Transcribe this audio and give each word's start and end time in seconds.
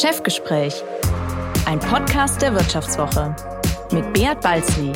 Chefgespräch, 0.00 0.82
ein 1.66 1.78
Podcast 1.78 2.42
der 2.42 2.52
Wirtschaftswoche 2.52 3.36
mit 3.92 4.12
Beat 4.12 4.40
Balzli. 4.40 4.90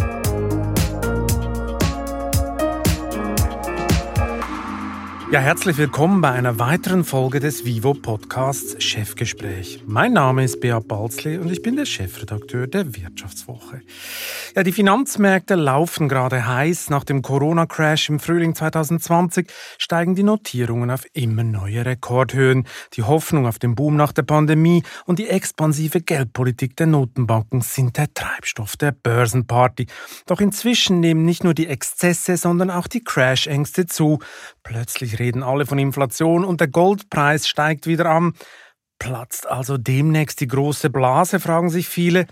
Ja, 5.30 5.38
herzlich 5.38 5.76
willkommen 5.78 6.20
bei 6.20 6.32
einer 6.32 6.58
weiteren 6.58 7.04
Folge 7.04 7.38
des 7.38 7.64
Vivo 7.64 7.94
Podcasts 7.94 8.82
Chefgespräch. 8.82 9.84
Mein 9.86 10.14
Name 10.14 10.42
ist 10.42 10.58
Beat 10.58 10.88
Balzli 10.88 11.38
und 11.38 11.52
ich 11.52 11.62
bin 11.62 11.76
der 11.76 11.86
Chefredakteur 11.86 12.66
der 12.66 12.96
Wirtschaftswoche. 12.96 13.82
Die 14.64 14.72
Finanzmärkte 14.72 15.54
laufen 15.54 16.08
gerade 16.08 16.44
heiß. 16.44 16.90
Nach 16.90 17.04
dem 17.04 17.22
Corona-Crash 17.22 18.08
im 18.08 18.18
Frühling 18.18 18.56
2020 18.56 19.48
steigen 19.78 20.16
die 20.16 20.24
Notierungen 20.24 20.90
auf 20.90 21.04
immer 21.12 21.44
neue 21.44 21.86
Rekordhöhen. 21.86 22.66
Die 22.94 23.04
Hoffnung 23.04 23.46
auf 23.46 23.60
den 23.60 23.76
Boom 23.76 23.94
nach 23.94 24.10
der 24.10 24.24
Pandemie 24.24 24.82
und 25.06 25.20
die 25.20 25.28
expansive 25.28 26.00
Geldpolitik 26.00 26.76
der 26.76 26.88
Notenbanken 26.88 27.60
sind 27.60 27.98
der 27.98 28.12
Treibstoff 28.12 28.76
der 28.76 28.90
Börsenparty. 28.90 29.86
Doch 30.26 30.40
inzwischen 30.40 30.98
nehmen 30.98 31.24
nicht 31.24 31.44
nur 31.44 31.54
die 31.54 31.68
Exzesse, 31.68 32.36
sondern 32.36 32.72
auch 32.72 32.88
die 32.88 33.04
Crash-Ängste 33.04 33.86
zu. 33.86 34.18
Plötzlich 34.64 35.20
reden 35.20 35.44
alle 35.44 35.66
von 35.66 35.78
Inflation 35.78 36.44
und 36.44 36.60
der 36.60 36.68
Goldpreis 36.68 37.46
steigt 37.46 37.86
wieder 37.86 38.06
an. 38.06 38.32
Platzt 38.98 39.48
also 39.48 39.78
demnächst 39.78 40.40
die 40.40 40.48
große 40.48 40.90
Blase, 40.90 41.38
fragen 41.38 41.70
sich 41.70 41.86
viele 41.86 42.26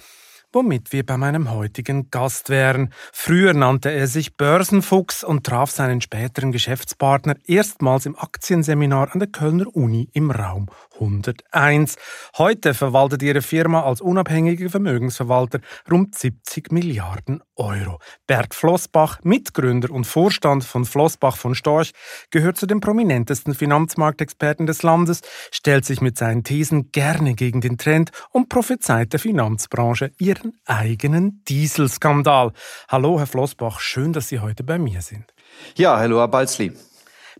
womit 0.53 0.93
wir 0.93 1.05
bei 1.05 1.17
meinem 1.17 1.51
heutigen 1.51 2.11
Gast 2.11 2.49
wären. 2.49 2.93
Früher 3.13 3.53
nannte 3.55 3.91
er 3.91 4.07
sich 4.07 4.37
Börsenfuchs 4.37 5.25
und 5.25 5.45
traf 5.45 5.71
seinen 5.71 6.01
späteren 6.01 6.53
Geschäftspartner 6.53 7.37
erstmals 7.45 8.07
im 8.07 8.17
Aktienseminar 8.17 9.13
an 9.13 9.19
der 9.19 9.29
Kölner 9.29 9.67
Uni 9.75 10.09
im 10.13 10.31
Raum 10.31 10.67
101. 11.01 11.97
Heute 12.39 12.75
verwaltet 12.75 13.23
ihre 13.23 13.43
Firma 13.43 13.83
als 13.83 14.01
unabhängiger 14.01 14.71
Vermögensverwalter 14.71 15.61
rund 15.91 16.15
70 16.15 16.73
Milliarden 16.73 17.43
Euro. 17.57 17.99
Bert 18.27 18.55
Flossbach, 18.55 19.21
Mitgründer 19.23 19.91
und 19.91 20.07
Vorstand 20.07 20.65
von 20.65 20.85
Flossbach 20.85 21.37
von 21.37 21.55
Storch, 21.55 21.93
gehört 22.31 22.57
zu 22.57 22.67
den 22.67 22.81
prominentesten 22.81 23.55
Finanzmarktexperten 23.55 24.67
des 24.67 24.83
Landes, 24.83 25.23
stellt 25.51 25.85
sich 25.85 26.01
mit 26.01 26.19
seinen 26.19 26.45
Thesen 26.45 26.91
gerne 26.93 27.35
gegen 27.35 27.61
den 27.61 27.79
Trend 27.79 28.11
und 28.31 28.49
prophezeit 28.49 29.13
der 29.13 29.21
Finanzbranche 29.21 30.13
ihren 30.19 30.53
eigenen 30.67 31.43
Dieselskandal. 31.49 32.53
Hallo, 32.89 33.19
Herr 33.19 33.27
Flossbach, 33.27 33.81
schön, 33.81 34.13
dass 34.13 34.29
Sie 34.29 34.41
heute 34.41 34.65
bei 34.65 34.79
mir 34.79 35.03
sind. 35.03 35.33
Ja, 35.77 35.99
hallo, 35.99 36.19
Herr 36.19 36.29
Balzli. 36.29 36.73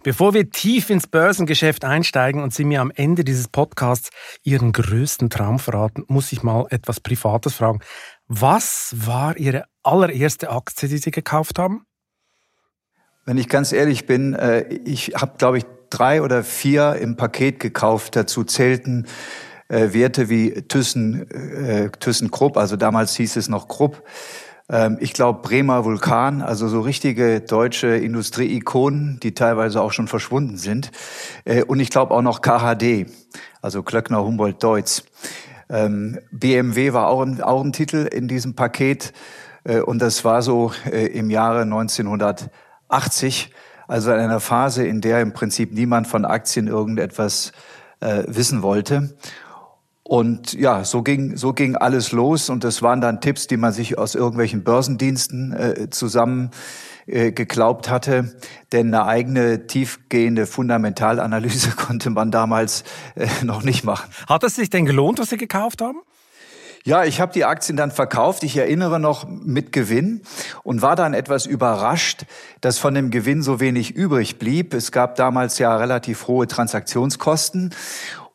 Bevor 0.03 0.35
wir 0.35 0.51
tief 0.51 0.91
ins 0.91 1.07
Börsengeschäft 1.07 1.85
einsteigen 1.85 2.43
und 2.43 2.55
Sie 2.55 2.65
mir 2.65 2.81
am 2.81 2.93
Ende 2.95 3.25
dieses 3.25 3.49
Podcasts 3.49 4.11
Ihren 4.43 4.73
größten 4.73 5.31
Traum 5.31 5.59
verraten, 5.59 6.05
muss 6.07 6.33
ich 6.33 6.43
mal 6.43 6.67
etwas 6.71 7.01
Privates 7.01 7.55
fragen. 7.55 7.81
Was 8.29 8.95
war 8.97 9.37
Ihre 9.37 9.65
allererste 9.83 10.51
Aktie, 10.51 10.89
die 10.89 10.99
Sie 10.99 11.11
gekauft 11.11 11.59
haben? 11.59 11.87
Wenn 13.25 13.39
ich 13.39 13.49
ganz 13.49 13.73
ehrlich 13.73 14.07
bin, 14.07 14.35
äh, 14.35 14.69
ich 14.85 15.15
habe, 15.17 15.37
glaube 15.39 15.59
ich, 15.59 15.65
drei 15.91 16.23
oder 16.23 16.45
vier 16.45 16.97
im 16.97 17.17
Paket 17.17 17.59
gekauft. 17.61 18.17
Dazu 18.17 18.45
zählten 18.45 19.07
äh, 19.69 19.93
Werte 19.93 20.29
wie 20.29 20.63
Thyssen, 20.63 21.29
äh, 21.31 21.91
ThyssenKrupp, 21.91 22.57
also 22.57 22.77
damals 22.77 23.17
hieß 23.17 23.37
es 23.37 23.49
noch 23.49 23.69
Krupp. 23.69 24.03
Ähm, 24.71 24.99
ich 25.01 25.13
glaube 25.13 25.41
Bremer 25.43 25.85
Vulkan, 25.85 26.43
also 26.43 26.69
so 26.69 26.81
richtige 26.81 27.41
deutsche 27.41 27.89
Industrieikonen, 27.89 29.21
die 29.23 29.35
teilweise 29.35 29.81
auch 29.81 29.93
schon 29.93 30.09
verschwunden 30.09 30.57
sind. 30.57 30.91
und 31.67 31.81
ich 31.81 31.91
glaube 31.91 32.15
auch 32.15 32.23
noch 32.23 32.41
KHD, 32.41 33.07
also 33.63 33.83
Klöckner 33.83 34.25
Humboldt 34.25 34.63
Deutz. 34.63 35.05
Ähm, 35.69 36.19
BMW 36.31 36.93
war 36.93 37.09
auch 37.09 37.23
ein, 37.23 37.43
auch 37.43 37.65
ein 37.65 37.73
Titel 37.73 38.09
in 38.13 38.29
diesem 38.29 38.55
Paket 38.55 39.13
äh, 39.67 39.81
und 39.81 40.01
das 40.01 40.25
war 40.25 40.43
so 40.43 40.73
äh, 40.91 41.07
im 41.07 41.31
Jahre 41.31 41.63
1980, 41.63 43.51
also 43.89 44.13
in 44.13 44.19
einer 44.19 44.41
Phase, 44.41 44.87
in 44.87 45.01
der 45.01 45.21
im 45.21 45.33
Prinzip 45.33 45.73
niemand 45.73 46.07
von 46.07 46.25
Aktien 46.25 46.69
irgendetwas 46.69 47.53
äh, 48.01 48.25
wissen 48.27 48.63
wollte. 48.63 49.17
Und 50.09 50.53
ja, 50.53 50.85
so 50.85 51.03
ging, 51.03 51.37
so 51.37 51.53
ging 51.53 51.75
alles 51.75 52.13
los 52.13 52.49
und 52.49 52.63
das 52.63 52.81
waren 52.81 53.01
dann 53.01 53.21
Tipps, 53.21 53.49
die 53.49 53.57
man 53.57 53.73
sich 53.73 53.99
aus 53.99 54.15
irgendwelchen 54.15 54.63
Börsendiensten 54.63 55.53
äh, 55.53 55.91
zusammen 55.91 56.53
äh, 57.07 57.33
geglaubt 57.33 57.91
hatte. 57.91 58.37
Denn 58.71 58.95
eine 58.95 59.05
eigene 59.05 59.67
tiefgehende 59.67 60.47
Fundamentalanalyse 60.47 61.71
konnte 61.77 62.11
man 62.11 62.31
damals 62.31 62.85
äh, 63.17 63.27
noch 63.43 63.65
nicht 63.65 63.83
machen. 63.83 64.09
Hat 64.29 64.45
es 64.45 64.55
sich 64.55 64.71
denn 64.71 64.87
gelohnt, 64.87 65.19
was 65.19 65.31
Sie 65.31 65.39
gekauft 65.39 65.83
haben? 65.83 65.99
Ja, 66.85 67.03
ich 67.03 67.21
habe 67.21 67.33
die 67.33 67.45
Aktien 67.45 67.77
dann 67.77 67.91
verkauft. 67.91 68.45
Ich 68.45 68.57
erinnere 68.57 69.01
noch 69.01 69.27
mit 69.29 69.73
Gewinn 69.73 70.23
und 70.63 70.83
war 70.83 70.95
dann 70.95 71.15
etwas 71.15 71.47
überrascht, 71.47 72.27
dass 72.61 72.79
von 72.79 72.95
dem 72.95 73.11
Gewinn 73.11 73.43
so 73.43 73.59
wenig 73.59 73.97
übrig 73.97 74.39
blieb. 74.39 74.73
Es 74.73 74.93
gab 74.93 75.17
damals 75.17 75.59
ja 75.59 75.77
relativ 75.77 76.29
hohe 76.29 76.47
Transaktionskosten 76.47 77.75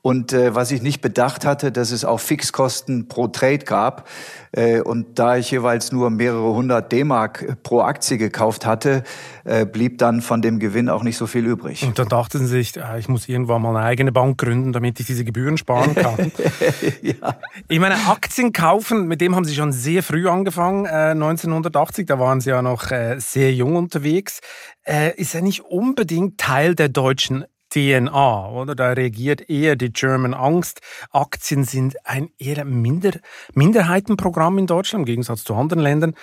und 0.01 0.33
äh, 0.33 0.55
was 0.55 0.71
ich 0.71 0.81
nicht 0.81 1.01
bedacht 1.01 1.45
hatte, 1.45 1.71
dass 1.71 1.91
es 1.91 2.05
auch 2.05 2.19
Fixkosten 2.19 3.07
pro 3.07 3.27
Trade 3.27 3.59
gab. 3.59 4.07
Äh, 4.51 4.81
und 4.81 5.19
da 5.19 5.37
ich 5.37 5.51
jeweils 5.51 5.91
nur 5.91 6.09
mehrere 6.09 6.53
hundert 6.53 6.91
D-Mark 6.91 7.61
pro 7.61 7.81
Aktie 7.81 8.17
gekauft 8.17 8.65
hatte, 8.65 9.03
äh, 9.43 9.65
blieb 9.65 9.99
dann 9.99 10.21
von 10.21 10.41
dem 10.41 10.59
Gewinn 10.59 10.89
auch 10.89 11.03
nicht 11.03 11.17
so 11.17 11.27
viel 11.27 11.45
übrig. 11.45 11.83
Und 11.83 11.99
dann 11.99 12.09
dachten 12.09 12.39
Sie 12.39 12.47
sich, 12.47 12.75
äh, 12.77 12.99
ich 12.99 13.09
muss 13.09 13.29
irgendwann 13.29 13.61
mal 13.61 13.75
eine 13.75 13.85
eigene 13.85 14.11
Bank 14.11 14.39
gründen, 14.39 14.73
damit 14.73 14.99
ich 14.99 15.05
diese 15.05 15.23
Gebühren 15.23 15.57
sparen 15.57 15.93
kann. 15.93 16.31
ja. 17.01 17.35
Ich 17.67 17.79
meine, 17.79 17.95
Aktien 18.07 18.53
kaufen, 18.53 19.07
mit 19.07 19.21
dem 19.21 19.35
haben 19.35 19.45
Sie 19.45 19.53
schon 19.53 19.71
sehr 19.71 20.01
früh 20.01 20.27
angefangen, 20.27 20.85
äh, 20.85 21.11
1980. 21.11 22.07
Da 22.07 22.17
waren 22.19 22.41
Sie 22.41 22.49
ja 22.49 22.63
noch 22.63 22.89
äh, 22.89 23.19
sehr 23.19 23.53
jung 23.53 23.75
unterwegs. 23.75 24.41
Äh, 24.83 25.15
ist 25.15 25.33
ja 25.33 25.41
nicht 25.41 25.61
unbedingt 25.61 26.39
Teil 26.39 26.73
der 26.73 26.89
deutschen 26.89 27.45
DNA, 27.73 28.49
oder? 28.49 28.75
Da 28.75 28.91
reagiert 28.91 29.49
eher 29.49 29.75
die 29.75 29.91
German 29.91 30.33
Angst. 30.33 30.81
Aktien 31.11 31.63
sind 31.63 31.95
ein 32.05 32.29
eher 32.37 32.65
Minder 32.65 33.19
Minderheitenprogramm 33.53 34.57
in 34.57 34.67
Deutschland 34.67 35.03
im 35.03 35.05
Gegensatz 35.05 35.43
zu 35.43 35.55
anderen 35.55 35.81
Ländern. 35.81 36.15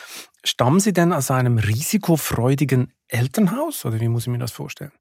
Stammen 0.44 0.80
Sie 0.80 0.92
denn 0.92 1.12
aus 1.12 1.30
einem 1.30 1.58
risikofreudigen 1.58 2.92
Elternhaus 3.08 3.84
oder 3.84 4.00
wie 4.00 4.08
muss 4.08 4.22
ich 4.22 4.28
mir 4.28 4.38
das 4.38 4.52
vorstellen? 4.52 4.92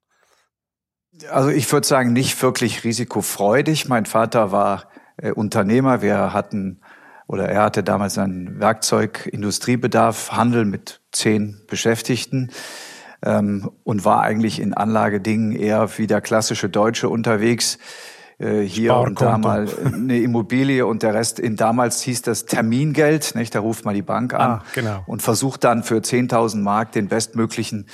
Also 1.30 1.50
ich 1.50 1.72
würde 1.72 1.88
sagen, 1.88 2.14
nicht 2.14 2.42
wirklich 2.42 2.84
risikofreudig. 2.84 3.88
Mein 3.88 4.06
Vater 4.06 4.52
war 4.52 4.90
äh, 5.18 5.32
Unternehmer. 5.32 6.02
Wir 6.02 6.34
hatten 6.34 6.82
oder 7.28 7.50
er 7.50 7.64
hatte 7.64 7.84
damals 7.84 8.18
einen 8.18 8.60
Werkzeugindustriebedarf, 8.60 10.32
Handel 10.32 10.64
mit 10.64 11.02
zehn 11.12 11.62
Beschäftigten 11.68 12.52
ähm, 13.24 13.72
und 13.84 14.06
war 14.06 14.22
eigentlich 14.22 14.60
in 14.62 14.74
Anlagedingen 14.74 15.52
eher 15.52 15.90
wie 15.98 16.08
der 16.08 16.22
klassische 16.22 16.70
Deutsche 16.70 17.10
unterwegs. 17.10 17.78
Äh, 18.40 18.62
hier 18.62 18.96
und 18.98 19.20
da 19.20 19.40
mal 19.40 19.68
eine 19.86 20.20
Immobilie 20.20 20.86
und 20.86 21.02
der 21.02 21.16
Rest, 21.16 21.40
in 21.40 21.56
damals 21.56 22.02
hieß 22.04 22.22
das 22.22 22.46
Termingeld, 22.46 23.34
nicht? 23.34 23.56
da 23.56 23.62
ruft 23.62 23.84
man 23.84 23.96
die 23.96 24.04
Bank 24.04 24.36
an 24.36 24.52
ah, 24.52 24.64
genau. 24.76 25.04
und 25.08 25.24
versucht 25.24 25.64
dann 25.64 25.82
für 25.82 25.96
10.000 25.96 26.58
Mark 26.58 26.92
den 26.92 27.08
bestmöglichen 27.08 27.88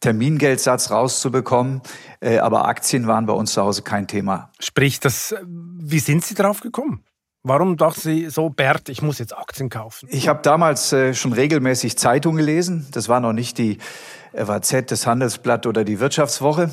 Termingeldsatz 0.00 0.90
rauszubekommen. 0.90 1.82
Äh, 2.20 2.38
aber 2.38 2.66
Aktien 2.66 3.06
waren 3.08 3.26
bei 3.26 3.34
uns 3.34 3.52
zu 3.52 3.60
Hause 3.60 3.82
kein 3.82 4.06
Thema. 4.06 4.50
Sprich, 4.58 5.00
das, 5.00 5.34
wie 5.46 5.98
sind 5.98 6.24
Sie 6.24 6.34
darauf 6.34 6.60
gekommen? 6.60 7.04
Warum 7.42 7.76
dachten 7.76 8.00
Sie 8.00 8.30
so, 8.30 8.48
Bert, 8.48 8.88
ich 8.88 9.02
muss 9.02 9.18
jetzt 9.18 9.36
Aktien 9.36 9.68
kaufen? 9.68 10.08
Ich 10.10 10.28
habe 10.28 10.40
damals 10.42 10.92
äh, 10.92 11.12
schon 11.12 11.34
regelmäßig 11.34 11.98
Zeitung 11.98 12.36
gelesen. 12.36 12.86
Das 12.92 13.08
war 13.08 13.20
noch 13.20 13.32
nicht 13.34 13.58
die 13.58 13.78
FAZ, 14.34 14.86
das 14.86 15.06
Handelsblatt 15.06 15.66
oder 15.66 15.84
die 15.84 16.00
Wirtschaftswoche. 16.00 16.70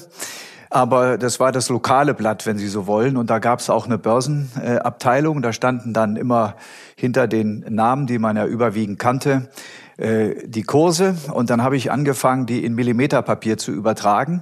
Aber 0.70 1.18
das 1.18 1.40
war 1.40 1.52
das 1.52 1.70
lokale 1.70 2.14
Blatt, 2.14 2.46
wenn 2.46 2.58
Sie 2.58 2.68
so 2.68 2.88
wollen. 2.88 3.18
Und 3.18 3.30
da 3.30 3.40
gab 3.40 3.60
es 3.60 3.70
auch 3.70 3.86
eine 3.86 3.98
Börsenabteilung. 3.98 5.42
da 5.42 5.54
standen 5.54 5.94
dann 5.94 6.16
immer 6.18 6.56
hinter 6.96 7.28
den 7.28 7.66
Namen, 7.70 8.08
die 8.08 8.20
man 8.20 8.36
ja 8.36 8.46
überwiegend 8.46 9.00
kannte, 9.00 9.50
äh, 9.98 10.36
die 10.46 10.64
Kurse. 10.64 11.16
Und 11.32 11.50
dann 11.50 11.64
habe 11.64 11.78
ich 11.78 11.92
angefangen, 11.92 12.46
die 12.46 12.66
in 12.66 12.76
Millimeterpapier 12.76 13.58
zu 13.58 13.72
übertragen. 13.72 14.42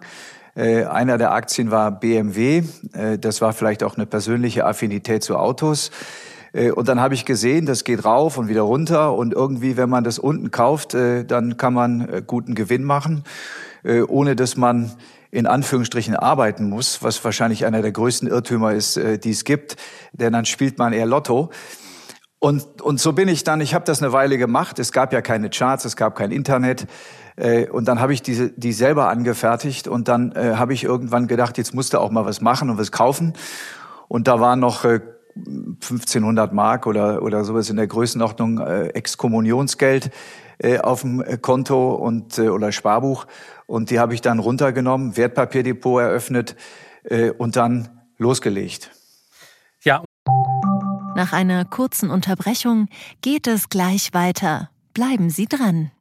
Äh, 0.56 0.86
einer 0.86 1.18
der 1.18 1.31
Aktien 1.31 1.69
war 1.69 1.92
BMW. 1.92 2.63
Äh, 2.94 3.19
das 3.19 3.42
war 3.42 3.54
vielleicht 3.54 3.84
auch 3.84 3.95
eine 3.95 4.06
persönliche 4.06 4.66
Affinität 4.66 5.24
zu 5.24 5.38
Autos. 5.38 5.92
Äh, 6.56 6.72
und 6.72 6.88
dann 6.88 7.00
habe 7.00 7.13
ich 7.13 7.25
gesehen, 7.25 7.66
das 7.66 7.84
geht 7.84 8.06
rauf 8.06 8.38
und 8.38 8.48
wieder 8.48 8.62
runter. 8.62 9.13
Und 9.13 9.34
irgendwie, 9.34 9.78
wenn 9.78 9.90
man 9.90 10.04
das 10.04 10.19
unten 10.19 10.52
kauft, 10.52 10.94
dann 10.94 11.57
kann 11.57 11.74
man 11.74 12.24
guten 12.25 12.56
Gewinn 12.56 12.84
machen, 12.84 13.24
ohne 14.07 14.36
dass 14.36 14.57
man 14.57 14.92
in 15.31 15.48
Anführungsstrichen 15.48 16.16
arbeiten 16.16 16.69
muss, 16.69 17.04
was 17.04 17.24
wahrscheinlich 17.24 17.66
einer 17.66 17.81
der 17.81 17.92
größten 17.92 18.28
Irrtümer 18.28 18.74
ist, 18.74 18.96
die 18.96 19.30
es 19.30 19.44
gibt. 19.44 19.75
Denn 20.13 20.34
dann 20.34 20.46
spielt 20.46 20.78
man 20.78 20.94
eher 20.94 21.06
Lotto. 21.06 21.52
Und, 22.40 22.81
und 22.81 23.00
so 23.00 23.13
bin 23.13 23.28
ich 23.28 23.44
dann, 23.44 23.60
ich 23.60 23.74
habe 23.74 23.86
das 23.86 24.02
eine 24.02 24.13
Weile 24.13 24.38
gemacht. 24.38 24.78
Es 24.80 24.92
gab 24.92 25.13
ja 25.13 25.22
keine 25.22 25.50
Charts, 25.50 25.86
es 25.86 25.96
gab 25.96 26.16
kein 26.16 26.31
Internet. 26.31 26.86
Äh, 27.38 27.68
und 27.69 27.88
dann 27.88 28.00
habe 28.00 28.13
ich 28.13 28.22
diese, 28.22 28.52
die 28.52 28.72
selber 28.72 29.10
angefertigt 29.10 29.88
und 29.88 30.07
dann 30.07 30.31
äh, 30.34 30.56
habe 30.56 30.74
ich 30.74 30.84
irgendwann 30.84 31.28
gedacht, 31.28 31.57
jetzt 31.57 31.74
musst 31.74 31.94
du 31.94 32.00
auch 32.00 32.12
mal 32.12 32.25
was 32.25 32.42
machen 32.42 32.69
und 32.69 32.78
was 32.78 32.92
kaufen. 32.92 33.34
Und 34.07 34.28
da 34.28 34.40
waren 34.40 34.60
noch 34.60 34.86
äh, 34.86 35.00
1500 35.36 36.54
Mark 36.54 36.88
oder, 36.88 37.22
oder 37.22 37.44
sowas 37.44 37.70
in 37.70 37.76
der 37.76 37.88
Größenordnung 37.88 38.60
äh, 38.60 38.88
Exkommunionsgeld 38.90 40.12
äh, 40.58 40.80
auf 40.80 41.02
dem 41.02 41.24
Konto 41.42 41.96
und, 41.96 42.38
äh, 42.38 42.50
oder 42.50 42.72
Sparbuch. 42.72 43.28
Und 43.68 43.90
die 43.90 44.00
habe 44.00 44.14
ich 44.14 44.22
dann 44.22 44.40
runtergenommen, 44.40 45.18
Wertpapierdepot 45.18 46.02
eröffnet 46.02 46.56
äh, 47.04 47.32
und 47.32 47.56
dann 47.56 47.90
losgelegt. 48.18 48.92
Ja. 49.84 50.04
Nach 51.16 51.34
einer 51.34 51.66
kurzen 51.66 52.10
Unterbrechung 52.10 52.88
geht 53.22 53.48
es 53.48 53.70
gleich 53.70 54.14
weiter. 54.14 54.70
Bleiben 54.94 55.30
Sie 55.30 55.46
dran. 55.46 55.92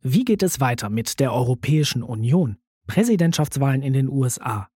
Wie 0.00 0.24
geht 0.24 0.42
es 0.42 0.60
weiter 0.60 0.90
mit 0.90 1.20
der 1.20 1.32
Europäischen 1.32 2.02
Union? 2.02 2.56
Präsidentschaftswahlen 2.86 3.82
in 3.82 3.92
den 3.92 4.08
USA, 4.08 4.68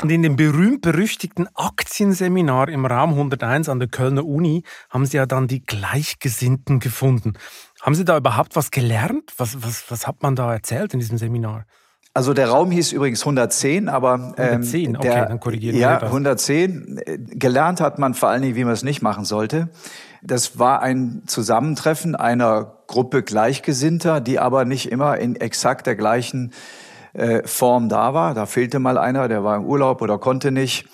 Und 0.00 0.10
in 0.10 0.22
dem 0.22 0.36
berühmt-berüchtigten 0.36 1.48
Aktienseminar 1.54 2.68
im 2.68 2.86
Raum 2.86 3.10
101 3.10 3.68
an 3.68 3.80
der 3.80 3.88
Kölner 3.88 4.24
Uni 4.24 4.62
haben 4.90 5.04
Sie 5.06 5.16
ja 5.16 5.26
dann 5.26 5.48
die 5.48 5.64
Gleichgesinnten 5.64 6.78
gefunden. 6.78 7.32
Haben 7.80 7.96
Sie 7.96 8.04
da 8.04 8.16
überhaupt 8.16 8.54
was 8.54 8.70
gelernt? 8.70 9.32
Was, 9.38 9.60
was, 9.60 9.90
was 9.90 10.06
hat 10.06 10.22
man 10.22 10.36
da 10.36 10.52
erzählt 10.52 10.94
in 10.94 11.00
diesem 11.00 11.18
Seminar? 11.18 11.64
Also 12.14 12.32
der 12.32 12.48
Raum 12.48 12.70
hieß 12.70 12.92
übrigens 12.92 13.22
110, 13.22 13.88
aber 13.88 14.34
ähm, 14.38 14.62
110, 14.62 14.96
okay, 14.96 15.08
der, 15.08 15.26
dann 15.26 15.40
korrigieren 15.40 15.74
wir 15.74 15.82
Ja, 15.82 16.00
110. 16.00 17.00
Gelernt 17.32 17.80
hat 17.80 17.98
man 17.98 18.14
vor 18.14 18.28
allen 18.28 18.42
Dingen, 18.42 18.54
wie 18.54 18.64
man 18.64 18.72
es 18.74 18.84
nicht 18.84 19.02
machen 19.02 19.24
sollte. 19.24 19.68
Das 20.22 20.60
war 20.60 20.80
ein 20.80 21.22
Zusammentreffen 21.26 22.14
einer 22.14 22.82
Gruppe 22.86 23.22
Gleichgesinnter, 23.22 24.20
die 24.20 24.38
aber 24.38 24.64
nicht 24.64 24.90
immer 24.90 25.18
in 25.18 25.36
exakt 25.36 25.86
der 25.86 25.96
gleichen 25.96 26.52
äh, 27.18 27.42
Form 27.44 27.88
da 27.88 28.14
war. 28.14 28.32
Da 28.32 28.46
fehlte 28.46 28.78
mal 28.78 28.96
einer, 28.96 29.26
der 29.26 29.42
war 29.42 29.56
im 29.56 29.64
Urlaub 29.64 30.02
oder 30.02 30.18
konnte 30.18 30.52
nicht. 30.52 30.86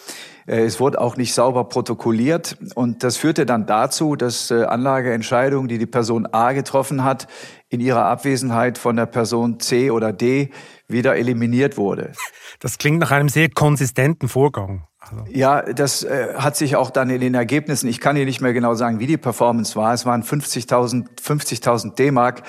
Äh, 0.47 0.65
es 0.65 0.81
wurde 0.81 0.99
auch 0.99 1.19
nicht 1.19 1.35
sauber 1.35 1.65
protokolliert 1.65 2.57
und 2.75 3.03
das 3.05 3.19
führte 3.19 3.45
dann 3.45 3.67
dazu, 3.67 4.17
dass 4.17 4.51
äh, 4.51 4.65
Anlageentscheidungen, 4.65 5.69
die 5.69 5.77
die 5.77 5.85
Person 5.85 6.27
A 6.33 6.53
getroffen 6.53 7.05
hat, 7.05 7.29
in 7.69 7.81
ihrer 7.81 8.07
Abwesenheit 8.07 8.79
von 8.79 8.97
der 8.97 9.05
Person 9.05 9.61
C 9.61 9.91
oder 9.91 10.15
D 10.15 10.51
wieder 10.89 11.15
eliminiert 11.15 11.77
wurde. 11.77 12.13
Das 12.59 12.79
klingt 12.79 13.01
nach 13.01 13.11
einem 13.11 13.29
sehr 13.29 13.51
konsistenten 13.51 14.29
Vorgang. 14.29 14.87
Also. 15.01 15.25
Ja, 15.29 15.61
das 15.61 16.07
hat 16.39 16.57
sich 16.57 16.77
auch 16.77 16.89
dann 16.89 17.11
in 17.11 17.21
den 17.21 17.35
Ergebnissen, 17.35 17.89
ich 17.89 18.01
kann 18.01 18.17
hier 18.17 18.25
nicht 18.25 18.41
mehr 18.41 18.55
genau 18.55 18.75
sagen, 18.75 19.01
wie 19.01 19.07
die 19.07 19.19
Performance 19.19 19.77
war. 19.77 19.93
Es 19.93 20.07
waren 20.07 20.23
50.000 20.23 21.21
50.000 21.21 21.95
D-Mark, 21.97 22.43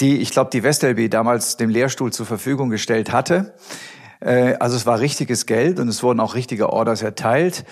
die, 0.00 0.18
ich 0.18 0.30
glaube, 0.30 0.50
die 0.52 0.62
WestLB 0.62 1.10
damals 1.10 1.56
dem 1.56 1.70
Lehrstuhl 1.70 2.12
zur 2.12 2.26
Verfügung 2.26 2.70
gestellt 2.70 3.12
hatte. 3.12 3.54
Äh, 4.20 4.54
also 4.60 4.76
es 4.76 4.86
war 4.86 5.00
richtiges 5.00 5.46
Geld 5.46 5.78
und 5.80 5.88
es 5.88 6.02
wurden 6.02 6.20
auch 6.20 6.34
richtige 6.34 6.70
Orders 6.70 7.02
erteilt. 7.02 7.64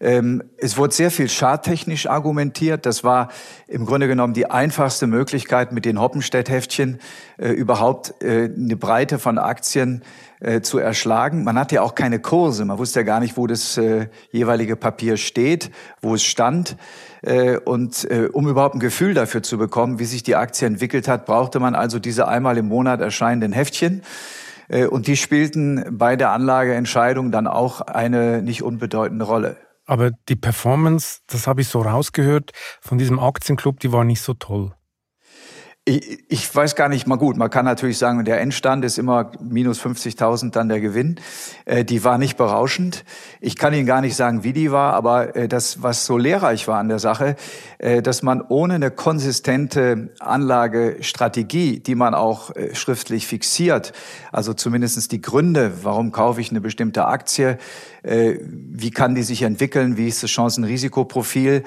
Ähm, 0.00 0.42
es 0.56 0.76
wurde 0.76 0.94
sehr 0.94 1.10
viel 1.10 1.28
schadtechnisch 1.28 2.06
argumentiert. 2.06 2.86
Das 2.86 3.04
war 3.04 3.28
im 3.66 3.84
Grunde 3.84 4.06
genommen 4.06 4.34
die 4.34 4.50
einfachste 4.50 5.06
Möglichkeit, 5.06 5.72
mit 5.72 5.84
den 5.84 6.00
Hoppenstedt-Heftchen 6.00 7.00
äh, 7.38 7.50
überhaupt 7.50 8.14
äh, 8.22 8.44
eine 8.44 8.76
Breite 8.76 9.18
von 9.18 9.38
Aktien 9.38 10.02
zu 10.62 10.78
erschlagen. 10.78 11.42
Man 11.42 11.58
hatte 11.58 11.74
ja 11.74 11.82
auch 11.82 11.96
keine 11.96 12.20
Kurse. 12.20 12.64
Man 12.64 12.78
wusste 12.78 13.00
ja 13.00 13.04
gar 13.04 13.18
nicht, 13.18 13.36
wo 13.36 13.48
das 13.48 13.74
jeweilige 14.30 14.76
Papier 14.76 15.16
steht, 15.16 15.72
wo 16.00 16.14
es 16.14 16.22
stand. 16.22 16.76
Und 17.64 18.06
um 18.32 18.46
überhaupt 18.46 18.76
ein 18.76 18.78
Gefühl 18.78 19.14
dafür 19.14 19.42
zu 19.42 19.58
bekommen, 19.58 19.98
wie 19.98 20.04
sich 20.04 20.22
die 20.22 20.36
Aktie 20.36 20.68
entwickelt 20.68 21.08
hat, 21.08 21.26
brauchte 21.26 21.58
man 21.58 21.74
also 21.74 21.98
diese 21.98 22.28
einmal 22.28 22.56
im 22.56 22.68
Monat 22.68 23.00
erscheinenden 23.00 23.52
Heftchen. 23.52 24.02
Äh, 24.68 24.86
und 24.86 25.06
die 25.06 25.16
spielten 25.16 25.84
bei 25.90 26.16
der 26.16 26.30
Anlageentscheidung 26.30 27.32
dann 27.32 27.46
auch 27.46 27.80
eine 27.80 28.42
nicht 28.42 28.62
unbedeutende 28.62 29.24
Rolle. 29.24 29.56
Aber 29.88 30.10
die 30.28 30.36
Performance, 30.36 31.20
das 31.28 31.46
habe 31.46 31.62
ich 31.62 31.68
so 31.68 31.80
rausgehört, 31.80 32.52
von 32.82 32.98
diesem 32.98 33.18
Aktienclub, 33.18 33.80
die 33.80 33.90
war 33.90 34.04
nicht 34.04 34.20
so 34.20 34.34
toll. 34.34 34.74
Ich, 35.88 36.22
ich 36.28 36.54
weiß 36.54 36.74
gar 36.74 36.90
nicht 36.90 37.06
mal 37.06 37.16
gut. 37.16 37.38
Man 37.38 37.48
kann 37.48 37.64
natürlich 37.64 37.96
sagen, 37.96 38.22
der 38.26 38.42
Endstand 38.42 38.84
ist 38.84 38.98
immer 38.98 39.32
minus 39.40 39.80
50.000 39.80 40.50
dann 40.50 40.68
der 40.68 40.82
Gewinn. 40.82 41.16
Äh, 41.64 41.82
die 41.82 42.04
war 42.04 42.18
nicht 42.18 42.36
berauschend. 42.36 43.06
Ich 43.40 43.56
kann 43.56 43.72
Ihnen 43.72 43.86
gar 43.86 44.02
nicht 44.02 44.14
sagen, 44.14 44.44
wie 44.44 44.52
die 44.52 44.70
war, 44.70 44.92
aber 44.92 45.34
äh, 45.34 45.48
das, 45.48 45.82
was 45.82 46.04
so 46.04 46.18
lehrreich 46.18 46.68
war 46.68 46.78
an 46.78 46.90
der 46.90 46.98
Sache, 46.98 47.36
äh, 47.78 48.02
dass 48.02 48.22
man 48.22 48.42
ohne 48.42 48.74
eine 48.74 48.90
konsistente 48.90 50.10
Anlagestrategie, 50.18 51.80
die 51.80 51.94
man 51.94 52.12
auch 52.12 52.54
äh, 52.54 52.74
schriftlich 52.74 53.26
fixiert, 53.26 53.94
also 54.30 54.52
zumindestens 54.52 55.08
die 55.08 55.22
Gründe, 55.22 55.72
warum 55.84 56.12
kaufe 56.12 56.42
ich 56.42 56.50
eine 56.50 56.60
bestimmte 56.60 57.06
Aktie, 57.06 57.56
äh, 58.02 58.34
wie 58.42 58.90
kann 58.90 59.14
die 59.14 59.22
sich 59.22 59.40
entwickeln, 59.40 59.96
wie 59.96 60.08
ist 60.08 60.22
das 60.22 60.28
Chancen-Risikoprofil, 60.28 61.56
ähm, 61.56 61.64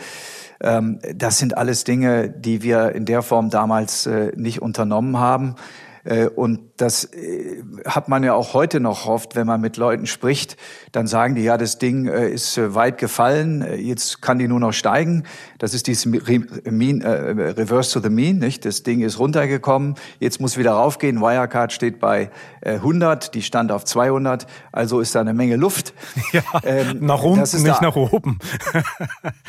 das 0.61 1.39
sind 1.39 1.57
alles 1.57 1.83
Dinge, 1.83 2.29
die 2.29 2.61
wir 2.61 2.93
in 2.93 3.05
der 3.05 3.23
Form 3.23 3.49
damals 3.49 4.05
äh, 4.05 4.31
nicht 4.35 4.61
unternommen 4.61 5.17
haben. 5.17 5.55
Äh, 6.03 6.27
und 6.27 6.59
das 6.77 7.05
äh, 7.05 7.63
hat 7.85 8.09
man 8.09 8.23
ja 8.23 8.33
auch 8.33 8.53
heute 8.53 8.79
noch 8.79 9.05
oft, 9.05 9.35
wenn 9.35 9.47
man 9.47 9.61
mit 9.61 9.77
Leuten 9.77 10.07
spricht, 10.07 10.57
dann 10.91 11.07
sagen 11.07 11.35
die, 11.35 11.43
ja, 11.43 11.57
das 11.57 11.77
Ding 11.77 12.07
äh, 12.07 12.29
ist 12.29 12.57
weit 12.57 12.97
gefallen, 12.97 13.65
jetzt 13.79 14.21
kann 14.21 14.39
die 14.39 14.47
nur 14.47 14.59
noch 14.59 14.73
steigen. 14.73 15.23
Das 15.59 15.73
ist 15.73 15.87
dieses 15.87 16.05
mean, 16.05 17.01
äh, 17.01 17.07
Reverse 17.51 17.93
to 17.93 17.99
the 17.99 18.09
Mean, 18.09 18.37
nicht? 18.37 18.65
Das 18.65 18.83
Ding 18.83 19.01
ist 19.01 19.19
runtergekommen, 19.19 19.95
jetzt 20.19 20.41
muss 20.41 20.57
wieder 20.57 20.71
raufgehen. 20.71 21.21
Wirecard 21.21 21.71
steht 21.71 21.99
bei 21.99 22.31
100, 22.63 23.33
die 23.33 23.41
stand 23.41 23.71
auf 23.71 23.85
200, 23.85 24.45
also 24.71 24.99
ist 24.99 25.15
da 25.15 25.21
eine 25.21 25.33
Menge 25.33 25.55
Luft. 25.55 25.93
Ja, 26.33 26.43
ähm, 26.63 26.99
nach 27.01 27.23
unten, 27.23 27.41
nicht 27.61 27.81
nach 27.81 27.95
oben. 27.95 28.39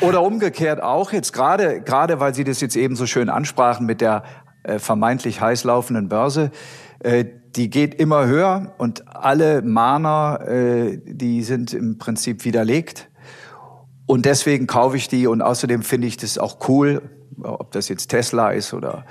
oder 0.01 0.21
umgekehrt 0.21 0.83
auch 0.83 1.13
jetzt 1.13 1.31
gerade, 1.31 1.81
gerade 1.81 2.19
weil 2.19 2.33
Sie 2.33 2.43
das 2.43 2.59
jetzt 2.59 2.75
eben 2.75 2.97
so 2.97 3.05
schön 3.05 3.29
ansprachen 3.29 3.85
mit 3.85 4.01
der 4.01 4.23
vermeintlich 4.79 5.41
heiß 5.41 5.63
laufenden 5.63 6.09
Börse, 6.09 6.51
äh, 6.99 7.25
die 7.55 7.69
geht 7.69 7.95
immer 7.95 8.25
höher 8.25 8.73
und 8.77 9.07
alle 9.15 9.61
Mahner, 9.61 10.41
äh, 10.47 10.99
die 11.05 11.43
sind 11.43 11.73
im 11.73 11.97
Prinzip 11.97 12.45
widerlegt. 12.45 13.09
Und 14.05 14.25
deswegen 14.25 14.67
kaufe 14.67 14.97
ich 14.97 15.07
die 15.07 15.27
und 15.27 15.41
außerdem 15.41 15.81
finde 15.81 16.07
ich 16.07 16.17
das 16.17 16.37
auch 16.37 16.67
cool, 16.67 17.01
ob 17.41 17.71
das 17.71 17.89
jetzt 17.89 18.07
Tesla 18.07 18.51
ist 18.51 18.73
oder 18.73 19.05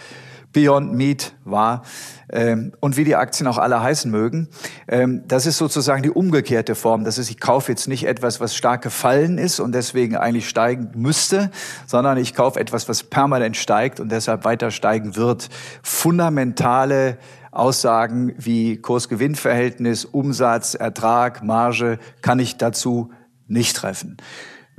Beyond 0.53 0.93
Meat 0.93 1.35
war 1.45 1.83
ähm, 2.31 2.73
und 2.81 2.97
wie 2.97 3.05
die 3.05 3.17
Aktien 3.17 3.47
auch 3.47 3.59
alle 3.59 3.83
heißen 3.83 4.11
mögen. 4.11 4.49
Ähm, 4.89 5.23
das 5.27 5.47
ist 5.47 5.59
sozusagen 5.59 6.03
die 6.03 6.11
umgekehrte 6.11 6.75
Form. 6.75 7.05
Das 7.05 7.19
ist, 7.19 7.31
ich 7.31 7.41
kaufe 7.41 7.73
jetzt 7.73 7.89
nicht 7.89 8.07
etwas, 8.07 8.41
was 8.41 8.55
stark 8.55 8.83
gefallen 8.83 9.39
ist 9.39 9.61
und 9.61 9.73
deswegen 9.73 10.17
eigentlich 10.17 10.49
steigen 10.49 10.91
müsste, 10.95 11.51
sondern 11.87 12.19
ich 12.19 12.35
kaufe 12.35 12.61
etwas, 12.61 12.89
was 12.89 13.03
permanent 13.03 13.57
steigt 13.57 14.01
und 14.01 14.11
deshalb 14.11 14.45
weiter 14.45 14.71
steigen 14.71 15.17
wird. 15.17 15.49
Fundamentale 15.83 17.19
Aussagen 17.51 18.35
wie 18.39 18.79
Kurs-Gewinn-Verhältnis, 18.79 20.07
Umsatz, 20.07 20.75
Ertrag, 20.75 21.43
Marge 21.43 21.99
kann 22.23 22.39
ich 22.39 22.57
dazu 22.57 23.13
nicht 23.47 23.77
treffen. 23.77 24.17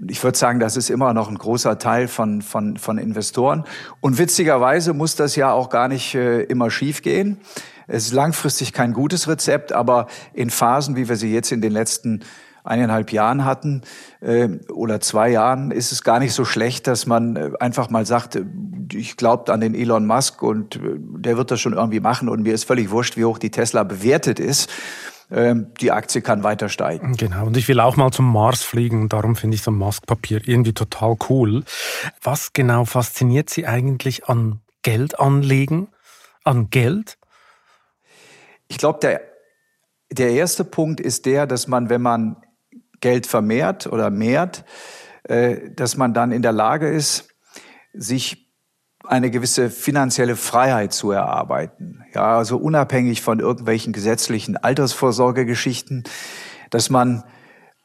Ich 0.07 0.23
würde 0.23 0.37
sagen, 0.37 0.59
das 0.59 0.75
ist 0.75 0.89
immer 0.89 1.13
noch 1.13 1.29
ein 1.29 1.37
großer 1.37 1.77
Teil 1.77 2.07
von, 2.07 2.41
von, 2.41 2.77
von 2.77 2.97
Investoren. 2.97 3.63
Und 4.01 4.17
witzigerweise 4.17 4.93
muss 4.93 5.15
das 5.15 5.35
ja 5.35 5.51
auch 5.51 5.69
gar 5.69 5.87
nicht 5.87 6.15
äh, 6.15 6.41
immer 6.43 6.71
schiefgehen. 6.71 7.37
Es 7.87 8.05
ist 8.07 8.13
langfristig 8.13 8.73
kein 8.73 8.93
gutes 8.93 9.27
Rezept, 9.27 9.73
aber 9.73 10.07
in 10.33 10.49
Phasen, 10.49 10.95
wie 10.95 11.09
wir 11.09 11.15
sie 11.15 11.33
jetzt 11.33 11.51
in 11.51 11.61
den 11.61 11.71
letzten 11.71 12.21
eineinhalb 12.63 13.11
Jahren 13.11 13.45
hatten 13.45 13.81
äh, 14.21 14.47
oder 14.71 15.01
zwei 15.01 15.29
Jahren, 15.29 15.71
ist 15.71 15.91
es 15.91 16.03
gar 16.03 16.19
nicht 16.19 16.33
so 16.33 16.45
schlecht, 16.45 16.87
dass 16.87 17.05
man 17.05 17.35
äh, 17.35 17.51
einfach 17.59 17.89
mal 17.89 18.05
sagt, 18.05 18.35
äh, 18.35 18.45
ich 18.93 19.17
glaube 19.17 19.51
an 19.51 19.59
den 19.59 19.75
Elon 19.75 20.05
Musk 20.05 20.41
und 20.41 20.77
äh, 20.77 20.79
der 20.97 21.37
wird 21.37 21.51
das 21.51 21.59
schon 21.59 21.73
irgendwie 21.73 21.99
machen 21.99 22.29
und 22.29 22.43
mir 22.43 22.53
ist 22.53 22.63
völlig 22.63 22.89
wurscht, 22.89 23.17
wie 23.17 23.25
hoch 23.25 23.37
die 23.37 23.51
Tesla 23.51 23.83
bewertet 23.83 24.39
ist. 24.39 24.69
Ähm, 25.33 25.73
die 25.81 25.91
Aktie 25.91 26.21
kann 26.21 26.43
weiter 26.43 26.69
steigen. 26.69 27.17
Genau, 27.17 27.47
und 27.47 27.57
ich 27.57 27.67
will 27.67 27.79
auch 27.79 27.95
mal 27.95 28.11
zum 28.11 28.31
Mars 28.31 28.61
fliegen 28.61 29.01
und 29.01 29.13
darum 29.13 29.35
finde 29.35 29.55
ich 29.55 29.63
so 29.63 29.71
ein 29.71 29.77
Maskpapier 29.77 30.47
irgendwie 30.47 30.73
total 30.73 31.15
cool. 31.27 31.63
Was 32.21 32.53
genau 32.53 32.85
fasziniert 32.85 33.49
Sie 33.49 33.65
eigentlich 33.65 34.29
an 34.29 34.61
Geldanlegen, 34.83 35.87
an 36.43 36.69
Geld? 36.69 37.17
Ich 38.67 38.77
glaube, 38.77 38.99
der, 39.01 39.21
der 40.11 40.29
erste 40.31 40.63
Punkt 40.63 40.99
ist 40.99 41.25
der, 41.25 41.47
dass 41.47 41.67
man, 41.67 41.89
wenn 41.89 42.03
man 42.03 42.37
Geld 43.01 43.25
vermehrt 43.25 43.87
oder 43.87 44.11
mehrt, 44.11 44.65
äh, 45.23 45.71
dass 45.71 45.97
man 45.97 46.13
dann 46.13 46.31
in 46.31 46.43
der 46.43 46.51
Lage 46.51 46.89
ist, 46.89 47.29
sich 47.93 48.42
eine 49.05 49.29
gewisse 49.31 49.69
finanzielle 49.69 50.35
Freiheit 50.35 50.93
zu 50.93 51.11
erarbeiten. 51.11 52.03
Ja, 52.13 52.37
also 52.37 52.57
unabhängig 52.57 53.21
von 53.21 53.39
irgendwelchen 53.39 53.93
gesetzlichen 53.93 54.57
Altersvorsorgegeschichten, 54.57 56.03
dass 56.69 56.89
man 56.89 57.23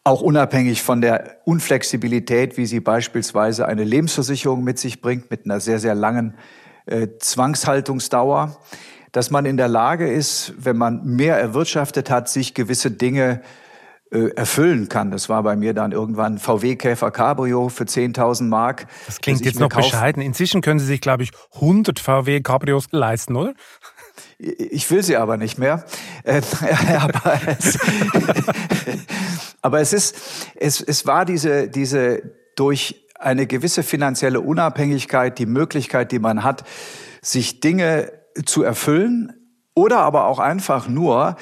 auch 0.05 0.23
unabhängig 0.23 0.83
von 0.83 1.01
der 1.01 1.39
Unflexibilität, 1.45 2.57
wie 2.57 2.67
sie 2.67 2.81
beispielsweise 2.81 3.67
eine 3.67 3.85
Lebensversicherung 3.85 4.65
mit 4.65 4.79
sich 4.79 5.03
bringt, 5.03 5.31
mit 5.31 5.45
einer 5.45 5.61
sehr, 5.61 5.79
sehr 5.79 5.95
langen 5.95 6.35
äh, 6.87 7.09
Zwangshaltungsdauer, 7.19 8.57
dass 9.13 9.31
man 9.31 9.45
in 9.45 9.57
der 9.57 9.69
Lage 9.69 10.11
ist, 10.11 10.55
wenn 10.57 10.79
man 10.79 11.05
mehr 11.05 11.39
erwirtschaftet 11.39 12.11
hat, 12.11 12.29
sich 12.29 12.55
gewisse 12.55 12.91
Dinge 12.91 13.43
erfüllen 14.11 14.89
kann. 14.89 15.11
Das 15.11 15.29
war 15.29 15.43
bei 15.43 15.57
mir 15.57 15.75
dann 15.75 15.93
irgendwann 15.93 16.39
VW 16.39 16.77
Käfer 16.77 17.11
Cabrio 17.11 17.69
für 17.69 17.85
10.000 17.85 18.45
Mark. 18.45 18.87
Das 19.07 19.21
klingt 19.21 19.45
jetzt 19.45 19.61
noch 19.61 19.69
bescheiden. 19.69 20.23
Inzwischen 20.23 20.63
können 20.63 20.81
Sie 20.81 20.87
sich, 20.87 21.01
glaube 21.01 21.23
ich, 21.23 21.31
100 21.55 21.99
VW 21.99 22.41
Cabrios 22.41 22.87
leisten, 22.91 23.37
oder? 23.37 23.55
Ich 24.39 24.91
will 24.91 25.03
sie 25.03 25.17
aber 25.17 25.37
nicht 25.37 25.59
mehr. 25.59 25.85
Äh, 26.23 26.43
aber, 27.01 27.41
es, 27.47 27.79
aber 29.63 29.81
es 29.81 29.93
ist, 29.93 30.17
es, 30.55 30.81
es 30.81 31.07
war 31.07 31.25
diese, 31.25 31.69
diese 31.69 32.23
durch 32.57 33.07
eine 33.19 33.47
gewisse 33.47 33.83
finanzielle 33.83 34.41
Unabhängigkeit, 34.41 35.39
die 35.39 35.47
Möglichkeit, 35.47 36.13
die 36.13 36.19
man 36.19 36.45
hat, 36.45 36.65
sich 37.21 37.61
Dinge 37.61 38.13
zu 38.47 38.63
erfüllen 38.63 39.33
oder 39.75 39.99
aber 39.99 40.27
auch 40.27 40.39
einfach 40.39 40.89
nur 40.89 41.37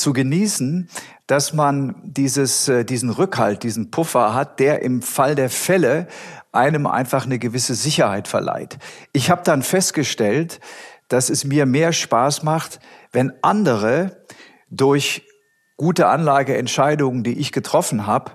zu 0.00 0.12
genießen, 0.12 0.88
dass 1.26 1.52
man 1.52 1.94
dieses, 2.02 2.68
äh, 2.68 2.84
diesen 2.84 3.10
Rückhalt, 3.10 3.62
diesen 3.62 3.90
Puffer 3.90 4.34
hat, 4.34 4.58
der 4.58 4.82
im 4.82 5.02
Fall 5.02 5.34
der 5.34 5.50
Fälle 5.50 6.08
einem 6.52 6.86
einfach 6.86 7.24
eine 7.24 7.38
gewisse 7.38 7.74
Sicherheit 7.74 8.26
verleiht. 8.26 8.78
Ich 9.12 9.30
habe 9.30 9.42
dann 9.44 9.62
festgestellt, 9.62 10.60
dass 11.08 11.30
es 11.30 11.44
mir 11.44 11.66
mehr 11.66 11.92
Spaß 11.92 12.42
macht, 12.42 12.80
wenn 13.12 13.32
andere 13.42 14.24
durch 14.70 15.22
gute 15.76 16.08
Anlageentscheidungen, 16.08 17.24
die 17.24 17.38
ich 17.38 17.52
getroffen 17.52 18.06
habe, 18.06 18.32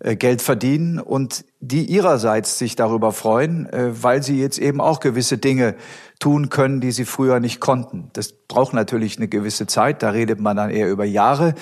Geld 0.00 0.42
verdienen 0.42 0.98
und 1.00 1.44
die 1.60 1.86
ihrerseits 1.86 2.58
sich 2.58 2.76
darüber 2.76 3.12
freuen, 3.12 3.66
äh, 3.72 4.02
weil 4.02 4.22
sie 4.22 4.40
jetzt 4.40 4.58
eben 4.58 4.80
auch 4.80 5.00
gewisse 5.00 5.38
Dinge 5.38 5.74
tun 6.18 6.48
können, 6.48 6.80
die 6.80 6.92
sie 6.92 7.04
früher 7.04 7.40
nicht 7.40 7.60
konnten. 7.60 8.10
Das 8.12 8.32
braucht 8.32 8.74
natürlich 8.74 9.16
eine 9.16 9.28
gewisse 9.28 9.66
Zeit, 9.66 10.02
da 10.02 10.10
redet 10.10 10.40
man 10.40 10.56
dann 10.56 10.70
eher 10.70 10.90
über 10.90 11.04
Jahre 11.04 11.54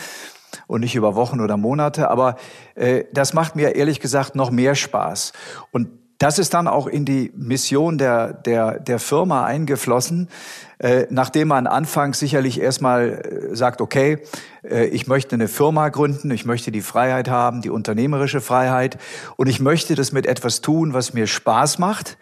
und 0.67 0.81
nicht 0.81 0.95
über 0.95 1.15
Wochen 1.15 1.41
oder 1.41 1.57
Monate. 1.57 2.11
Aber 2.11 2.37
äh, 2.75 3.05
das 3.13 3.35
macht 3.35 3.57
mir 3.57 3.75
ehrlich 3.75 4.01
gesagt 4.01 4.35
noch 4.35 4.51
mehr 4.51 4.75
Spaß. 4.75 5.33
Und 5.71 5.89
das 6.25 6.39
ist 6.39 6.55
dann 6.55 6.69
auch 6.69 6.87
in 6.87 7.05
die 7.05 7.31
Mission 7.37 7.99
der, 7.99 8.33
der, 8.33 8.81
der 8.81 8.99
Firma 8.99 9.45
eingeflossen, 9.45 10.31
äh, 10.79 11.05
nachdem 11.11 11.49
man 11.49 11.67
anfangs 11.67 12.19
sicherlich 12.19 12.59
erstmal 12.59 13.51
äh, 13.53 13.55
sagt, 13.55 13.83
okay, 13.83 14.21
äh, 14.63 14.87
ich 14.87 15.07
möchte 15.07 15.35
eine 15.35 15.49
Firma 15.49 15.91
gründen, 15.91 16.31
ich 16.31 16.47
möchte 16.47 16.73
die 16.73 16.81
Freiheit 16.81 17.29
haben, 17.29 17.61
die 17.61 17.69
unternehmerische 17.69 18.41
Freiheit 18.41 18.97
und 19.37 19.49
ich 19.49 19.61
möchte 19.61 19.97
das 19.97 20.13
mit 20.13 20.25
etwas 20.25 20.63
tun, 20.63 20.95
was 20.95 21.13
mir 21.13 21.27
Spaß 21.27 21.79
macht. 21.79 22.17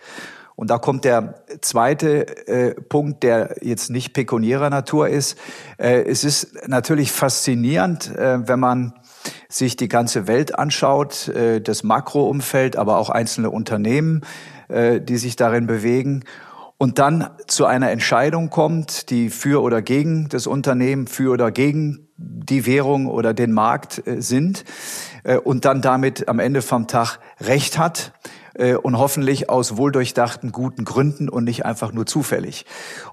Und 0.56 0.70
da 0.70 0.78
kommt 0.78 1.04
der 1.04 1.44
zweite 1.60 2.46
äh, 2.48 2.74
Punkt, 2.74 3.22
der 3.22 3.54
jetzt 3.62 3.88
nicht 3.88 4.14
pekuniärer 4.14 4.68
Natur 4.68 5.08
ist. 5.08 5.38
Äh, 5.78 6.02
es 6.02 6.24
ist 6.24 6.68
natürlich 6.68 7.12
faszinierend, 7.12 8.14
äh, 8.16 8.48
wenn 8.48 8.58
man 8.58 8.94
sich 9.48 9.76
die 9.76 9.88
ganze 9.88 10.26
Welt 10.26 10.58
anschaut, 10.58 11.28
äh, 11.28 11.60
das 11.60 11.82
Makroumfeld, 11.82 12.76
aber 12.76 12.98
auch 12.98 13.10
einzelne 13.10 13.50
Unternehmen, 13.50 14.22
äh, 14.68 15.00
die 15.00 15.16
sich 15.16 15.36
darin 15.36 15.66
bewegen 15.66 16.24
und 16.78 16.98
dann 16.98 17.30
zu 17.46 17.66
einer 17.66 17.90
Entscheidung 17.90 18.50
kommt, 18.50 19.10
die 19.10 19.30
für 19.30 19.62
oder 19.62 19.82
gegen 19.82 20.28
das 20.28 20.46
Unternehmen, 20.46 21.06
für 21.06 21.32
oder 21.32 21.52
gegen 21.52 22.08
die 22.16 22.66
Währung 22.66 23.06
oder 23.06 23.34
den 23.34 23.52
Markt 23.52 24.06
äh, 24.06 24.20
sind 24.20 24.64
und 25.44 25.64
dann 25.64 25.82
damit 25.82 26.26
am 26.28 26.40
Ende 26.40 26.62
vom 26.62 26.88
Tag 26.88 27.20
Recht 27.40 27.78
hat 27.78 28.12
äh, 28.54 28.74
und 28.74 28.98
hoffentlich 28.98 29.48
aus 29.48 29.76
wohldurchdachten 29.76 30.52
guten 30.52 30.84
Gründen 30.84 31.28
und 31.28 31.44
nicht 31.44 31.64
einfach 31.64 31.92
nur 31.92 32.06
zufällig. 32.06 32.66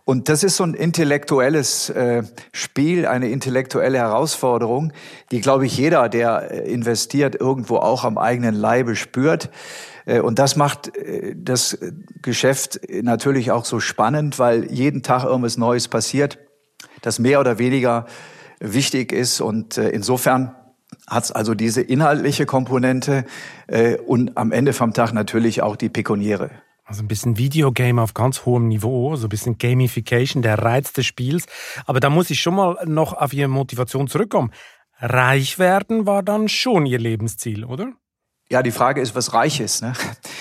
Und 0.05 0.29
das 0.29 0.43
ist 0.43 0.57
so 0.57 0.63
ein 0.63 0.73
intellektuelles 0.73 1.89
äh, 1.89 2.23
Spiel, 2.51 3.05
eine 3.05 3.29
intellektuelle 3.29 3.97
Herausforderung, 3.97 4.91
die, 5.31 5.41
glaube 5.41 5.65
ich, 5.65 5.77
jeder, 5.77 6.09
der 6.09 6.51
äh, 6.51 6.71
investiert, 6.71 7.39
irgendwo 7.39 7.77
auch 7.77 8.03
am 8.03 8.17
eigenen 8.17 8.55
Leibe 8.55 8.95
spürt. 8.95 9.49
Und 10.23 10.39
das 10.39 10.55
macht 10.55 10.91
das 11.35 11.77
Geschäft 12.23 12.79
natürlich 13.03 13.51
auch 13.51 13.63
so 13.63 13.79
spannend, 13.79 14.39
weil 14.39 14.71
jeden 14.71 15.03
Tag 15.03 15.23
irgendwas 15.23 15.55
Neues 15.57 15.87
passiert, 15.87 16.39
das 17.03 17.19
mehr 17.19 17.39
oder 17.39 17.59
weniger 17.59 18.07
wichtig 18.59 19.11
ist. 19.11 19.39
Und 19.39 19.77
insofern 19.77 20.55
hat 21.07 21.23
es 21.25 21.31
also 21.31 21.55
diese 21.55 21.81
inhaltliche 21.81 22.45
Komponente 22.45 23.25
äh, 23.67 23.97
und 23.97 24.37
am 24.37 24.51
Ende 24.51 24.73
vom 24.73 24.93
Tag 24.93 25.13
natürlich 25.13 25.61
auch 25.61 25.75
die 25.75 25.89
pekuniäre. 25.89 26.51
Also 26.89 27.03
ein 27.03 27.07
bisschen 27.07 27.37
Videogame 27.37 28.01
auf 28.01 28.15
ganz 28.15 28.45
hohem 28.45 28.67
Niveau, 28.67 29.15
so 29.15 29.27
ein 29.27 29.29
bisschen 29.29 29.59
Gamification, 29.59 30.41
der 30.41 30.57
Reiz 30.57 30.91
des 30.91 31.05
Spiels. 31.05 31.45
Aber 31.85 31.99
da 31.99 32.09
muss 32.09 32.31
ich 32.31 32.41
schon 32.41 32.55
mal 32.55 32.77
noch 32.85 33.13
auf 33.13 33.31
Ihre 33.31 33.47
Motivation 33.47 34.07
zurückkommen. 34.07 34.51
Reich 34.99 35.59
werden 35.59 36.07
war 36.07 36.23
dann 36.23 36.49
schon 36.49 36.87
Ihr 36.87 36.97
Lebensziel, 36.97 37.63
oder? 37.63 37.93
Ja, 38.51 38.63
die 38.63 38.71
Frage 38.71 38.99
ist, 38.99 39.13
was 39.13 39.33
reich 39.33 39.59
ist. 39.59 39.83
Ne? 39.83 39.93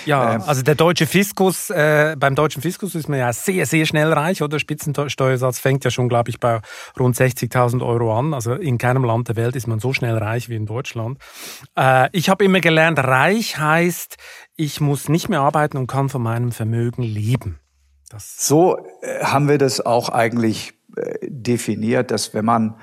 Ja, 0.05 0.35
ähm. 0.35 0.41
also 0.41 0.63
der 0.63 0.73
deutsche 0.73 1.05
Fiskus, 1.05 1.69
äh, 1.69 2.15
beim 2.17 2.33
deutschen 2.33 2.61
Fiskus 2.61 2.95
ist 2.95 3.07
man 3.07 3.19
ja 3.19 3.31
sehr, 3.33 3.67
sehr 3.67 3.85
schnell 3.85 4.11
reich, 4.11 4.41
oder? 4.41 4.57
Spitzensteuersatz 4.57 5.59
fängt 5.59 5.85
ja 5.85 5.91
schon, 5.91 6.09
glaube 6.09 6.31
ich, 6.31 6.39
bei 6.39 6.61
rund 6.99 7.15
60.000 7.15 7.85
Euro 7.85 8.17
an. 8.17 8.33
Also 8.33 8.53
in 8.53 8.79
keinem 8.79 9.03
Land 9.03 9.27
der 9.27 9.35
Welt 9.35 9.55
ist 9.55 9.67
man 9.67 9.79
so 9.79 9.93
schnell 9.93 10.17
reich 10.17 10.49
wie 10.49 10.55
in 10.55 10.65
Deutschland. 10.65 11.19
Äh, 11.77 12.09
ich 12.11 12.29
habe 12.29 12.43
immer 12.43 12.61
gelernt, 12.61 12.97
reich 12.97 13.59
heißt, 13.59 14.17
ich 14.55 14.81
muss 14.81 15.07
nicht 15.07 15.29
mehr 15.29 15.41
arbeiten 15.41 15.77
und 15.77 15.85
kann 15.85 16.09
von 16.09 16.23
meinem 16.23 16.51
Vermögen 16.51 17.03
leben. 17.03 17.59
Das 18.09 18.47
so 18.47 18.77
äh, 19.01 19.23
haben 19.23 19.47
wir 19.47 19.59
das 19.59 19.85
auch 19.85 20.09
eigentlich 20.09 20.73
äh, 20.95 21.17
definiert, 21.21 22.09
dass 22.09 22.33
wenn 22.33 22.45
man 22.45 22.75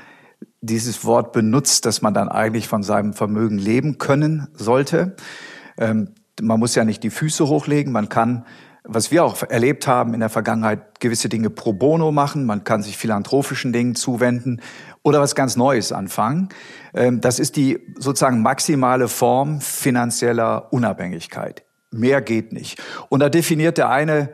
dieses 0.60 1.04
Wort 1.04 1.32
benutzt, 1.32 1.86
dass 1.86 2.02
man 2.02 2.14
dann 2.14 2.28
eigentlich 2.28 2.68
von 2.68 2.82
seinem 2.82 3.12
Vermögen 3.12 3.58
leben 3.58 3.98
können 3.98 4.48
sollte. 4.54 5.16
Ähm, 5.78 6.14
man 6.40 6.58
muss 6.58 6.74
ja 6.74 6.84
nicht 6.84 7.02
die 7.02 7.10
Füße 7.10 7.46
hochlegen, 7.48 7.92
man 7.92 8.08
kann, 8.08 8.44
was 8.84 9.10
wir 9.10 9.24
auch 9.24 9.42
erlebt 9.42 9.86
haben 9.86 10.14
in 10.14 10.20
der 10.20 10.28
Vergangenheit, 10.28 11.00
gewisse 11.00 11.28
Dinge 11.28 11.50
pro 11.50 11.72
bono 11.72 12.12
machen, 12.12 12.46
man 12.46 12.64
kann 12.64 12.82
sich 12.82 12.96
philanthropischen 12.96 13.72
Dingen 13.72 13.94
zuwenden 13.94 14.60
oder 15.02 15.20
was 15.20 15.34
ganz 15.34 15.56
Neues 15.56 15.92
anfangen. 15.92 16.48
Ähm, 16.94 17.20
das 17.20 17.38
ist 17.38 17.56
die 17.56 17.78
sozusagen 17.98 18.42
maximale 18.42 19.08
Form 19.08 19.60
finanzieller 19.60 20.72
Unabhängigkeit. 20.72 21.64
Mehr 21.90 22.20
geht 22.20 22.52
nicht. 22.52 22.82
Und 23.08 23.20
da 23.20 23.28
definiert 23.28 23.78
der 23.78 23.88
eine 23.88 24.30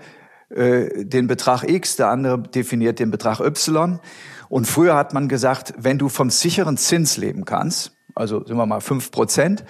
äh, 0.55 1.05
den 1.05 1.27
Betrag 1.29 1.65
X, 1.65 1.97
der 1.97 2.09
andere 2.09 2.39
definiert 2.39 2.99
den 2.99 3.11
Betrag 3.11 3.41
Y. 3.41 4.01
Und 4.53 4.67
früher 4.67 4.95
hat 4.97 5.15
man 5.15 5.29
gesagt, 5.29 5.73
wenn 5.79 5.97
du 5.97 6.11
vom 6.11 6.29
sicheren 6.29 6.77
Zins 6.77 7.17
leben 7.17 7.47
kannst, 7.47 7.93
also 8.15 8.45
sind 8.45 8.59
wir 8.59 8.67
mal 8.67 8.83
fünf 8.83 9.11
Prozent, 9.11 9.65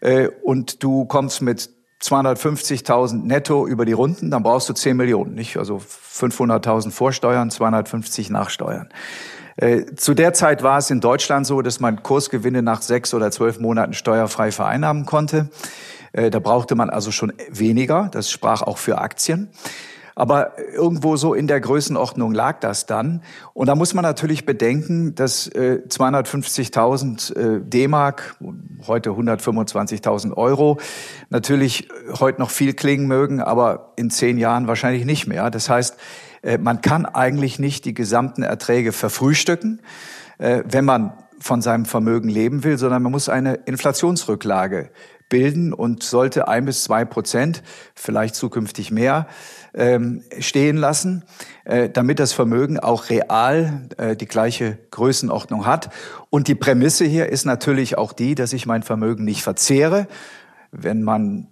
äh, 0.00 0.26
und 0.42 0.82
du 0.82 1.04
kommst 1.04 1.40
mit 1.40 1.70
250.000 2.02 3.26
netto 3.26 3.64
über 3.64 3.84
die 3.84 3.92
Runden, 3.92 4.32
dann 4.32 4.42
brauchst 4.42 4.68
du 4.68 4.72
10 4.72 4.96
Millionen, 4.96 5.34
nicht? 5.34 5.56
Also 5.56 5.76
500.000 5.76 6.90
Vorsteuern, 6.90 7.52
250 7.52 8.28
Nachsteuern. 8.30 8.88
Äh, 9.54 9.94
zu 9.94 10.14
der 10.14 10.32
Zeit 10.32 10.64
war 10.64 10.78
es 10.78 10.90
in 10.90 11.00
Deutschland 11.00 11.46
so, 11.46 11.62
dass 11.62 11.78
man 11.78 12.02
Kursgewinne 12.02 12.60
nach 12.60 12.82
sechs 12.82 13.14
oder 13.14 13.30
zwölf 13.30 13.60
Monaten 13.60 13.92
steuerfrei 13.92 14.50
vereinnahmen 14.50 15.06
konnte. 15.06 15.48
Äh, 16.12 16.30
da 16.30 16.40
brauchte 16.40 16.74
man 16.74 16.90
also 16.90 17.12
schon 17.12 17.32
weniger. 17.50 18.08
Das 18.10 18.32
sprach 18.32 18.62
auch 18.62 18.78
für 18.78 18.98
Aktien. 18.98 19.50
Aber 20.14 20.52
irgendwo 20.72 21.16
so 21.16 21.34
in 21.34 21.46
der 21.46 21.60
Größenordnung 21.60 22.32
lag 22.32 22.60
das 22.60 22.86
dann. 22.86 23.22
Und 23.52 23.66
da 23.66 23.74
muss 23.74 23.94
man 23.94 24.02
natürlich 24.02 24.46
bedenken, 24.46 25.14
dass 25.14 25.48
äh, 25.48 25.82
250.000 25.88 27.36
äh, 27.36 27.60
D-Mark, 27.60 28.36
heute 28.86 29.10
125.000 29.10 30.36
Euro, 30.36 30.78
natürlich 31.30 31.88
heute 32.20 32.40
noch 32.40 32.50
viel 32.50 32.74
klingen 32.74 33.08
mögen, 33.08 33.40
aber 33.40 33.92
in 33.96 34.10
zehn 34.10 34.38
Jahren 34.38 34.68
wahrscheinlich 34.68 35.04
nicht 35.04 35.26
mehr. 35.26 35.50
Das 35.50 35.68
heißt, 35.68 35.96
äh, 36.42 36.58
man 36.58 36.80
kann 36.80 37.06
eigentlich 37.06 37.58
nicht 37.58 37.84
die 37.84 37.94
gesamten 37.94 38.42
Erträge 38.42 38.92
verfrühstücken, 38.92 39.80
äh, 40.38 40.62
wenn 40.64 40.84
man 40.84 41.12
von 41.40 41.60
seinem 41.60 41.84
Vermögen 41.84 42.28
leben 42.28 42.64
will, 42.64 42.78
sondern 42.78 43.02
man 43.02 43.12
muss 43.12 43.28
eine 43.28 43.54
Inflationsrücklage 43.54 44.90
bilden 45.28 45.72
und 45.72 46.02
sollte 46.02 46.48
ein 46.48 46.64
bis 46.64 46.84
zwei 46.84 47.04
Prozent, 47.04 47.62
vielleicht 47.94 48.34
zukünftig 48.34 48.90
mehr, 48.90 49.26
ähm, 49.74 50.22
stehen 50.38 50.76
lassen, 50.76 51.24
äh, 51.64 51.88
damit 51.88 52.18
das 52.18 52.32
Vermögen 52.32 52.78
auch 52.78 53.10
real 53.10 53.88
äh, 53.96 54.16
die 54.16 54.26
gleiche 54.26 54.78
Größenordnung 54.90 55.66
hat. 55.66 55.90
Und 56.30 56.48
die 56.48 56.54
Prämisse 56.54 57.04
hier 57.04 57.28
ist 57.28 57.44
natürlich 57.44 57.98
auch 57.98 58.12
die, 58.12 58.34
dass 58.34 58.52
ich 58.52 58.66
mein 58.66 58.82
Vermögen 58.82 59.24
nicht 59.24 59.42
verzehre. 59.42 60.06
Wenn 60.70 61.02
man 61.02 61.48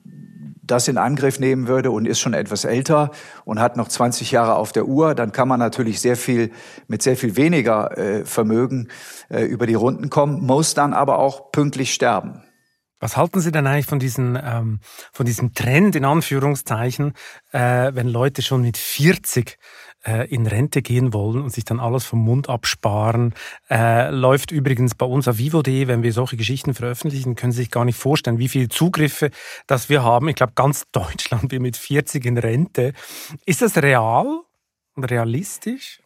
das 0.62 0.86
in 0.86 0.96
Angriff 0.96 1.40
nehmen 1.40 1.66
würde 1.66 1.90
und 1.90 2.06
ist 2.06 2.20
schon 2.20 2.34
etwas 2.34 2.64
älter 2.64 3.10
und 3.44 3.60
hat 3.60 3.76
noch 3.76 3.88
20 3.88 4.30
Jahre 4.30 4.54
auf 4.54 4.72
der 4.72 4.86
Uhr, 4.86 5.14
dann 5.14 5.32
kann 5.32 5.48
man 5.48 5.58
natürlich 5.58 6.00
sehr 6.00 6.16
viel 6.16 6.50
mit 6.86 7.02
sehr 7.02 7.16
viel 7.16 7.36
weniger 7.36 7.98
äh, 7.98 8.24
Vermögen 8.24 8.88
äh, 9.28 9.42
über 9.44 9.66
die 9.66 9.74
Runden 9.74 10.08
kommen, 10.08 10.40
muss 10.44 10.74
dann 10.74 10.94
aber 10.94 11.18
auch 11.18 11.50
pünktlich 11.50 11.92
sterben. 11.92 12.42
Was 13.02 13.16
halten 13.16 13.40
Sie 13.40 13.50
denn 13.50 13.66
eigentlich 13.66 13.86
von, 13.86 13.98
diesen, 13.98 14.38
ähm, 14.40 14.78
von 15.12 15.26
diesem 15.26 15.54
Trend, 15.54 15.96
in 15.96 16.04
Anführungszeichen, 16.04 17.14
äh, 17.50 17.90
wenn 17.92 18.06
Leute 18.06 18.42
schon 18.42 18.62
mit 18.62 18.76
40 18.76 19.58
äh, 20.06 20.28
in 20.32 20.46
Rente 20.46 20.82
gehen 20.82 21.12
wollen 21.12 21.42
und 21.42 21.50
sich 21.50 21.64
dann 21.64 21.80
alles 21.80 22.04
vom 22.04 22.20
Mund 22.20 22.48
absparen? 22.48 23.34
Äh, 23.68 24.10
läuft 24.10 24.52
übrigens 24.52 24.94
bei 24.94 25.04
uns 25.04 25.26
auf 25.26 25.38
vivo.de, 25.38 25.88
wenn 25.88 26.04
wir 26.04 26.12
solche 26.12 26.36
Geschichten 26.36 26.74
veröffentlichen, 26.74 27.34
können 27.34 27.50
Sie 27.50 27.62
sich 27.62 27.72
gar 27.72 27.84
nicht 27.84 27.98
vorstellen, 27.98 28.38
wie 28.38 28.48
viele 28.48 28.68
Zugriffe 28.68 29.30
das 29.66 29.88
wir 29.88 30.04
haben. 30.04 30.28
Ich 30.28 30.36
glaube, 30.36 30.52
ganz 30.54 30.84
Deutschland 30.92 31.50
wir 31.50 31.58
mit 31.58 31.76
40 31.76 32.24
in 32.24 32.38
Rente. 32.38 32.92
Ist 33.44 33.62
das 33.62 33.76
real 33.78 34.42
und 34.94 35.04
realistisch? 35.10 36.00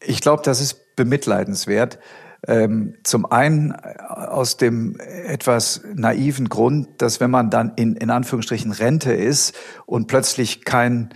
Ich 0.00 0.20
glaube, 0.20 0.42
das 0.44 0.60
ist 0.60 0.96
bemitleidenswert. 0.96 2.00
Ähm, 2.46 2.94
zum 3.04 3.30
einen 3.30 3.70
äh, 3.70 3.98
aus 4.08 4.56
dem 4.56 4.98
etwas 4.98 5.82
naiven 5.94 6.48
Grund, 6.48 6.88
dass 6.98 7.20
wenn 7.20 7.30
man 7.30 7.50
dann 7.50 7.72
in, 7.76 7.94
in 7.94 8.10
Anführungsstrichen 8.10 8.72
Rente 8.72 9.12
ist 9.12 9.54
und 9.86 10.08
plötzlich 10.08 10.64
kein 10.64 11.10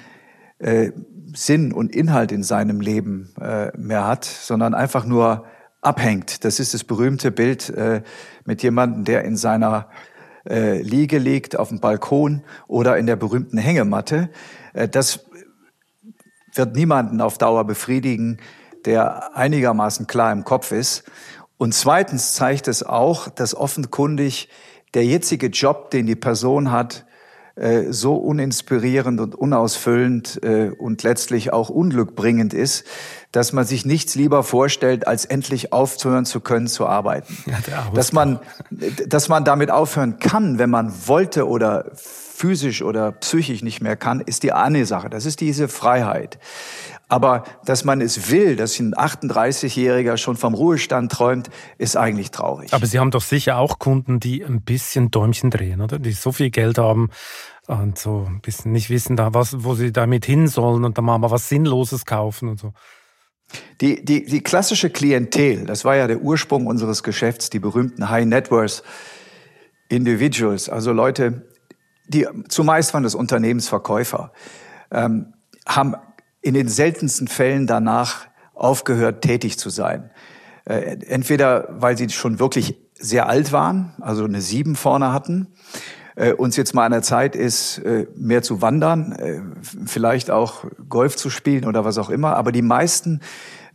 äh, 0.59 0.93
Sinn 1.35 1.73
und 1.73 1.95
Inhalt 1.95 2.31
in 2.33 2.43
seinem 2.43 2.81
Leben 2.81 3.35
äh, 3.41 3.77
mehr 3.77 4.07
hat, 4.07 4.25
sondern 4.25 4.75
einfach 4.75 5.05
nur 5.05 5.45
abhängt. 5.81 6.45
Das 6.45 6.61
ist 6.61 6.75
das 6.75 6.85
berühmte 6.85 7.31
Bild 7.31 7.71
äh, 7.71 8.03
mit 8.45 8.63
jemandem, 8.63 9.05
der 9.05 9.25
in 9.25 9.37
seiner 9.37 9.89
äh, 10.49 10.81
Liege 10.81 11.19
liegt, 11.19 11.59
auf 11.59 11.69
dem 11.69 11.81
Balkon 11.81 12.43
oder 12.69 12.97
in 12.99 13.07
der 13.07 13.17
berühmten 13.17 13.59
Hängematte. 13.59 14.31
Äh, 14.75 14.89
das 14.89 15.27
wird 16.55 16.75
niemanden 16.75 17.21
auf 17.21 17.39
Dauer 17.39 17.65
befriedigen, 17.65 18.39
der 18.87 19.37
einigermaßen 19.37 20.07
klar 20.07 20.33
im 20.33 20.45
Kopf 20.45 20.73
ist. 20.73 21.05
Und 21.59 21.75
zweitens 21.75 22.35
zeigt 22.35 22.69
es 22.69 22.83
auch, 22.83 23.29
dass 23.29 23.55
offenkundig 23.55 24.49
der 24.95 25.05
jetzige 25.05 25.49
Job, 25.49 25.91
den 25.91 26.07
die 26.07 26.17
Person 26.17 26.71
hat, 26.71 27.07
äh, 27.57 27.91
so 27.91 28.17
uninspirierend 28.17 29.19
und 29.19 29.35
unausfüllend 29.35 30.43
äh, 30.43 30.69
und 30.77 31.03
letztlich 31.03 31.55
auch 31.55 31.71
unglückbringend 31.71 32.53
ist, 32.53 32.85
dass 33.33 33.55
man 33.55 33.65
sich 33.65 33.87
nichts 33.87 34.15
lieber 34.15 34.43
vorstellt, 34.43 35.07
als 35.07 35.25
endlich 35.25 35.73
aufzuhören 35.73 36.27
zu 36.27 36.41
können 36.41 36.67
zu 36.67 36.87
arbeiten. 36.87 37.35
Ja, 37.47 37.91
dass 37.95 38.13
man, 38.13 38.41
dass 39.09 39.31
man 39.31 39.45
damit 39.47 39.71
aufhören 39.71 40.19
kann, 40.19 40.59
wenn 40.59 40.69
man 40.69 40.93
wollte 41.07 41.49
oder 41.49 41.91
physisch 41.95 42.83
oder 42.83 43.13
psychisch 43.13 43.63
nicht 43.63 43.81
mehr 43.81 43.97
kann, 43.97 44.21
ist 44.21 44.43
die 44.43 44.53
eine 44.53 44.85
Sache. 44.85 45.09
Das 45.09 45.25
ist 45.25 45.41
diese 45.41 45.69
Freiheit. 45.69 46.39
Aber 47.09 47.45
dass 47.65 47.85
man 47.85 48.01
es 48.01 48.31
will, 48.31 48.57
dass 48.57 48.79
ein 48.81 48.93
38-Jähriger 48.95 50.17
schon 50.17 50.37
vom 50.37 50.55
Ruhestand 50.55 51.13
träumt, 51.13 51.51
ist 51.79 51.97
eigentlich 51.97 52.33
traurig. 52.33 52.73
Aber 52.73 52.87
Sie 52.87 52.99
haben 52.99 53.13
doch 53.13 53.23
sicher 53.23 53.59
auch 53.59 53.79
Kunden, 53.79 54.19
die 54.19 54.45
ein 54.45 54.63
bisschen 54.63 55.13
Däumchen 55.13 55.51
drehen, 55.51 55.81
oder? 55.81 56.01
Die 56.01 56.13
so 56.13 56.33
viel 56.33 56.51
Geld 56.51 56.79
haben 56.79 57.11
und 57.69 57.99
so 57.99 58.27
ein 58.29 58.41
bisschen 58.41 58.73
nicht 58.73 58.91
wissen, 58.91 59.17
da 59.17 59.35
was, 59.35 59.65
wo 59.65 59.75
sie 59.75 59.93
damit 59.93 60.25
hin 60.25 60.49
sollen 60.49 60.85
und 60.85 60.99
dann 60.99 61.05
mal 61.05 61.21
was 61.23 61.49
Sinnloses 61.49 62.07
kaufen 62.07 62.49
und 62.49 62.59
so. 62.59 62.73
Die, 63.81 64.05
die, 64.05 64.25
die 64.25 64.41
klassische 64.41 64.91
Klientel, 64.91 65.67
das 65.67 65.85
war 65.85 65.95
ja 65.97 66.09
der 66.09 66.21
Ursprung 66.21 66.67
unseres 66.67 67.03
Geschäfts, 67.03 67.51
die 67.51 67.61
berühmten 67.61 68.09
High 68.09 68.27
Net 68.27 68.51
Worth 68.51 68.83
Individuals, 69.89 70.69
also 70.69 70.93
Leute, 70.93 71.47
die 72.09 72.27
zumeist 72.49 72.93
waren 72.95 73.05
das 73.05 73.15
Unternehmensverkäufer, 73.15 74.33
ähm, 74.91 75.35
haben 75.65 75.95
in 76.47 76.55
den 76.55 76.69
seltensten 76.69 77.27
Fällen 77.27 77.67
danach 77.67 78.29
aufgehört, 78.55 79.23
tätig 79.23 79.59
zu 79.59 79.69
sein. 79.69 80.11
Äh, 80.65 80.97
entweder 81.09 81.67
weil 81.71 81.99
sie 81.99 82.09
schon 82.11 82.39
wirklich 82.39 82.77
sehr 82.95 83.29
alt 83.29 83.51
waren, 83.51 83.95
also 84.01 84.25
eine 84.25 84.41
Sieben 84.41 84.77
vorne 84.77 85.13
hatten, 85.13 85.49
äh, 86.15 86.33
uns 86.33 86.57
jetzt 86.57 86.73
mal 86.73 86.87
an 86.87 86.93
der 86.93 87.03
Zeit 87.03 87.35
ist, 87.35 87.79
äh, 87.79 88.07
mehr 88.15 88.43
zu 88.43 88.63
wandern, 88.63 89.57
vielleicht 89.85 90.31
auch 90.31 90.65
Golf 90.89 91.17
zu 91.17 91.31
spielen 91.31 91.65
oder 91.67 91.85
was 91.85 91.99
auch 91.99 92.11
immer. 92.11 92.37
Aber 92.37 92.53
die 92.53 92.63
meisten, 92.63 93.21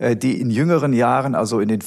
die 0.00 0.40
in 0.40 0.50
jüngeren 0.50 0.94
Jahren, 0.94 1.36
also 1.36 1.60
in 1.60 1.68
den 1.68 1.80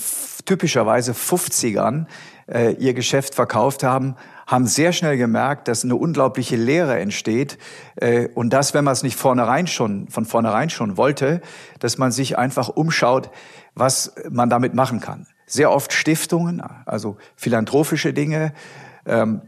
typischerweise 0.45 1.13
50ern, 1.13 2.05
äh, 2.47 2.73
ihr 2.75 2.93
Geschäft 2.93 3.35
verkauft 3.35 3.83
haben, 3.83 4.15
haben 4.47 4.67
sehr 4.67 4.93
schnell 4.93 5.17
gemerkt, 5.17 5.67
dass 5.67 5.83
eine 5.83 5.95
unglaubliche 5.95 6.55
Leere 6.55 6.99
entsteht 6.99 7.57
äh, 7.95 8.27
und 8.35 8.51
das, 8.51 8.73
wenn 8.73 8.83
man 8.83 8.93
es 8.93 9.03
nicht 9.03 9.15
vornherein 9.15 9.67
schon 9.67 10.07
von 10.07 10.25
vornherein 10.25 10.69
schon 10.69 10.97
wollte, 10.97 11.41
dass 11.79 11.97
man 11.97 12.11
sich 12.11 12.37
einfach 12.37 12.69
umschaut, 12.69 13.31
was 13.73 14.15
man 14.29 14.49
damit 14.49 14.73
machen 14.73 14.99
kann. 14.99 15.27
Sehr 15.47 15.71
oft 15.71 15.93
Stiftungen, 15.93 16.61
also 16.85 17.17
philanthropische 17.35 18.13
Dinge, 18.13 18.53
ähm, 19.05 19.41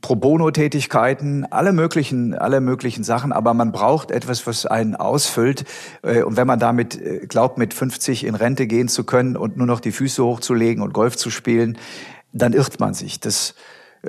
Pro 0.00 0.16
Bono-Tätigkeiten, 0.16 1.44
alle 1.50 1.72
möglichen, 1.72 2.34
alle 2.34 2.62
möglichen 2.62 3.04
Sachen, 3.04 3.32
aber 3.32 3.52
man 3.52 3.70
braucht 3.70 4.10
etwas, 4.10 4.46
was 4.46 4.64
einen 4.64 4.96
ausfüllt. 4.96 5.64
Äh, 6.02 6.22
und 6.22 6.36
wenn 6.36 6.46
man 6.46 6.58
damit 6.58 7.00
äh, 7.00 7.26
glaubt, 7.26 7.58
mit 7.58 7.74
50 7.74 8.24
in 8.24 8.34
Rente 8.34 8.66
gehen 8.66 8.88
zu 8.88 9.04
können 9.04 9.36
und 9.36 9.58
nur 9.58 9.66
noch 9.66 9.80
die 9.80 9.92
Füße 9.92 10.24
hochzulegen 10.24 10.82
und 10.82 10.94
Golf 10.94 11.16
zu 11.16 11.30
spielen, 11.30 11.76
dann 12.32 12.52
irrt 12.54 12.80
man 12.80 12.94
sich. 12.94 13.20
Das 13.20 13.54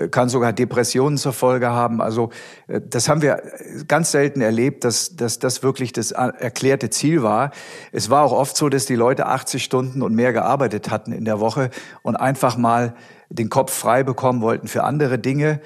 kann 0.10 0.30
sogar 0.30 0.54
Depressionen 0.54 1.18
zur 1.18 1.34
Folge 1.34 1.70
haben. 1.70 2.02
Also 2.02 2.30
äh, 2.68 2.82
das 2.82 3.10
haben 3.10 3.22
wir 3.22 3.42
ganz 3.88 4.12
selten 4.12 4.42
erlebt, 4.42 4.84
dass, 4.84 5.16
dass 5.16 5.40
das 5.40 5.64
wirklich 5.64 5.94
das 5.94 6.12
erklärte 6.12 6.90
Ziel 6.90 7.24
war. 7.24 7.52
Es 7.92 8.10
war 8.10 8.24
auch 8.24 8.32
oft 8.32 8.56
so, 8.56 8.70
dass 8.70 8.86
die 8.86 8.96
Leute 8.96 9.26
80 9.26 9.64
Stunden 9.64 10.02
und 10.02 10.16
mehr 10.16 10.34
gearbeitet 10.34 10.90
hatten 10.90 11.12
in 11.12 11.26
der 11.26 11.40
Woche 11.40 11.70
und 12.02 12.16
einfach 12.16 12.58
mal 12.58 12.96
den 13.30 13.50
Kopf 13.50 13.74
frei 13.74 14.04
bekommen 14.04 14.42
wollten 14.42 14.68
für 14.68 14.84
andere 14.84 15.20
Dinge 15.20 15.62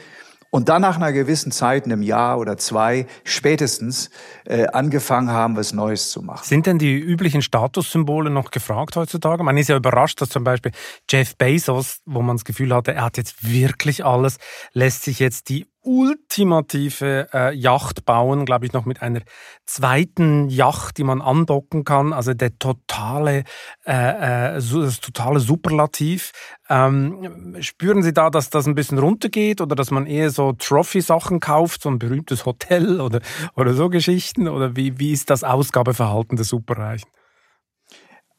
und 0.56 0.70
dann 0.70 0.84
nach 0.84 0.96
einer 0.96 1.12
gewissen 1.12 1.52
Zeit, 1.52 1.84
einem 1.84 2.02
Jahr 2.02 2.40
oder 2.40 2.56
zwei, 2.56 3.08
spätestens 3.26 4.10
äh, 4.46 4.68
angefangen 4.68 5.30
haben, 5.30 5.58
was 5.58 5.74
Neues 5.74 6.12
zu 6.12 6.22
machen. 6.22 6.46
Sind 6.46 6.66
denn 6.66 6.80
die 6.80 6.98
üblichen 6.98 7.42
Statussymbole 7.42 8.30
noch 8.30 8.52
gefragt 8.52 8.96
heutzutage? 8.96 9.44
Man 9.44 9.58
ist 9.58 9.68
ja 9.68 9.76
überrascht, 9.76 10.22
dass 10.22 10.30
zum 10.30 10.46
Beispiel 10.46 10.72
Jeff 11.10 11.36
Bezos, 11.36 12.00
wo 12.06 12.22
man 12.22 12.38
das 12.38 12.46
Gefühl 12.46 12.74
hatte, 12.74 12.94
er 12.94 13.04
hat 13.04 13.18
jetzt 13.18 13.52
wirklich 13.52 14.06
alles, 14.06 14.38
lässt 14.72 15.04
sich 15.04 15.20
jetzt 15.20 15.50
die 15.50 15.68
ultimative 15.86 17.28
äh, 17.34 17.56
Yacht 17.56 18.06
bauen, 18.06 18.46
glaube 18.46 18.66
ich, 18.66 18.74
noch 18.74 18.86
mit 18.86 19.02
einer 19.02 19.22
zweiten 19.66 20.50
Yacht, 20.50 20.98
die 20.98 21.04
man 21.04 21.22
andocken 21.22 21.86
kann. 21.86 22.12
Also 22.12 22.34
der 22.34 22.58
totale, 22.60 23.44
äh, 23.86 24.56
äh, 24.56 24.62
das 24.62 25.00
totale 25.00 25.40
Superlativ. 25.40 26.32
Ähm, 26.70 27.56
spüren 27.62 28.04
Sie 28.04 28.14
da, 28.14 28.30
dass 28.30 28.50
das 28.50 28.66
ein 28.66 28.76
bisschen 28.76 28.98
runtergeht 28.98 29.62
oder 29.62 29.76
dass 29.76 29.92
man 29.92 30.08
eher 30.08 30.32
so 30.32 30.54
Trophy-Sachen 30.54 31.40
kauft, 31.40 31.84
so 31.84 31.90
ein 31.90 32.00
berühmtes 32.00 32.46
Hotel 32.46 33.00
oder, 33.06 33.22
oder 33.56 33.74
so 33.74 33.90
Geschichten? 33.90 34.48
Oder 34.48 34.76
wie, 34.76 35.00
wie 35.00 35.12
ist 35.12 35.30
das 35.30 35.44
Ausgabeverhalten 35.44 36.36
der 36.36 36.46
Superreichen? 36.46 37.10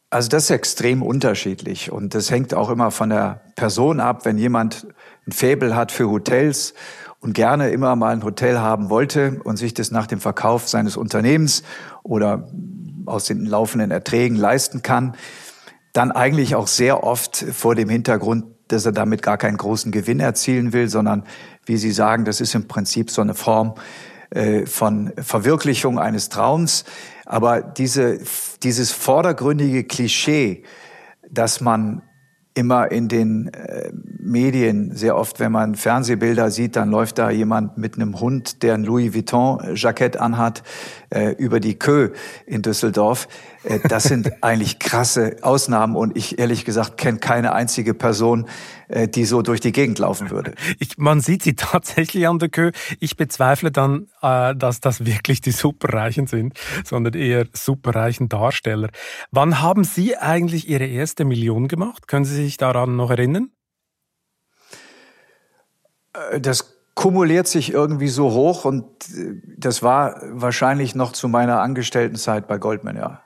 Also 0.08 0.28
das 0.28 0.44
ist 0.44 0.50
extrem 0.50 1.02
unterschiedlich 1.02 1.90
und 1.90 2.14
das 2.14 2.30
hängt 2.30 2.54
auch 2.54 2.70
immer 2.70 2.90
von 2.92 3.10
der 3.10 3.42
Person 3.56 3.98
ab. 3.98 4.24
Wenn 4.24 4.38
jemand 4.38 4.86
ein 5.26 5.32
Faible 5.32 5.74
hat 5.74 5.90
für 5.90 6.08
Hotels 6.08 6.74
und 7.26 7.32
gerne 7.32 7.70
immer 7.70 7.96
mal 7.96 8.12
ein 8.12 8.22
Hotel 8.22 8.60
haben 8.60 8.88
wollte 8.88 9.40
und 9.42 9.56
sich 9.56 9.74
das 9.74 9.90
nach 9.90 10.06
dem 10.06 10.20
Verkauf 10.20 10.68
seines 10.68 10.96
Unternehmens 10.96 11.64
oder 12.04 12.48
aus 13.04 13.24
den 13.24 13.44
laufenden 13.44 13.90
Erträgen 13.90 14.36
leisten 14.36 14.82
kann, 14.82 15.16
dann 15.92 16.12
eigentlich 16.12 16.54
auch 16.54 16.68
sehr 16.68 17.02
oft 17.02 17.36
vor 17.36 17.74
dem 17.74 17.88
Hintergrund, 17.88 18.44
dass 18.68 18.86
er 18.86 18.92
damit 18.92 19.22
gar 19.22 19.38
keinen 19.38 19.56
großen 19.56 19.90
Gewinn 19.90 20.20
erzielen 20.20 20.72
will, 20.72 20.88
sondern, 20.88 21.24
wie 21.64 21.76
Sie 21.78 21.90
sagen, 21.90 22.24
das 22.24 22.40
ist 22.40 22.54
im 22.54 22.68
Prinzip 22.68 23.10
so 23.10 23.22
eine 23.22 23.34
Form 23.34 23.74
äh, 24.30 24.64
von 24.64 25.12
Verwirklichung 25.18 25.98
eines 25.98 26.28
Traums. 26.28 26.84
Aber 27.24 27.60
diese, 27.60 28.20
dieses 28.62 28.92
vordergründige 28.92 29.82
Klischee, 29.82 30.62
dass 31.28 31.60
man 31.60 32.02
immer 32.54 32.92
in 32.92 33.08
den 33.08 33.48
äh, 33.48 33.90
Medien, 34.26 34.94
sehr 34.94 35.16
oft, 35.16 35.40
wenn 35.40 35.52
man 35.52 35.74
Fernsehbilder 35.74 36.50
sieht, 36.50 36.76
dann 36.76 36.90
läuft 36.90 37.18
da 37.18 37.30
jemand 37.30 37.78
mit 37.78 37.96
einem 37.96 38.20
Hund, 38.20 38.62
der 38.62 38.74
ein 38.74 38.84
Louis 38.84 39.14
Vuitton-Jackett 39.14 40.16
anhat, 40.16 40.62
äh, 41.10 41.30
über 41.38 41.60
die 41.60 41.78
Kö 41.78 42.10
in 42.46 42.62
Düsseldorf. 42.62 43.28
Äh, 43.62 43.80
das 43.88 44.04
sind 44.04 44.30
eigentlich 44.42 44.78
krasse 44.78 45.36
Ausnahmen 45.42 45.96
und 45.96 46.16
ich 46.16 46.38
ehrlich 46.38 46.64
gesagt 46.64 46.96
kenne 46.96 47.18
keine 47.18 47.52
einzige 47.52 47.94
Person, 47.94 48.46
äh, 48.88 49.08
die 49.08 49.24
so 49.24 49.42
durch 49.42 49.60
die 49.60 49.72
Gegend 49.72 49.98
laufen 49.98 50.30
würde. 50.30 50.54
Ich, 50.78 50.98
man 50.98 51.20
sieht 51.20 51.42
sie 51.42 51.54
tatsächlich 51.56 52.26
an 52.26 52.38
der 52.38 52.48
Kö. 52.48 52.72
Ich 53.00 53.16
bezweifle 53.16 53.70
dann, 53.70 54.08
äh, 54.22 54.54
dass 54.54 54.80
das 54.80 55.04
wirklich 55.06 55.40
die 55.40 55.52
Superreichen 55.52 56.26
sind, 56.26 56.58
sondern 56.84 57.14
eher 57.14 57.46
superreichen 57.52 58.28
Darsteller. 58.28 58.88
Wann 59.30 59.60
haben 59.60 59.84
Sie 59.84 60.16
eigentlich 60.16 60.68
Ihre 60.68 60.86
erste 60.86 61.24
Million 61.24 61.68
gemacht? 61.68 62.08
Können 62.08 62.24
Sie 62.24 62.34
sich 62.34 62.56
daran 62.56 62.96
noch 62.96 63.10
erinnern? 63.10 63.50
Das 66.40 66.76
kumuliert 66.94 67.46
sich 67.46 67.72
irgendwie 67.72 68.08
so 68.08 68.32
hoch 68.32 68.64
und 68.64 68.84
äh, 69.10 69.34
das 69.56 69.82
war 69.82 70.20
wahrscheinlich 70.32 70.94
noch 70.94 71.12
zu 71.12 71.28
meiner 71.28 71.60
Angestelltenzeit 71.60 72.48
bei 72.48 72.58
Goldman, 72.58 72.96
ja. 72.96 73.22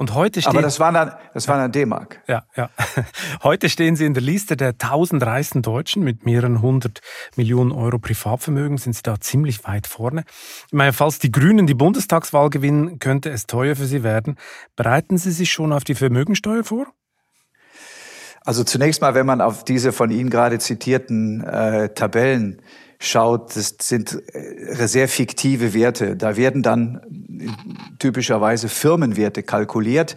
Und 0.00 0.14
heute 0.14 0.40
steht, 0.40 0.52
Aber 0.52 0.62
das 0.62 0.78
war 0.78 0.92
dann, 0.92 1.12
das 1.34 1.48
war 1.48 1.56
dann 1.56 1.72
D-Mark. 1.72 2.22
Ja, 2.28 2.44
ja. 2.54 2.70
Heute 3.42 3.68
stehen 3.68 3.96
Sie 3.96 4.06
in 4.06 4.14
der 4.14 4.22
Liste 4.22 4.56
der 4.56 4.68
1000 4.68 5.24
reichsten 5.24 5.60
Deutschen 5.60 6.04
mit 6.04 6.24
mehreren 6.24 6.62
hundert 6.62 7.00
Millionen 7.34 7.72
Euro 7.72 7.98
Privatvermögen. 7.98 8.78
Sind 8.78 8.94
Sie 8.94 9.02
da 9.02 9.18
ziemlich 9.18 9.64
weit 9.64 9.88
vorne? 9.88 10.22
Ich 10.68 10.72
meine, 10.72 10.92
falls 10.92 11.18
die 11.18 11.32
Grünen 11.32 11.66
die 11.66 11.74
Bundestagswahl 11.74 12.48
gewinnen, 12.48 13.00
könnte 13.00 13.30
es 13.30 13.48
teuer 13.48 13.74
für 13.74 13.86
Sie 13.86 14.04
werden. 14.04 14.36
Bereiten 14.76 15.18
Sie 15.18 15.32
sich 15.32 15.50
schon 15.50 15.72
auf 15.72 15.82
die 15.82 15.96
Vermögensteuer 15.96 16.62
vor? 16.62 16.86
Also 18.48 18.64
zunächst 18.64 19.02
mal, 19.02 19.14
wenn 19.14 19.26
man 19.26 19.42
auf 19.42 19.62
diese 19.62 19.92
von 19.92 20.10
Ihnen 20.10 20.30
gerade 20.30 20.58
zitierten 20.58 21.44
äh, 21.44 21.90
Tabellen 21.90 22.62
schaut, 22.98 23.54
das 23.54 23.74
sind 23.82 24.22
äh, 24.32 24.86
sehr 24.86 25.06
fiktive 25.06 25.74
Werte. 25.74 26.16
Da 26.16 26.34
werden 26.38 26.62
dann 26.62 27.02
typischerweise 27.98 28.70
Firmenwerte 28.70 29.42
kalkuliert, 29.42 30.16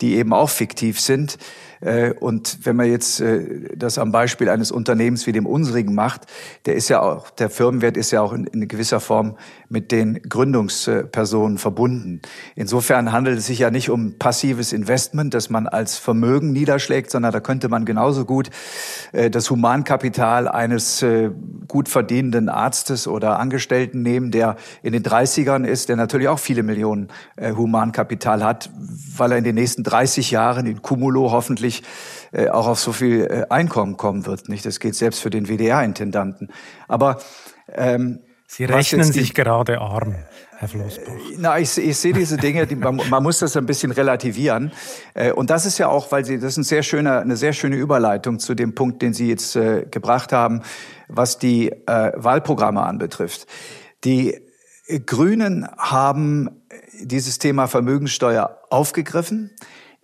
die 0.00 0.14
eben 0.14 0.32
auch 0.32 0.48
fiktiv 0.48 0.98
sind. 1.00 1.36
Äh, 1.86 2.12
und 2.18 2.58
wenn 2.64 2.74
man 2.74 2.90
jetzt 2.90 3.20
äh, 3.20 3.68
das 3.76 3.98
am 3.98 4.10
Beispiel 4.10 4.48
eines 4.48 4.72
Unternehmens 4.72 5.26
wie 5.28 5.32
dem 5.32 5.46
unsrigen 5.46 5.94
macht, 5.94 6.22
der 6.66 6.74
ist 6.74 6.88
ja 6.88 7.00
auch, 7.00 7.30
der 7.30 7.48
Firmenwert 7.48 7.96
ist 7.96 8.10
ja 8.10 8.22
auch 8.22 8.32
in, 8.32 8.66
gewisser 8.66 8.98
Form 8.98 9.36
mit 9.68 9.92
den 9.92 10.20
Gründungspersonen 10.28 11.58
verbunden. 11.58 12.20
Insofern 12.56 13.12
handelt 13.12 13.38
es 13.38 13.46
sich 13.46 13.60
ja 13.60 13.70
nicht 13.70 13.88
um 13.88 14.18
passives 14.18 14.72
Investment, 14.72 15.32
das 15.32 15.48
man 15.48 15.68
als 15.68 15.96
Vermögen 15.96 16.52
niederschlägt, 16.52 17.12
sondern 17.12 17.32
da 17.32 17.38
könnte 17.38 17.68
man 17.68 17.84
genauso 17.84 18.24
gut 18.24 18.50
äh, 19.12 19.30
das 19.30 19.48
Humankapital 19.48 20.48
eines 20.48 21.04
gut 21.68 21.88
verdienenden 21.88 22.48
Arztes 22.48 23.06
oder 23.06 23.38
Angestellten 23.38 24.02
nehmen, 24.02 24.30
der 24.30 24.56
in 24.82 24.92
den 24.92 25.02
30ern 25.02 25.64
ist, 25.64 25.88
der 25.88 25.96
natürlich 25.96 26.28
auch 26.28 26.38
viele 26.38 26.62
Millionen 26.62 27.08
Humankapital 27.38 28.42
hat, 28.42 28.70
weil 29.16 29.32
er 29.32 29.38
in 29.38 29.44
den 29.44 29.54
nächsten 29.54 29.82
30 29.82 30.30
Jahren 30.30 30.66
in 30.66 30.82
Cumulo 30.82 31.30
hoffentlich 31.30 31.75
wirklich 31.76 31.82
äh, 32.32 32.48
auch 32.48 32.66
auf 32.66 32.78
so 32.78 32.92
viel 32.92 33.24
äh, 33.24 33.46
Einkommen 33.50 33.96
kommen 33.96 34.26
wird. 34.26 34.48
Nicht, 34.48 34.66
das 34.66 34.80
geht 34.80 34.94
selbst 34.94 35.20
für 35.20 35.30
den 35.30 35.46
WDR-Intendanten. 35.46 36.50
Aber 36.88 37.18
ähm, 37.72 38.20
Sie 38.48 38.64
rechnen 38.64 39.12
sich 39.12 39.34
gerade 39.34 39.80
arm. 39.80 40.14
Herr 40.58 40.68
Flossbach? 40.68 41.08
Äh, 41.08 41.36
na, 41.38 41.58
ich, 41.58 41.76
ich 41.78 41.96
sehe 41.96 42.12
diese 42.12 42.36
Dinge, 42.36 42.66
die, 42.66 42.76
man, 42.76 43.00
man, 43.10 43.22
muss 43.22 43.40
das 43.40 43.56
ein 43.56 43.66
bisschen 43.66 43.90
relativieren. 43.90 44.72
Und 45.34 45.50
das 45.50 45.66
ist 45.66 45.78
ja 45.78 45.88
auch, 45.88 46.12
weil 46.12 46.24
Sie, 46.24 46.38
das 46.38 46.52
ist 46.52 46.58
ein 46.58 46.64
sehr 46.64 46.82
schöner, 46.82 47.20
eine 47.20 47.36
sehr 47.36 47.52
schöne 47.52 47.76
Überleitung 47.76 48.38
zu 48.38 48.54
dem 48.54 48.74
Punkt, 48.74 49.02
den 49.02 49.14
Sie 49.14 49.28
jetzt 49.28 49.56
äh, 49.56 49.84
gebracht 49.90 50.32
haben, 50.32 50.62
was 51.08 51.38
die 51.38 51.72
äh, 51.72 52.12
Wahlprogramme 52.14 52.82
anbetrifft. 52.82 53.46
Die 54.04 54.40
Grünen 55.04 55.66
haben 55.76 56.62
dieses 57.00 57.38
Thema 57.38 57.66
Vermögenssteuer 57.66 58.58
aufgegriffen. 58.70 59.50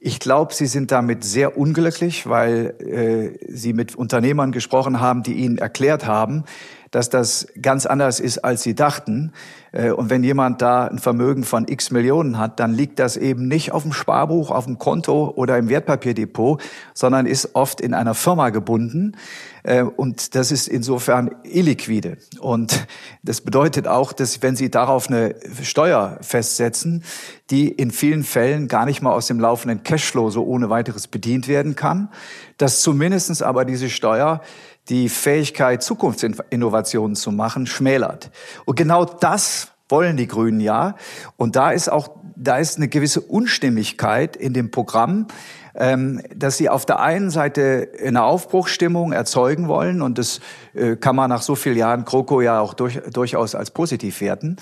Ich 0.04 0.18
glaube, 0.18 0.52
Sie 0.52 0.66
sind 0.66 0.90
damit 0.90 1.22
sehr 1.22 1.56
unglücklich, 1.56 2.26
weil 2.26 2.74
äh, 2.80 3.38
Sie 3.48 3.72
mit 3.72 3.94
Unternehmern 3.94 4.50
gesprochen 4.50 4.98
haben, 4.98 5.22
die 5.22 5.34
Ihnen 5.34 5.58
erklärt 5.58 6.08
haben, 6.08 6.42
dass 6.90 7.08
das 7.08 7.46
ganz 7.60 7.86
anders 7.86 8.18
ist, 8.18 8.38
als 8.38 8.64
sie 8.64 8.74
dachten. 8.74 9.32
Äh, 9.70 9.92
und 9.92 10.10
wenn 10.10 10.24
jemand 10.24 10.60
da 10.60 10.88
ein 10.88 10.98
Vermögen 10.98 11.44
von 11.44 11.68
x 11.68 11.92
Millionen 11.92 12.36
hat, 12.36 12.58
dann 12.58 12.74
liegt 12.74 12.98
das 12.98 13.16
eben 13.16 13.46
nicht 13.46 13.70
auf 13.70 13.84
dem 13.84 13.92
Sparbuch, 13.92 14.50
auf 14.50 14.64
dem 14.64 14.78
Konto 14.78 15.32
oder 15.36 15.56
im 15.56 15.68
Wertpapierdepot, 15.68 16.60
sondern 16.94 17.26
ist 17.26 17.54
oft 17.54 17.80
in 17.80 17.94
einer 17.94 18.14
Firma 18.14 18.50
gebunden. 18.50 19.16
Äh, 19.62 19.82
und 19.82 20.34
das 20.34 20.52
ist 20.52 20.68
insofern 20.68 21.30
illiquide. 21.44 22.18
Und 22.40 22.86
das 23.22 23.40
bedeutet 23.40 23.86
auch, 23.86 24.12
dass 24.12 24.42
wenn 24.42 24.56
Sie 24.56 24.70
darauf 24.70 25.08
eine 25.08 25.34
Steuer 25.62 26.18
festsetzen, 26.20 27.04
die 27.50 27.68
in 27.68 27.90
vielen 27.90 28.24
Fällen 28.24 28.68
gar 28.68 28.86
nicht 28.86 29.02
mal 29.02 29.12
aus 29.12 29.26
dem 29.26 29.40
laufenden 29.40 29.82
Cashflow 29.82 30.30
so 30.30 30.44
ohne 30.44 30.70
weiteres 30.70 31.06
bedient 31.06 31.48
werden 31.48 31.76
kann, 31.76 32.08
dass 32.56 32.80
zumindestens 32.80 33.42
aber 33.42 33.64
diese 33.64 33.90
Steuer 33.90 34.40
die 34.88 35.08
Fähigkeit, 35.08 35.82
Zukunftsinnovationen 35.82 37.14
zu 37.14 37.30
machen, 37.30 37.66
schmälert. 37.66 38.30
Und 38.64 38.76
genau 38.76 39.04
das 39.04 39.68
wollen 39.88 40.16
die 40.16 40.26
Grünen 40.26 40.60
ja. 40.60 40.96
Und 41.36 41.54
da 41.54 41.70
ist 41.70 41.88
auch, 41.88 42.10
da 42.34 42.56
ist 42.58 42.78
eine 42.78 42.88
gewisse 42.88 43.20
Unstimmigkeit 43.20 44.36
in 44.36 44.54
dem 44.54 44.70
Programm, 44.70 45.26
dass 45.74 46.56
sie 46.56 46.68
auf 46.68 46.84
der 46.86 47.00
einen 47.00 47.30
Seite 47.30 47.88
eine 48.04 48.24
Aufbruchsstimmung 48.24 49.12
erzeugen 49.12 49.68
wollen 49.68 50.02
und 50.02 50.18
das 50.18 50.40
äh, 50.74 50.96
kann 50.96 51.16
man 51.16 51.30
nach 51.30 51.42
so 51.42 51.54
vielen 51.54 51.78
Jahren 51.78 52.04
Kroko 52.04 52.40
ja 52.40 52.60
auch 52.60 52.74
durch, 52.74 53.00
durchaus 53.12 53.54
als 53.54 53.70
positiv 53.70 54.20
werten, 54.20 54.56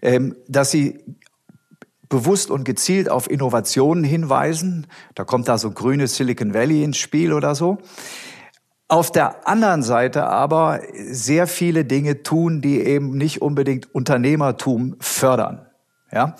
ähm, 0.00 0.36
dass 0.48 0.70
sie 0.70 1.04
bewusst 2.08 2.50
und 2.50 2.64
gezielt 2.64 3.10
auf 3.10 3.30
Innovationen 3.30 4.04
hinweisen. 4.04 4.86
Da 5.14 5.24
kommt 5.24 5.48
da 5.48 5.58
so 5.58 5.70
grünes 5.70 6.16
Silicon 6.16 6.54
Valley 6.54 6.84
ins 6.84 6.96
Spiel 6.96 7.32
oder 7.32 7.54
so. 7.54 7.78
Auf 8.86 9.10
der 9.10 9.48
anderen 9.48 9.82
Seite 9.82 10.26
aber 10.26 10.80
sehr 11.10 11.46
viele 11.46 11.84
Dinge 11.84 12.22
tun, 12.22 12.60
die 12.60 12.80
eben 12.80 13.16
nicht 13.16 13.42
unbedingt 13.42 13.94
Unternehmertum 13.94 14.96
fördern. 15.00 15.66
Ja? 16.12 16.36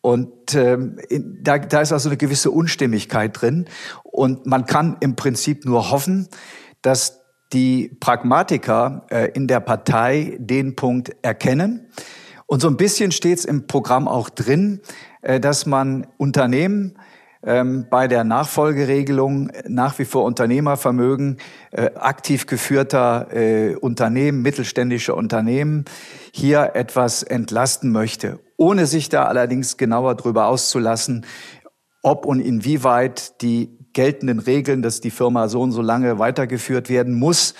Und 0.00 0.54
ähm, 0.54 0.98
da, 1.42 1.58
da 1.58 1.80
ist 1.80 1.92
also 1.92 2.08
eine 2.08 2.16
gewisse 2.16 2.50
Unstimmigkeit 2.50 3.40
drin. 3.40 3.66
Und 4.02 4.46
man 4.46 4.66
kann 4.66 4.96
im 5.00 5.16
Prinzip 5.16 5.64
nur 5.64 5.90
hoffen, 5.90 6.28
dass 6.82 7.20
die 7.52 7.96
Pragmatiker 8.00 9.06
äh, 9.10 9.30
in 9.32 9.46
der 9.46 9.60
Partei 9.60 10.36
den 10.38 10.76
Punkt 10.76 11.16
erkennen. 11.22 11.88
Und 12.46 12.60
so 12.60 12.68
ein 12.68 12.76
bisschen 12.76 13.12
steht 13.12 13.38
es 13.38 13.44
im 13.44 13.66
Programm 13.66 14.08
auch 14.08 14.30
drin, 14.30 14.80
äh, 15.22 15.40
dass 15.40 15.66
man 15.66 16.06
Unternehmen 16.16 16.96
ähm, 17.42 17.86
bei 17.88 18.06
der 18.06 18.24
Nachfolgeregelung 18.24 19.50
nach 19.66 19.98
wie 19.98 20.04
vor 20.04 20.24
Unternehmervermögen 20.24 21.38
äh, 21.70 21.90
aktiv 21.94 22.46
geführter 22.46 23.28
äh, 23.32 23.76
Unternehmen, 23.76 24.42
mittelständische 24.42 25.14
Unternehmen 25.14 25.84
hier 26.32 26.72
etwas 26.74 27.22
entlasten 27.22 27.92
möchte, 27.92 28.40
ohne 28.56 28.86
sich 28.86 29.08
da 29.08 29.24
allerdings 29.24 29.76
genauer 29.76 30.16
drüber 30.16 30.46
auszulassen, 30.46 31.24
ob 32.02 32.26
und 32.26 32.40
inwieweit 32.40 33.40
die 33.42 33.78
geltenden 33.92 34.38
Regeln, 34.38 34.82
dass 34.82 35.00
die 35.00 35.10
Firma 35.10 35.48
so 35.48 35.62
und 35.62 35.72
so 35.72 35.82
lange 35.82 36.18
weitergeführt 36.18 36.88
werden 36.88 37.14
muss 37.14 37.54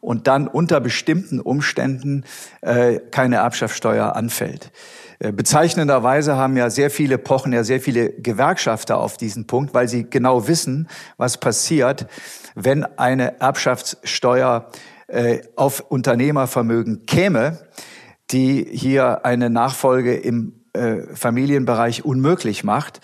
und 0.00 0.26
dann 0.26 0.48
unter 0.48 0.80
bestimmten 0.80 1.40
Umständen 1.40 2.24
äh, 2.60 3.00
keine 3.10 3.36
Erbschaftssteuer 3.36 4.14
anfällt. 4.16 4.72
Äh, 5.18 5.32
bezeichnenderweise 5.32 6.36
haben 6.36 6.56
ja 6.56 6.70
sehr 6.70 6.90
viele 6.90 7.18
pochen 7.18 7.52
ja 7.52 7.64
sehr 7.64 7.80
viele 7.80 8.10
Gewerkschafter 8.12 8.98
auf 8.98 9.16
diesen 9.16 9.46
Punkt, 9.46 9.74
weil 9.74 9.88
sie 9.88 10.08
genau 10.08 10.48
wissen, 10.48 10.88
was 11.16 11.38
passiert, 11.38 12.06
wenn 12.54 12.84
eine 12.98 13.40
Erbschaftssteuer 13.40 14.70
äh, 15.08 15.40
auf 15.56 15.80
Unternehmervermögen 15.88 17.06
käme, 17.06 17.58
die 18.30 18.66
hier 18.70 19.24
eine 19.24 19.50
Nachfolge 19.50 20.14
im 20.14 20.64
äh, 20.72 21.02
Familienbereich 21.14 22.04
unmöglich 22.04 22.64
macht 22.64 23.00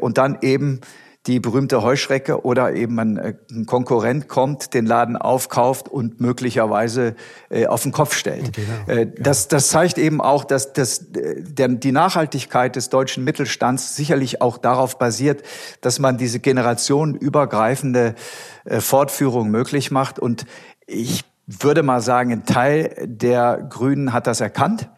und 0.00 0.18
dann 0.18 0.38
eben 0.42 0.80
die 1.26 1.40
berühmte 1.40 1.82
Heuschrecke 1.82 2.44
oder 2.44 2.74
eben 2.74 2.98
ein, 2.98 3.16
äh, 3.16 3.34
ein, 3.50 3.66
Konkurrent 3.66 4.28
kommt, 4.28 4.74
den 4.74 4.86
Laden 4.86 5.16
aufkauft 5.16 5.88
und 5.88 6.20
möglicherweise 6.20 7.16
äh, 7.50 7.66
auf 7.66 7.82
den 7.82 7.92
Kopf 7.92 8.14
stellt. 8.14 8.52
Genau. 8.52 9.00
Äh, 9.00 9.06
das, 9.18 9.48
das 9.48 9.68
zeigt 9.68 9.98
eben 9.98 10.20
auch, 10.20 10.44
dass 10.44 10.72
das, 10.72 10.98
äh, 11.14 11.42
der, 11.42 11.68
die 11.68 11.92
Nachhaltigkeit 11.92 12.76
des 12.76 12.90
deutschen 12.90 13.24
Mittelstands 13.24 13.96
sicherlich 13.96 14.40
auch 14.40 14.58
darauf 14.58 14.98
basiert, 14.98 15.42
dass 15.80 15.98
man 15.98 16.16
diese 16.16 16.38
generationenübergreifende 16.38 18.14
äh, 18.64 18.80
Fortführung 18.80 19.50
möglich 19.50 19.90
macht. 19.90 20.18
Und 20.18 20.46
ich 20.86 21.24
würde 21.46 21.82
mal 21.82 22.00
sagen, 22.00 22.32
ein 22.32 22.44
Teil 22.44 22.94
der 23.04 23.66
Grünen 23.68 24.12
hat 24.12 24.26
das 24.26 24.40
erkannt. 24.40 24.88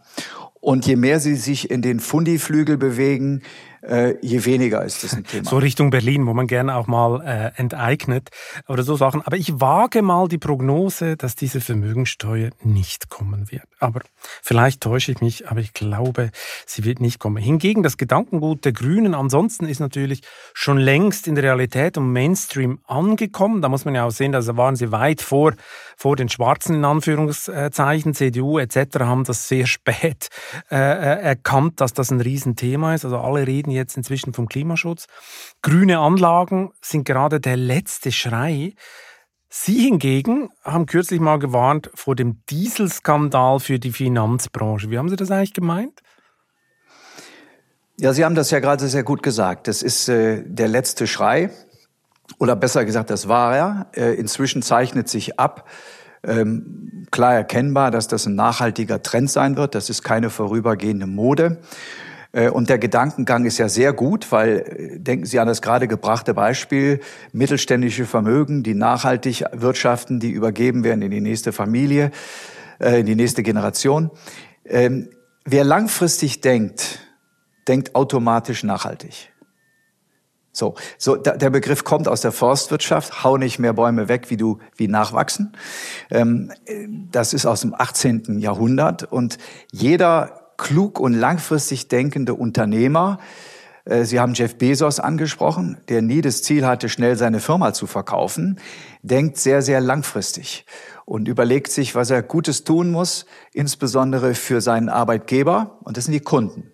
Und 0.60 0.86
je 0.86 0.96
mehr 0.96 1.20
sie 1.20 1.36
sich 1.36 1.70
in 1.70 1.82
den 1.82 2.00
Fundiflügel 2.00 2.76
bewegen, 2.76 3.42
äh, 3.88 4.16
je 4.20 4.44
weniger 4.44 4.85
ist 4.85 5.03
das 5.03 5.14
ein 5.14 5.24
Thema. 5.24 5.48
So 5.48 5.59
Richtung 5.59 5.90
Berlin, 5.90 6.27
wo 6.27 6.35
man 6.35 6.46
gerne 6.46 6.77
auch 6.77 6.87
mal 6.87 7.22
äh, 7.24 7.61
enteignet 7.61 8.31
oder 8.68 8.83
so 8.83 8.96
Sachen. 8.96 9.22
Aber 9.22 9.37
ich 9.37 9.61
wage 9.61 10.03
mal 10.03 10.29
die 10.29 10.38
Prognose, 10.38 11.16
dass 11.16 11.37
diese 11.37 11.61
Vermögensteuer 11.61 12.51
nicht 12.62 13.09
kommen 13.09 13.51
wird. 13.51 13.64
Aber 13.81 14.01
vielleicht 14.42 14.83
täusche 14.83 15.12
ich 15.12 15.20
mich, 15.20 15.48
aber 15.48 15.61
ich 15.61 15.72
glaube, 15.72 16.31
sie 16.66 16.85
wird 16.85 17.01
nicht 17.01 17.18
kommen. 17.18 17.42
Hingegen 17.42 17.83
das 17.83 17.96
Gedankengut 17.96 18.64
der 18.64 18.72
Grünen 18.72 19.14
ansonsten 19.14 19.66
ist 19.66 19.81
natürlich 19.81 20.22
schon 20.53 20.79
längst 20.79 21.27
in 21.27 21.35
der 21.35 21.44
Realität 21.44 21.96
und 21.96 22.12
Mainstream 22.12 22.81
angekommen. 22.87 23.62
Da 23.62 23.68
muss 23.68 23.85
man 23.85 23.94
ja 23.94 24.05
auch 24.05 24.11
sehen, 24.11 24.33
da 24.33 24.44
waren 24.57 24.77
sie 24.77 24.92
weit 24.92 25.22
vor, 25.22 25.55
vor 25.96 26.16
den 26.16 26.29
Schwarzen 26.29 26.74
in 26.74 26.85
Anführungszeichen, 26.85 28.14
CDU 28.14 28.59
etc. 28.59 29.01
haben 29.01 29.24
das 29.24 29.48
sehr 29.48 29.66
spät 29.79 30.29
äh, 30.70 30.77
äh, 30.77 31.22
erkannt, 31.22 31.81
dass 31.81 31.94
das 31.94 32.11
ein 32.11 32.20
Riesenthema 32.20 32.94
ist. 32.94 33.05
Also 33.05 33.18
alle 33.18 33.46
reden 33.46 33.70
jetzt 33.78 33.96
inzwischen 33.96 34.34
vom 34.34 34.48
Klimaschutz. 34.48 35.06
Grüne 35.62 35.98
Anlagen 35.98 36.72
sind 36.82 37.04
gerade 37.04 37.40
der 37.40 37.56
letzte 37.56 38.12
Schrei. 38.12 38.74
Sie 39.48 39.80
hingegen 39.80 40.50
haben 40.62 40.84
kürzlich 40.84 41.20
mal 41.20 41.38
gewarnt 41.38 41.90
vor 41.94 42.14
dem 42.14 42.42
Dieselskandal 42.50 43.60
für 43.60 43.78
die 43.78 43.92
Finanzbranche. 43.92 44.90
Wie 44.90 44.98
haben 44.98 45.08
Sie 45.08 45.16
das 45.16 45.30
eigentlich 45.30 45.54
gemeint? 45.54 46.00
Ja, 47.98 48.12
Sie 48.12 48.24
haben 48.24 48.34
das 48.34 48.50
ja 48.50 48.60
gerade 48.60 48.86
sehr 48.86 49.02
gut 49.02 49.22
gesagt. 49.22 49.66
Das 49.66 49.82
ist 49.82 50.08
äh, 50.08 50.44
der 50.44 50.68
letzte 50.68 51.06
Schrei. 51.06 51.50
Oder 52.38 52.54
besser 52.54 52.84
gesagt, 52.84 53.10
das 53.10 53.26
war 53.26 53.56
er. 53.56 53.86
Äh, 53.96 54.14
inzwischen 54.14 54.62
zeichnet 54.62 55.08
sich 55.08 55.40
ab, 55.40 55.68
ähm, 56.22 57.06
klar 57.10 57.34
erkennbar, 57.34 57.90
dass 57.90 58.06
das 58.06 58.26
ein 58.26 58.34
nachhaltiger 58.34 59.02
Trend 59.02 59.30
sein 59.30 59.56
wird. 59.56 59.74
Das 59.74 59.88
ist 59.88 60.02
keine 60.02 60.30
vorübergehende 60.30 61.06
Mode. 61.06 61.60
Äh, 62.32 62.50
und 62.50 62.68
der 62.68 62.78
Gedankengang 62.78 63.44
ist 63.44 63.58
ja 63.58 63.68
sehr 63.68 63.92
gut, 63.92 64.30
weil 64.30 64.58
äh, 64.58 64.98
denken 64.98 65.26
Sie 65.26 65.38
an 65.38 65.48
das 65.48 65.62
gerade 65.62 65.88
gebrachte 65.88 66.34
Beispiel, 66.34 67.00
mittelständische 67.32 68.06
Vermögen, 68.06 68.62
die 68.62 68.74
nachhaltig 68.74 69.44
wirtschaften, 69.52 70.20
die 70.20 70.30
übergeben 70.30 70.84
werden 70.84 71.02
in 71.02 71.10
die 71.10 71.20
nächste 71.20 71.52
Familie, 71.52 72.10
äh, 72.80 73.00
in 73.00 73.06
die 73.06 73.14
nächste 73.14 73.42
Generation. 73.42 74.10
Ähm, 74.64 75.08
wer 75.44 75.64
langfristig 75.64 76.40
denkt, 76.40 77.00
denkt 77.66 77.94
automatisch 77.94 78.62
nachhaltig. 78.64 79.30
So, 80.58 80.74
so 80.96 81.14
der 81.14 81.50
Begriff 81.50 81.84
kommt 81.84 82.08
aus 82.08 82.20
der 82.20 82.32
Forstwirtschaft. 82.32 83.22
Hau 83.22 83.36
nicht 83.36 83.60
mehr 83.60 83.74
Bäume 83.74 84.08
weg, 84.08 84.28
wie 84.28 84.36
du 84.36 84.58
wie 84.76 84.88
nachwachsen. 84.88 85.52
Ähm, 86.10 86.52
das 87.12 87.32
ist 87.32 87.46
aus 87.46 87.60
dem 87.60 87.74
18. 87.74 88.40
Jahrhundert 88.40 89.04
und 89.04 89.38
jeder 89.70 90.38
klug 90.58 91.00
und 91.00 91.14
langfristig 91.14 91.88
denkende 91.88 92.34
Unternehmer. 92.34 93.18
Äh, 93.86 94.04
Sie 94.04 94.20
haben 94.20 94.34
Jeff 94.34 94.56
Bezos 94.56 95.00
angesprochen, 95.00 95.78
der 95.88 96.02
nie 96.02 96.20
das 96.20 96.42
Ziel 96.42 96.66
hatte, 96.66 96.90
schnell 96.90 97.16
seine 97.16 97.40
Firma 97.40 97.72
zu 97.72 97.86
verkaufen, 97.86 98.60
denkt 99.02 99.38
sehr, 99.38 99.62
sehr 99.62 99.80
langfristig 99.80 100.66
und 101.06 101.26
überlegt 101.26 101.72
sich, 101.72 101.94
was 101.94 102.10
er 102.10 102.22
Gutes 102.22 102.64
tun 102.64 102.90
muss, 102.90 103.24
insbesondere 103.54 104.34
für 104.34 104.60
seinen 104.60 104.90
Arbeitgeber, 104.90 105.78
und 105.84 105.96
das 105.96 106.04
sind 106.04 106.12
die 106.12 106.20
Kunden. 106.20 106.70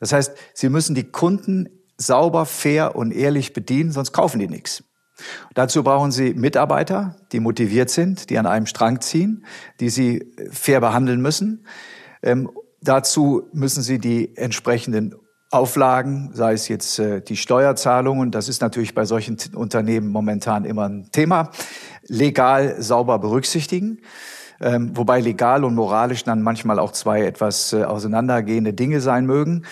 Das 0.00 0.12
heißt, 0.12 0.36
Sie 0.52 0.68
müssen 0.68 0.94
die 0.94 1.10
Kunden 1.10 1.68
sauber, 1.96 2.44
fair 2.44 2.96
und 2.96 3.12
ehrlich 3.12 3.54
bedienen, 3.54 3.92
sonst 3.92 4.12
kaufen 4.12 4.38
die 4.38 4.48
nichts. 4.48 4.84
Dazu 5.54 5.82
brauchen 5.82 6.12
Sie 6.12 6.34
Mitarbeiter, 6.34 7.16
die 7.32 7.40
motiviert 7.40 7.90
sind, 7.90 8.30
die 8.30 8.38
an 8.38 8.46
einem 8.46 8.66
Strang 8.66 9.00
ziehen, 9.00 9.44
die 9.80 9.88
Sie 9.88 10.32
fair 10.50 10.80
behandeln 10.80 11.20
müssen. 11.20 11.64
Dazu 12.80 13.48
müssen 13.52 13.82
sie 13.82 13.98
die 13.98 14.36
entsprechenden 14.36 15.14
Auflagen, 15.50 16.30
sei 16.34 16.52
es 16.52 16.68
jetzt 16.68 16.98
äh, 16.98 17.22
die 17.22 17.36
Steuerzahlungen, 17.36 18.30
das 18.30 18.48
ist 18.48 18.60
natürlich 18.60 18.94
bei 18.94 19.06
solchen 19.06 19.38
Unternehmen 19.54 20.08
momentan 20.08 20.64
immer 20.64 20.88
ein 20.88 21.10
Thema, 21.10 21.50
legal 22.06 22.80
sauber 22.82 23.18
berücksichtigen. 23.18 24.00
Ähm, 24.60 24.96
wobei 24.96 25.20
legal 25.20 25.64
und 25.64 25.74
moralisch 25.74 26.24
dann 26.24 26.42
manchmal 26.42 26.80
auch 26.80 26.92
zwei 26.92 27.22
etwas 27.24 27.72
äh, 27.72 27.84
auseinandergehende 27.84 28.74
Dinge 28.74 29.00
sein 29.00 29.24
mögen. 29.24 29.64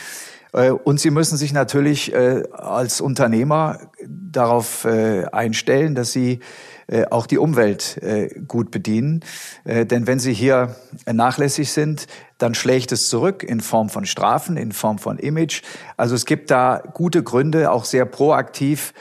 Äh, 0.53 0.71
und 0.71 1.01
Sie 1.01 1.11
müssen 1.11 1.37
sich 1.37 1.53
natürlich 1.53 2.15
äh, 2.15 2.45
als 2.53 3.01
Unternehmer 3.01 3.81
darauf 4.07 4.85
äh, 4.85 5.25
einstellen, 5.27 5.95
dass 5.95 6.13
Sie 6.13 6.41
äh, 6.89 7.07
auch 7.11 7.27
die 7.27 7.39
Umwelt 7.39 7.99
äh, 8.03 8.29
gut 8.47 8.71
bedienen. 8.71 9.25
Äh, 9.65 9.87
denn 9.87 10.07
wenn 10.07 10.21
sie 10.21 10.33
hier 10.33 10.77
nachlässig 11.11 11.73
sind, 11.73 12.07
dann 12.39 12.55
schlägt 12.55 12.93
es 12.93 13.09
zurück 13.09 13.43
in 13.43 13.61
Form 13.61 13.89
von 13.89 14.07
Strafen, 14.07 14.57
in 14.57 14.71
Form 14.71 14.99
von 14.99 15.19
Image. 15.19 15.63
Also 15.97 16.15
es 16.15 16.27
gibt 16.27 16.51
da 16.51 16.83
gute 16.95 17.23
Gründe, 17.23 17.73
auch 17.73 17.85
sehr 17.85 18.05
proaktiv 18.05 18.95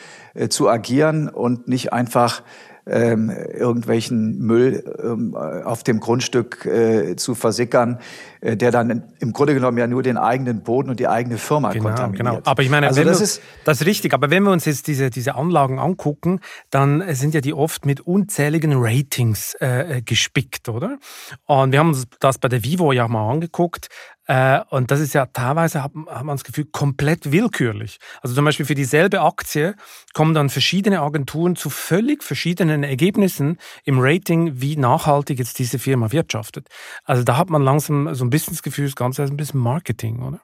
zu 0.49 0.67
agieren 0.67 1.29
und 1.29 1.69
nicht 1.69 1.93
einfach 1.93 2.43
ähm, 2.87 3.29
irgendwelchen 3.29 4.37
Müll 4.39 4.83
ähm, 5.01 5.35
auf 5.35 5.83
dem 5.83 5.99
Grundstück 5.99 6.65
äh, 6.65 7.15
zu 7.15 7.35
versickern, 7.35 7.99
der 8.45 8.71
dann 8.71 9.03
im 9.19 9.33
Grunde 9.33 9.53
genommen 9.53 9.77
ja 9.77 9.87
nur 9.87 10.03
den 10.03 10.17
eigenen 10.17 10.61
Boden 10.61 10.91
und 10.91 10.99
die 10.99 11.07
eigene 11.07 11.37
Firma 11.37 11.71
genau, 11.71 11.85
kontaminiert. 11.85 12.17
Genau. 12.17 12.41
Aber 12.43 12.61
ich 12.61 12.69
meine, 12.69 12.87
also 12.87 13.03
das, 13.03 13.19
wir, 13.19 13.23
ist, 13.23 13.41
das 13.63 13.81
ist 13.81 13.87
richtig. 13.87 14.13
Aber 14.13 14.29
wenn 14.29 14.43
wir 14.43 14.51
uns 14.51 14.65
jetzt 14.65 14.87
diese, 14.87 15.09
diese 15.09 15.35
Anlagen 15.35 15.79
angucken, 15.79 16.39
dann 16.69 17.03
sind 17.15 17.33
ja 17.33 17.41
die 17.41 17.53
oft 17.53 17.85
mit 17.85 18.01
unzähligen 18.01 18.73
Ratings 18.75 19.55
äh, 19.59 20.01
gespickt, 20.05 20.69
oder? 20.69 20.97
Und 21.45 21.71
wir 21.71 21.79
haben 21.79 21.89
uns 21.89 22.05
das 22.19 22.37
bei 22.37 22.47
der 22.47 22.63
Vivo 22.63 22.91
ja 22.91 23.07
mal 23.07 23.31
angeguckt. 23.31 23.89
Äh, 24.27 24.61
und 24.69 24.89
das 24.89 24.99
ist 24.99 25.13
ja 25.13 25.27
teilweise, 25.27 25.83
hat, 25.83 25.91
hat 26.07 26.23
man 26.23 26.35
das 26.35 26.43
Gefühl, 26.43 26.65
komplett 26.65 27.31
willkürlich. 27.31 27.99
Also 28.21 28.33
zum 28.33 28.45
Beispiel 28.45 28.65
für 28.65 28.75
dieselbe 28.75 29.21
Aktie 29.21 29.75
kommen 30.13 30.33
dann 30.33 30.49
verschiedene 30.49 31.01
Agenturen 31.01 31.55
zu 31.55 31.69
völlig 31.69 32.23
verschiedenen 32.23 32.83
Ergebnissen 32.83 33.57
im 33.83 33.99
Rating, 33.99 34.61
wie 34.61 34.77
nachhaltig 34.77 35.37
jetzt 35.37 35.59
diese 35.59 35.77
Firma 35.77 36.11
wirtschaftet. 36.11 36.69
Also 37.03 37.23
da 37.23 37.37
hat 37.37 37.49
man 37.49 37.61
langsam 37.61 38.15
so 38.15 38.25
ein 38.25 38.31
bisschen 38.35 38.53
das 38.53 38.63
Gefühl, 38.63 38.85
das 38.85 38.95
Ganze 38.95 39.23
ist 39.23 39.31
ein 39.31 39.37
bisschen 39.37 39.61
Marketing, 39.61 40.21
oder? 40.21 40.41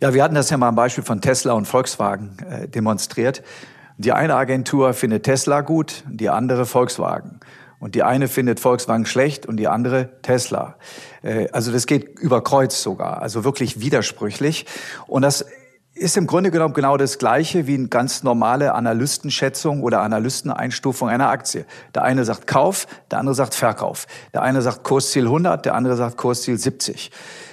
Ja, 0.00 0.14
wir 0.14 0.22
hatten 0.22 0.34
das 0.34 0.50
ja 0.50 0.56
mal 0.56 0.68
am 0.68 0.76
Beispiel 0.76 1.04
von 1.04 1.20
Tesla 1.20 1.54
und 1.54 1.66
Volkswagen 1.66 2.36
äh, 2.48 2.68
demonstriert. 2.68 3.42
Die 3.98 4.12
eine 4.12 4.36
Agentur 4.36 4.94
findet 4.94 5.24
Tesla 5.24 5.60
gut, 5.60 6.04
die 6.08 6.28
andere 6.28 6.66
Volkswagen. 6.66 7.40
Und 7.78 7.96
die 7.96 8.04
eine 8.04 8.28
findet 8.28 8.60
Volkswagen 8.60 9.06
schlecht 9.06 9.44
und 9.44 9.56
die 9.56 9.66
andere 9.66 10.20
Tesla. 10.22 10.76
Äh, 11.22 11.48
also 11.50 11.72
das 11.72 11.86
geht 11.86 12.18
über 12.20 12.42
Kreuz 12.42 12.80
sogar, 12.80 13.22
also 13.22 13.42
wirklich 13.42 13.80
widersprüchlich. 13.80 14.66
Und 15.08 15.22
das 15.22 15.44
ist 15.94 16.16
im 16.16 16.26
Grunde 16.26 16.50
genommen 16.50 16.72
genau 16.72 16.96
das 16.96 17.18
Gleiche 17.18 17.66
wie 17.66 17.74
eine 17.74 17.88
ganz 17.88 18.22
normale 18.22 18.74
Analystenschätzung 18.74 19.82
oder 19.82 20.00
Analysteneinstufung 20.00 21.08
einer 21.08 21.28
Aktie. 21.28 21.66
Der 21.94 22.02
eine 22.02 22.24
sagt 22.24 22.46
Kauf, 22.46 22.86
der 23.10 23.18
andere 23.18 23.34
sagt 23.34 23.54
Verkauf. 23.54 24.06
Der 24.32 24.42
eine 24.42 24.62
sagt 24.62 24.84
Kursziel 24.84 25.24
100, 25.24 25.66
der 25.66 25.74
andere 25.74 25.96
sagt 25.96 26.16
Kursziel 26.16 26.56
70. 26.56 27.10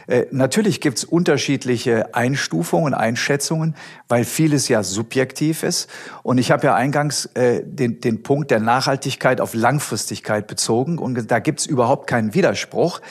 Äh, 0.08 0.26
natürlich 0.32 0.80
gibt's 0.80 1.04
unterschiedliche 1.04 2.16
Einstufungen, 2.16 2.94
Einschätzungen, 2.94 3.76
weil 4.08 4.24
vieles 4.24 4.70
ja 4.70 4.84
subjektiv 4.84 5.64
ist. 5.64 5.90
Und 6.24 6.38
ich 6.38 6.52
habe 6.52 6.66
ja 6.66 6.76
eingangs 6.76 7.26
äh, 7.36 7.62
den, 7.66 8.00
den 8.00 8.24
Punkt 8.24 8.52
der 8.52 8.62
Nachhaltigkeit 8.62 9.42
auf 9.42 9.54
Langfristigkeit 9.54 10.48
bezogen. 10.48 10.98
Und 10.98 11.30
da 11.30 11.40
gibt's 11.40 11.66
überhaupt 11.66 12.08
keinen 12.08 12.34
Widerspruch 12.34 13.02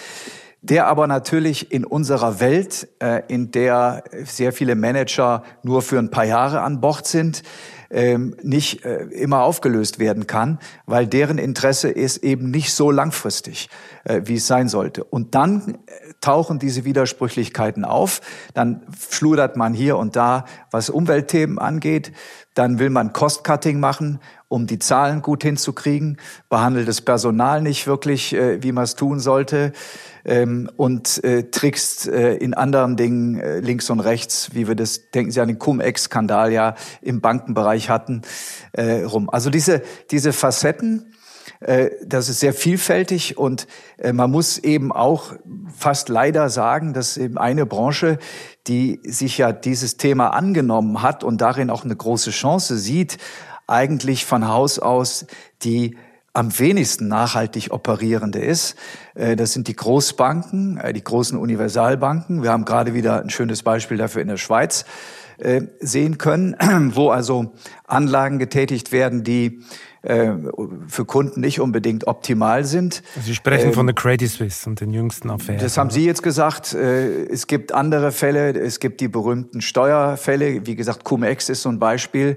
der 0.60 0.86
aber 0.86 1.06
natürlich 1.06 1.70
in 1.70 1.84
unserer 1.84 2.40
Welt, 2.40 2.88
äh, 3.00 3.22
in 3.28 3.50
der 3.50 4.02
sehr 4.24 4.52
viele 4.52 4.74
Manager 4.74 5.44
nur 5.62 5.82
für 5.82 5.98
ein 5.98 6.10
paar 6.10 6.24
Jahre 6.24 6.62
an 6.62 6.80
Bord 6.80 7.06
sind, 7.06 7.42
ähm, 7.90 8.36
nicht 8.42 8.84
äh, 8.84 9.04
immer 9.04 9.42
aufgelöst 9.44 9.98
werden 9.98 10.26
kann, 10.26 10.58
weil 10.84 11.06
deren 11.06 11.38
Interesse 11.38 11.88
ist 11.88 12.18
eben 12.18 12.50
nicht 12.50 12.74
so 12.74 12.90
langfristig, 12.90 13.70
äh, 14.04 14.20
wie 14.24 14.34
es 14.34 14.46
sein 14.46 14.68
sollte. 14.68 15.04
Und 15.04 15.34
dann 15.34 15.78
tauchen 16.20 16.58
diese 16.58 16.84
Widersprüchlichkeiten 16.84 17.86
auf, 17.86 18.20
dann 18.52 18.82
schludert 19.08 19.56
man 19.56 19.72
hier 19.72 19.96
und 19.96 20.16
da, 20.16 20.44
was 20.70 20.90
Umweltthemen 20.90 21.58
angeht, 21.58 22.12
dann 22.52 22.78
will 22.78 22.90
man 22.90 23.12
Cost-Cutting 23.14 23.80
machen, 23.80 24.18
um 24.48 24.66
die 24.66 24.80
Zahlen 24.80 25.22
gut 25.22 25.42
hinzukriegen, 25.42 26.18
behandelt 26.50 26.88
das 26.88 27.00
Personal 27.00 27.62
nicht 27.62 27.86
wirklich, 27.86 28.32
wie 28.32 28.72
man 28.72 28.84
es 28.84 28.96
tun 28.96 29.20
sollte 29.20 29.72
ähm, 30.28 30.70
und 30.76 31.24
äh, 31.24 31.44
trickst 31.50 32.06
äh, 32.06 32.34
in 32.34 32.52
anderen 32.52 32.96
Dingen 32.96 33.40
äh, 33.40 33.60
links 33.60 33.88
und 33.88 34.00
rechts, 34.00 34.50
wie 34.52 34.68
wir 34.68 34.74
das, 34.74 35.10
denken 35.10 35.32
Sie 35.32 35.40
an 35.40 35.48
den 35.48 35.58
Cum-Ex-Skandal 35.58 36.52
ja 36.52 36.74
im 37.00 37.22
Bankenbereich 37.22 37.88
hatten, 37.88 38.22
äh, 38.72 39.02
rum. 39.04 39.30
Also 39.30 39.48
diese, 39.48 39.82
diese 40.10 40.34
Facetten, 40.34 41.14
äh, 41.60 41.90
das 42.04 42.28
ist 42.28 42.40
sehr 42.40 42.52
vielfältig 42.52 43.38
und 43.38 43.66
äh, 43.96 44.12
man 44.12 44.30
muss 44.30 44.58
eben 44.58 44.92
auch 44.92 45.32
fast 45.74 46.10
leider 46.10 46.50
sagen, 46.50 46.92
dass 46.92 47.16
eben 47.16 47.38
eine 47.38 47.64
Branche, 47.64 48.18
die 48.66 49.00
sich 49.04 49.38
ja 49.38 49.52
dieses 49.52 49.96
Thema 49.96 50.28
angenommen 50.34 51.00
hat 51.00 51.24
und 51.24 51.40
darin 51.40 51.70
auch 51.70 51.84
eine 51.84 51.96
große 51.96 52.32
Chance 52.32 52.76
sieht, 52.76 53.16
eigentlich 53.66 54.26
von 54.26 54.46
Haus 54.46 54.78
aus 54.78 55.26
die 55.62 55.96
am 56.38 56.56
wenigsten 56.56 57.08
nachhaltig 57.08 57.72
operierende 57.72 58.38
ist. 58.38 58.76
Äh, 59.14 59.34
das 59.34 59.52
sind 59.52 59.66
die 59.66 59.74
Großbanken, 59.74 60.80
die 60.94 61.02
großen 61.02 61.36
Universalbanken. 61.36 62.44
Wir 62.44 62.52
haben 62.52 62.64
gerade 62.64 62.94
wieder 62.94 63.20
ein 63.20 63.28
schönes 63.28 63.64
Beispiel 63.64 63.96
dafür 63.96 64.22
in 64.22 64.28
der 64.28 64.36
Schweiz 64.36 64.84
sehen 65.80 66.18
können, 66.18 66.56
wo 66.94 67.10
also 67.10 67.52
Anlagen 67.86 68.38
getätigt 68.38 68.92
werden, 68.92 69.24
die 69.24 69.62
äh, 70.02 70.30
für 70.86 71.04
Kunden 71.04 71.40
nicht 71.40 71.60
unbedingt 71.60 72.06
optimal 72.06 72.64
sind. 72.64 73.02
Sie 73.20 73.34
sprechen 73.34 73.68
ähm, 73.68 73.74
von 73.74 73.86
der 73.86 73.96
Credit 73.96 74.30
Suisse 74.30 74.68
und 74.68 74.80
den 74.80 74.92
jüngsten 74.92 75.28
Affären. 75.28 75.58
Das 75.60 75.76
haben 75.76 75.90
Sie 75.90 76.04
jetzt 76.06 76.22
gesagt. 76.22 76.72
Äh, 76.72 77.24
es 77.24 77.48
gibt 77.48 77.72
andere 77.72 78.12
Fälle. 78.12 78.50
Es 78.58 78.78
gibt 78.78 79.00
die 79.00 79.08
berühmten 79.08 79.60
Steuerfälle. 79.60 80.66
Wie 80.66 80.76
gesagt, 80.76 81.02
Cum-Ex 81.02 81.48
ist 81.48 81.62
so 81.62 81.68
ein 81.68 81.80
Beispiel. 81.80 82.36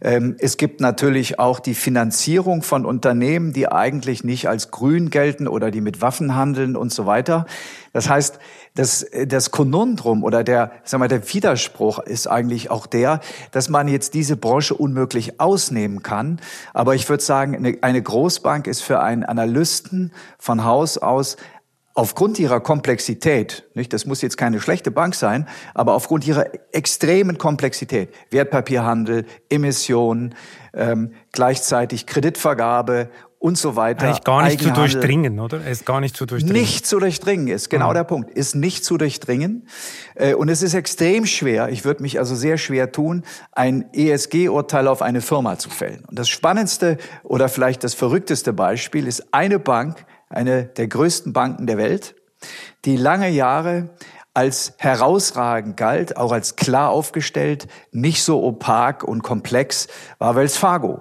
Ähm, 0.00 0.36
es 0.40 0.56
gibt 0.56 0.80
natürlich 0.80 1.38
auch 1.38 1.60
die 1.60 1.74
Finanzierung 1.74 2.62
von 2.62 2.84
Unternehmen, 2.84 3.52
die 3.52 3.68
eigentlich 3.70 4.24
nicht 4.24 4.48
als 4.48 4.72
grün 4.72 5.08
gelten 5.08 5.46
oder 5.46 5.70
die 5.70 5.80
mit 5.80 6.00
Waffen 6.00 6.34
handeln 6.34 6.74
und 6.74 6.92
so 6.92 7.06
weiter. 7.06 7.46
Das 7.92 8.10
heißt, 8.10 8.40
das, 8.76 9.06
das 9.26 9.50
Konundrum 9.50 10.22
oder 10.22 10.44
der, 10.44 10.70
sag 10.84 11.00
mal, 11.00 11.08
der 11.08 11.32
Widerspruch 11.32 11.98
ist 11.98 12.28
eigentlich 12.28 12.70
auch 12.70 12.86
der, 12.86 13.20
dass 13.50 13.68
man 13.68 13.88
jetzt 13.88 14.14
diese 14.14 14.36
Branche 14.36 14.74
unmöglich 14.74 15.40
ausnehmen 15.40 16.02
kann. 16.02 16.40
Aber 16.72 16.94
ich 16.94 17.08
würde 17.08 17.22
sagen, 17.22 17.56
eine, 17.56 17.78
eine 17.80 18.00
Großbank 18.00 18.66
ist 18.66 18.82
für 18.82 19.00
einen 19.00 19.24
Analysten 19.24 20.12
von 20.38 20.64
Haus 20.64 20.98
aus 20.98 21.36
aufgrund 21.96 22.38
ihrer 22.38 22.60
Komplexität, 22.60 23.64
nicht, 23.72 23.90
das 23.94 24.04
muss 24.04 24.20
jetzt 24.20 24.36
keine 24.36 24.60
schlechte 24.60 24.90
Bank 24.90 25.14
sein, 25.14 25.48
aber 25.72 25.94
aufgrund 25.94 26.26
ihrer 26.26 26.44
extremen 26.70 27.38
Komplexität, 27.38 28.10
Wertpapierhandel, 28.30 29.24
Emissionen, 29.48 30.34
ähm, 30.74 31.12
gleichzeitig 31.32 32.06
Kreditvergabe 32.06 33.08
und 33.38 33.58
so 33.58 33.76
weiter. 33.76 34.06
Eigentlich 34.06 34.24
gar 34.24 34.42
nicht 34.42 34.60
zu 34.60 34.70
durchdringen, 34.70 35.40
oder? 35.40 35.64
Ist 35.66 35.86
gar 35.86 36.00
nicht 36.00 36.16
zu 36.16 36.26
durchdringen. 36.26 36.60
Nicht 36.60 36.86
zu 36.86 36.98
durchdringen 36.98 37.48
ist 37.48 37.70
genau 37.70 37.90
mhm. 37.90 37.94
der 37.94 38.04
Punkt. 38.04 38.30
Ist 38.30 38.54
nicht 38.54 38.84
zu 38.84 38.96
durchdringen. 38.96 39.68
Äh, 40.14 40.34
und 40.34 40.48
es 40.48 40.62
ist 40.62 40.74
extrem 40.74 41.26
schwer, 41.26 41.68
ich 41.68 41.84
würde 41.84 42.02
mich 42.02 42.18
also 42.18 42.34
sehr 42.34 42.58
schwer 42.58 42.92
tun, 42.92 43.24
ein 43.52 43.86
ESG-Urteil 43.92 44.88
auf 44.88 45.02
eine 45.02 45.20
Firma 45.20 45.58
zu 45.58 45.70
fällen. 45.70 46.04
Und 46.06 46.18
das 46.18 46.28
spannendste 46.28 46.98
oder 47.22 47.48
vielleicht 47.48 47.84
das 47.84 47.94
verrückteste 47.94 48.52
Beispiel 48.52 49.06
ist 49.06 49.32
eine 49.32 49.58
Bank, 49.58 50.06
eine 50.28 50.64
der 50.64 50.88
größten 50.88 51.32
Banken 51.32 51.66
der 51.66 51.76
Welt, 51.76 52.14
die 52.84 52.96
lange 52.96 53.28
Jahre 53.28 53.90
als 54.34 54.74
herausragend 54.76 55.78
galt, 55.78 56.18
auch 56.18 56.30
als 56.30 56.56
klar 56.56 56.90
aufgestellt, 56.90 57.68
nicht 57.90 58.22
so 58.22 58.42
opak 58.42 59.02
und 59.02 59.22
komplex, 59.22 59.88
war 60.18 60.36
Wells 60.36 60.58
Fargo. 60.58 61.00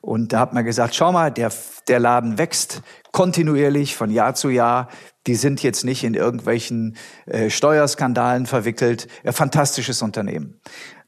Und 0.00 0.32
da 0.32 0.40
hat 0.40 0.54
man 0.54 0.64
gesagt, 0.64 0.94
schau 0.94 1.12
mal, 1.12 1.30
der, 1.30 1.52
der 1.88 2.00
Laden 2.00 2.38
wächst 2.38 2.82
kontinuierlich 3.12 3.96
von 3.96 4.10
Jahr 4.10 4.34
zu 4.34 4.48
Jahr. 4.48 4.88
Die 5.26 5.34
sind 5.34 5.62
jetzt 5.62 5.84
nicht 5.84 6.04
in 6.04 6.14
irgendwelchen 6.14 6.96
äh, 7.26 7.50
Steuerskandalen 7.50 8.46
verwickelt. 8.46 9.08
Ein 9.24 9.34
fantastisches 9.34 10.00
Unternehmen. 10.00 10.58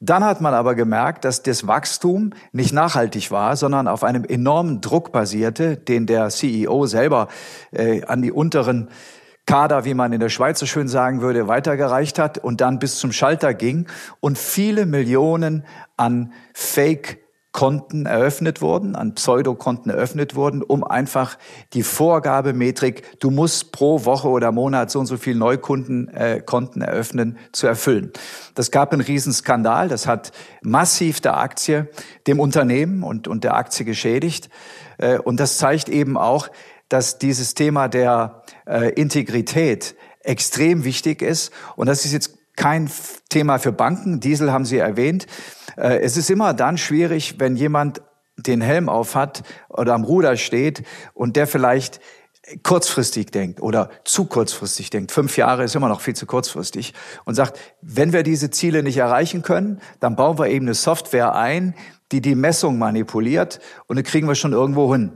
Dann 0.00 0.24
hat 0.24 0.40
man 0.40 0.52
aber 0.52 0.74
gemerkt, 0.74 1.24
dass 1.24 1.42
das 1.42 1.66
Wachstum 1.66 2.30
nicht 2.52 2.72
nachhaltig 2.72 3.30
war, 3.30 3.56
sondern 3.56 3.88
auf 3.88 4.04
einem 4.04 4.24
enormen 4.24 4.80
Druck 4.82 5.12
basierte, 5.12 5.76
den 5.76 6.06
der 6.06 6.28
CEO 6.28 6.86
selber 6.86 7.28
äh, 7.70 8.04
an 8.04 8.20
die 8.20 8.32
unteren 8.32 8.90
Kader, 9.46 9.84
wie 9.84 9.94
man 9.94 10.12
in 10.12 10.20
der 10.20 10.28
Schweiz 10.28 10.60
so 10.60 10.66
schön 10.66 10.86
sagen 10.86 11.20
würde, 11.20 11.48
weitergereicht 11.48 12.18
hat 12.18 12.38
und 12.38 12.60
dann 12.60 12.78
bis 12.78 12.98
zum 12.98 13.12
Schalter 13.12 13.54
ging 13.54 13.86
und 14.20 14.38
viele 14.38 14.86
Millionen 14.86 15.64
an 15.96 16.32
Fake 16.54 17.21
Konten 17.52 18.06
eröffnet 18.06 18.62
wurden, 18.62 18.96
an 18.96 19.14
Pseudokonten 19.14 19.90
eröffnet 19.90 20.34
wurden, 20.34 20.62
um 20.62 20.82
einfach 20.82 21.36
die 21.74 21.82
Vorgabemetrik, 21.82 23.20
du 23.20 23.30
musst 23.30 23.72
pro 23.72 24.06
Woche 24.06 24.28
oder 24.28 24.52
Monat 24.52 24.90
so 24.90 24.98
und 24.98 25.06
so 25.06 25.18
viel 25.18 25.34
Neukundenkonten 25.34 26.82
äh, 26.82 26.86
eröffnen, 26.86 27.36
zu 27.52 27.66
erfüllen. 27.66 28.10
Das 28.54 28.70
gab 28.70 28.92
einen 28.92 29.02
Riesenskandal, 29.02 29.88
das 29.88 30.06
hat 30.06 30.32
massiv 30.62 31.20
der 31.20 31.36
Aktie, 31.36 31.88
dem 32.26 32.40
Unternehmen 32.40 33.02
und, 33.02 33.28
und 33.28 33.44
der 33.44 33.54
Aktie 33.54 33.84
geschädigt. 33.84 34.48
Äh, 34.96 35.18
und 35.18 35.38
das 35.38 35.58
zeigt 35.58 35.90
eben 35.90 36.16
auch, 36.16 36.48
dass 36.88 37.18
dieses 37.18 37.54
Thema 37.54 37.88
der 37.88 38.42
äh, 38.66 38.92
Integrität 38.94 39.94
extrem 40.20 40.84
wichtig 40.84 41.20
ist. 41.20 41.52
Und 41.76 41.86
das 41.86 42.04
ist 42.04 42.12
jetzt 42.12 42.38
kein 42.56 42.90
Thema 43.28 43.58
für 43.58 43.72
Banken. 43.72 44.20
Diesel 44.20 44.52
haben 44.52 44.64
Sie 44.64 44.78
erwähnt. 44.78 45.26
Äh, 45.76 46.00
es 46.00 46.16
ist 46.16 46.30
immer 46.30 46.54
dann 46.54 46.78
schwierig, 46.78 47.38
wenn 47.38 47.56
jemand 47.56 48.02
den 48.36 48.60
Helm 48.60 48.88
auf 48.88 49.14
hat 49.14 49.42
oder 49.68 49.94
am 49.94 50.04
Ruder 50.04 50.36
steht 50.36 50.84
und 51.14 51.36
der 51.36 51.46
vielleicht 51.46 52.00
kurzfristig 52.64 53.26
denkt 53.26 53.60
oder 53.60 53.90
zu 54.04 54.24
kurzfristig 54.24 54.90
denkt. 54.90 55.12
Fünf 55.12 55.36
Jahre 55.36 55.64
ist 55.64 55.76
immer 55.76 55.88
noch 55.88 56.00
viel 56.00 56.14
zu 56.14 56.26
kurzfristig 56.26 56.92
und 57.24 57.34
sagt, 57.34 57.58
wenn 57.80 58.12
wir 58.12 58.24
diese 58.24 58.50
Ziele 58.50 58.82
nicht 58.82 58.96
erreichen 58.96 59.42
können, 59.42 59.80
dann 60.00 60.16
bauen 60.16 60.38
wir 60.38 60.48
eben 60.48 60.66
eine 60.66 60.74
Software 60.74 61.34
ein, 61.34 61.74
die 62.10 62.20
die 62.20 62.34
Messung 62.34 62.78
manipuliert 62.78 63.60
und 63.86 63.96
dann 63.96 64.04
kriegen 64.04 64.26
wir 64.26 64.34
schon 64.34 64.52
irgendwo 64.52 64.92
hin. 64.92 65.12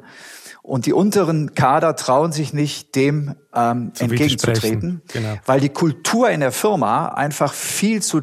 Und 0.62 0.86
die 0.86 0.92
unteren 0.92 1.54
Kader 1.54 1.94
trauen 1.94 2.32
sich 2.32 2.52
nicht, 2.52 2.96
dem 2.96 3.36
ähm, 3.56 3.92
entgegenzutreten, 3.98 5.02
genau. 5.12 5.36
weil 5.46 5.60
die 5.60 5.70
Kultur 5.70 6.30
in 6.30 6.40
der 6.40 6.52
Firma 6.52 7.08
einfach 7.08 7.52
viel 7.52 8.02
zu 8.02 8.20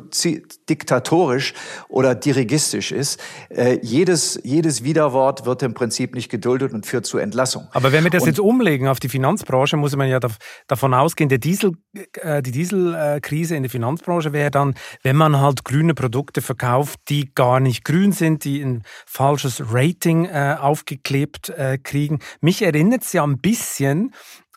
diktatorisch 0.70 1.54
oder 1.90 2.16
dirigistisch 2.16 2.92
ist. 2.92 3.20
Äh, 3.50 3.80
jedes, 3.82 4.40
jedes 4.44 4.84
Widerwort 4.84 5.46
wird 5.46 5.64
im 5.64 5.74
Prinzip 5.74 6.14
nicht 6.16 6.30
geduldet 6.30 6.74
und 6.74 6.86
führt 6.86 7.06
zu 7.06 7.18
Entlassung. 7.18 7.68
Aber 7.72 7.92
wenn 7.92 8.04
wir 8.04 8.12
das 8.12 8.24
und, 8.24 8.30
jetzt 8.30 8.40
umlegen 8.40 8.88
auf 8.88 9.00
die 9.00 9.10
Finanzbranche, 9.10 9.76
muss 9.78 9.96
man 9.96 10.08
ja 10.08 10.20
davon 10.68 10.94
ausgehen, 10.94 11.30
der 11.30 11.40
Diesel, 11.40 11.74
äh, 12.22 12.42
die 12.42 12.52
Dieselkrise 12.52 13.56
in 13.56 13.64
der 13.64 13.70
Finanzbranche 13.70 14.34
wäre 14.34 14.52
dann, 14.52 14.76
wenn 15.02 15.16
man 15.16 15.40
halt 15.40 15.66
grüne 15.66 15.94
Produkte 15.94 16.42
verkauft, 16.42 17.00
die 17.10 17.34
gar 17.34 17.60
nicht 17.60 17.84
grün 17.84 18.12
sind, 18.12 18.44
die 18.46 18.62
ein 18.62 18.84
falsches 19.06 19.64
Rating 19.72 20.26
äh, 20.26 20.58
aufgeklebt 20.60 21.50
äh, 21.50 21.78
kriegen. 21.78 22.20
Mich 22.42 22.62
erinnert 22.62 23.04
es 23.04 23.14
ja 23.14 23.24
ein 23.24 23.40
bisschen 23.40 24.14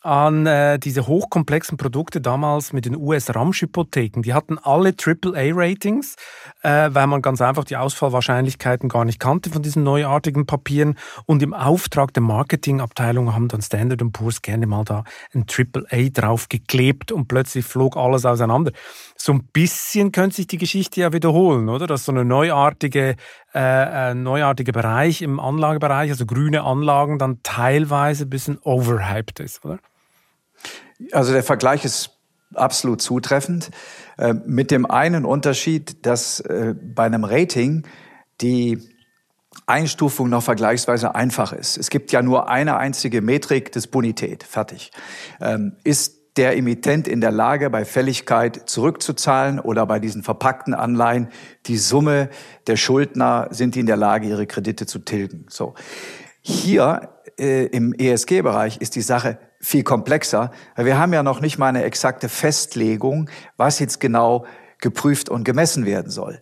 an 0.07 0.47
äh, 0.47 0.79
diese 0.79 1.09
hochkomplexen 1.09 1.77
Produkte 1.77 2.21
damals 2.21 2.73
mit 2.73 2.87
den 2.87 2.97
US-Ramsch-Hypotheken. 2.97 4.23
Die 4.23 4.35
hatten 4.35 4.57
alle 4.59 4.95
AAA-Ratings, 4.95 6.14
äh, 6.62 6.90
weil 6.92 7.09
man 7.09 7.23
ganz 7.23 7.42
einfach 7.42 7.64
die 7.64 7.77
Ausfallwahrscheinlichkeiten 7.77 8.88
gar 8.88 9.05
nicht 9.05 9.19
kannte 9.19 9.51
von 9.51 9.62
diesen 9.62 9.83
neuartigen 9.83 10.47
Papieren. 10.47 10.97
Und 11.27 11.42
im 11.42 11.53
Auftrag 11.53 12.14
der 12.14 12.23
Marketingabteilung 12.23 13.35
haben 13.35 13.49
dann 13.49 13.62
Standard 13.62 14.01
Poor's 14.12 14.42
gerne 14.42 14.66
mal 14.66 14.85
da 14.85 15.03
ein 15.35 15.45
AAA 15.51 16.11
draufgeklebt 16.12 17.11
und 17.11 17.27
plötzlich 17.27 17.64
flog 17.64 17.97
alles 17.97 18.25
auseinander. 18.25 18.71
So 19.16 19.33
ein 19.33 19.45
bisschen 19.53 20.12
könnte 20.12 20.37
sich 20.37 20.47
die 20.47 20.59
Geschichte 20.59 21.01
ja 21.01 21.12
wiederholen, 21.12 21.69
oder? 21.69 21.88
Dass 21.88 22.05
so 22.05 22.12
eine 22.12 22.25
neuartige 22.25 23.16
äh, 23.55 24.14
neuartige 24.14 24.71
Bereich 24.73 25.23
im 25.23 25.40
Anlagebereich, 25.40 26.11
also 26.11 26.27
grüne 26.27 26.62
Anlagen, 26.62 27.19
dann 27.19 27.42
teilweise 27.42 28.25
ein 28.25 28.31
bisschen 28.31 28.59
overhyped 28.62 29.40
ist, 29.40 29.64
oder? 29.64 29.79
Also 31.12 31.32
der 31.32 31.42
Vergleich 31.42 31.85
ist 31.85 32.11
absolut 32.54 33.02
zutreffend, 33.02 33.70
äh, 34.18 34.35
mit 34.35 34.70
dem 34.70 34.87
einen 34.87 35.24
Unterschied, 35.24 36.06
dass 36.06 36.40
äh, 36.40 36.74
bei 36.74 37.04
einem 37.04 37.24
Rating 37.24 37.87
die 38.40 38.80
Einstufung 39.66 40.28
noch 40.28 40.42
vergleichsweise 40.42 41.14
einfach 41.14 41.52
ist. 41.52 41.78
Es 41.78 41.90
gibt 41.90 42.12
ja 42.12 42.22
nur 42.22 42.48
eine 42.48 42.76
einzige 42.76 43.22
Metrik 43.22 43.72
des 43.72 43.87
Bonität. 43.87 44.42
Fertig. 44.42 44.90
Ähm, 45.40 45.76
ist 45.82 46.16
der 46.37 46.56
Emittent 46.56 47.09
in 47.09 47.22
der 47.22 47.30
Lage, 47.30 47.70
bei 47.70 47.87
Fälligkeit 47.87 48.68
zurückzuzahlen 48.68 49.59
oder 49.59 49.87
bei 49.87 49.98
diesen 49.98 50.22
verpackten 50.22 50.74
Anleihen 50.74 51.30
die 51.66 51.78
Summe 51.78 52.28
der 52.66 52.76
Schuldner, 52.76 53.48
sind 53.50 53.74
die 53.74 53.80
in 53.80 53.87
der 53.87 53.96
Lage, 53.96 54.28
ihre 54.28 54.46
Kredite 54.46 54.87
zu 54.87 54.98
tilgen? 54.98 55.46
So. 55.48 55.74
Hier 56.42 57.09
äh, 57.38 57.66
im 57.66 57.94
ESG-Bereich 57.94 58.78
ist 58.78 58.96
die 58.96 59.00
Sache 59.00 59.38
viel 59.61 59.83
komplexer. 59.83 60.51
Wir 60.77 60.99
haben 60.99 61.12
ja 61.12 61.23
noch 61.23 61.40
nicht 61.40 61.59
mal 61.59 61.69
eine 61.69 61.85
exakte 61.85 62.29
Festlegung, 62.29 63.31
was 63.57 63.79
jetzt 63.79 64.01
genau 64.01 64.45
geprüft 64.81 65.29
und 65.29 65.45
gemessen 65.45 65.87
werden 65.87 66.11
soll. 66.11 66.40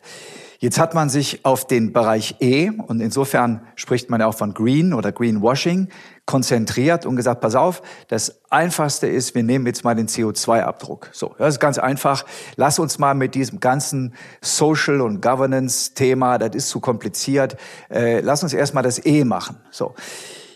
Jetzt 0.59 0.79
hat 0.79 0.95
man 0.95 1.11
sich 1.11 1.45
auf 1.45 1.67
den 1.67 1.93
Bereich 1.93 2.37
E, 2.41 2.71
und 2.71 3.01
insofern 3.01 3.67
spricht 3.75 4.09
man 4.09 4.21
ja 4.21 4.27
auch 4.27 4.35
von 4.35 4.55
Green 4.55 4.95
oder 4.95 5.13
Greenwashing, 5.13 5.89
konzentriert 6.25 7.05
und 7.05 7.17
gesagt, 7.17 7.43
pass 7.43 7.55
auf, 7.55 7.83
das 8.09 8.41
Einfachste 8.51 9.07
ist, 9.07 9.35
wir 9.35 9.43
nehmen 9.43 9.67
jetzt 9.67 9.85
mal 9.85 9.95
den 9.95 10.09
CO2-Abdruck. 10.09 11.11
So, 11.13 11.35
das 11.37 11.57
ist 11.57 11.61
ganz 11.61 11.77
einfach. 11.77 12.25
Lass 12.57 12.79
uns 12.79 12.99
mal 12.99 13.15
mit 13.15 13.35
diesem 13.35 13.61
ganzen 13.61 14.15
Social- 14.41 15.03
und 15.03 15.21
Governance-Thema, 15.21 16.39
das 16.39 16.55
ist 16.55 16.71
zu 16.71 16.81
kompliziert, 16.81 17.59
äh, 17.91 18.21
lass 18.21 18.43
uns 18.43 18.55
erstmal 18.55 18.85
das 18.85 19.05
E 19.05 19.25
machen. 19.25 19.57
So, 19.71 19.95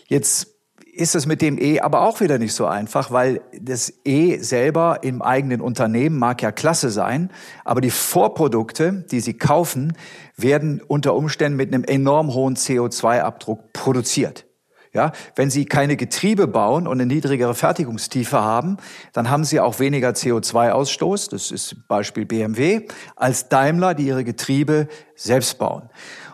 jetzt 0.07 0.58
ist 0.99 1.15
es 1.15 1.25
mit 1.25 1.41
dem 1.41 1.57
E 1.57 1.79
aber 1.79 2.01
auch 2.01 2.19
wieder 2.19 2.37
nicht 2.37 2.53
so 2.53 2.65
einfach, 2.65 3.09
weil 3.09 3.41
das 3.59 3.93
E 4.03 4.37
selber 4.39 4.99
im 5.01 5.21
eigenen 5.21 5.61
Unternehmen 5.61 6.19
mag 6.19 6.41
ja 6.41 6.51
klasse 6.51 6.89
sein, 6.89 7.31
aber 7.63 7.79
die 7.79 7.89
Vorprodukte, 7.89 9.05
die 9.09 9.21
Sie 9.21 9.33
kaufen, 9.33 9.93
werden 10.35 10.81
unter 10.85 11.15
Umständen 11.15 11.55
mit 11.55 11.73
einem 11.73 11.85
enorm 11.85 12.33
hohen 12.33 12.55
CO2-Abdruck 12.55 13.71
produziert. 13.71 14.45
Ja, 14.91 15.11
wenn 15.35 15.51
Sie 15.51 15.65
keine 15.65 15.95
Getriebe 15.95 16.47
bauen 16.47 16.87
und 16.87 16.99
eine 16.99 17.05
niedrigere 17.05 17.53
Fertigungstiefe 17.53 18.41
haben, 18.41 18.77
dann 19.13 19.29
haben 19.29 19.45
Sie 19.45 19.59
auch 19.59 19.79
weniger 19.79 20.09
CO2-Ausstoß. 20.09 21.29
Das 21.29 21.51
ist 21.51 21.87
Beispiel 21.87 22.25
BMW 22.25 22.87
als 23.15 23.49
Daimler, 23.49 23.93
die 23.93 24.07
ihre 24.07 24.23
Getriebe 24.23 24.87
selbst 25.15 25.59
bauen. 25.59 25.89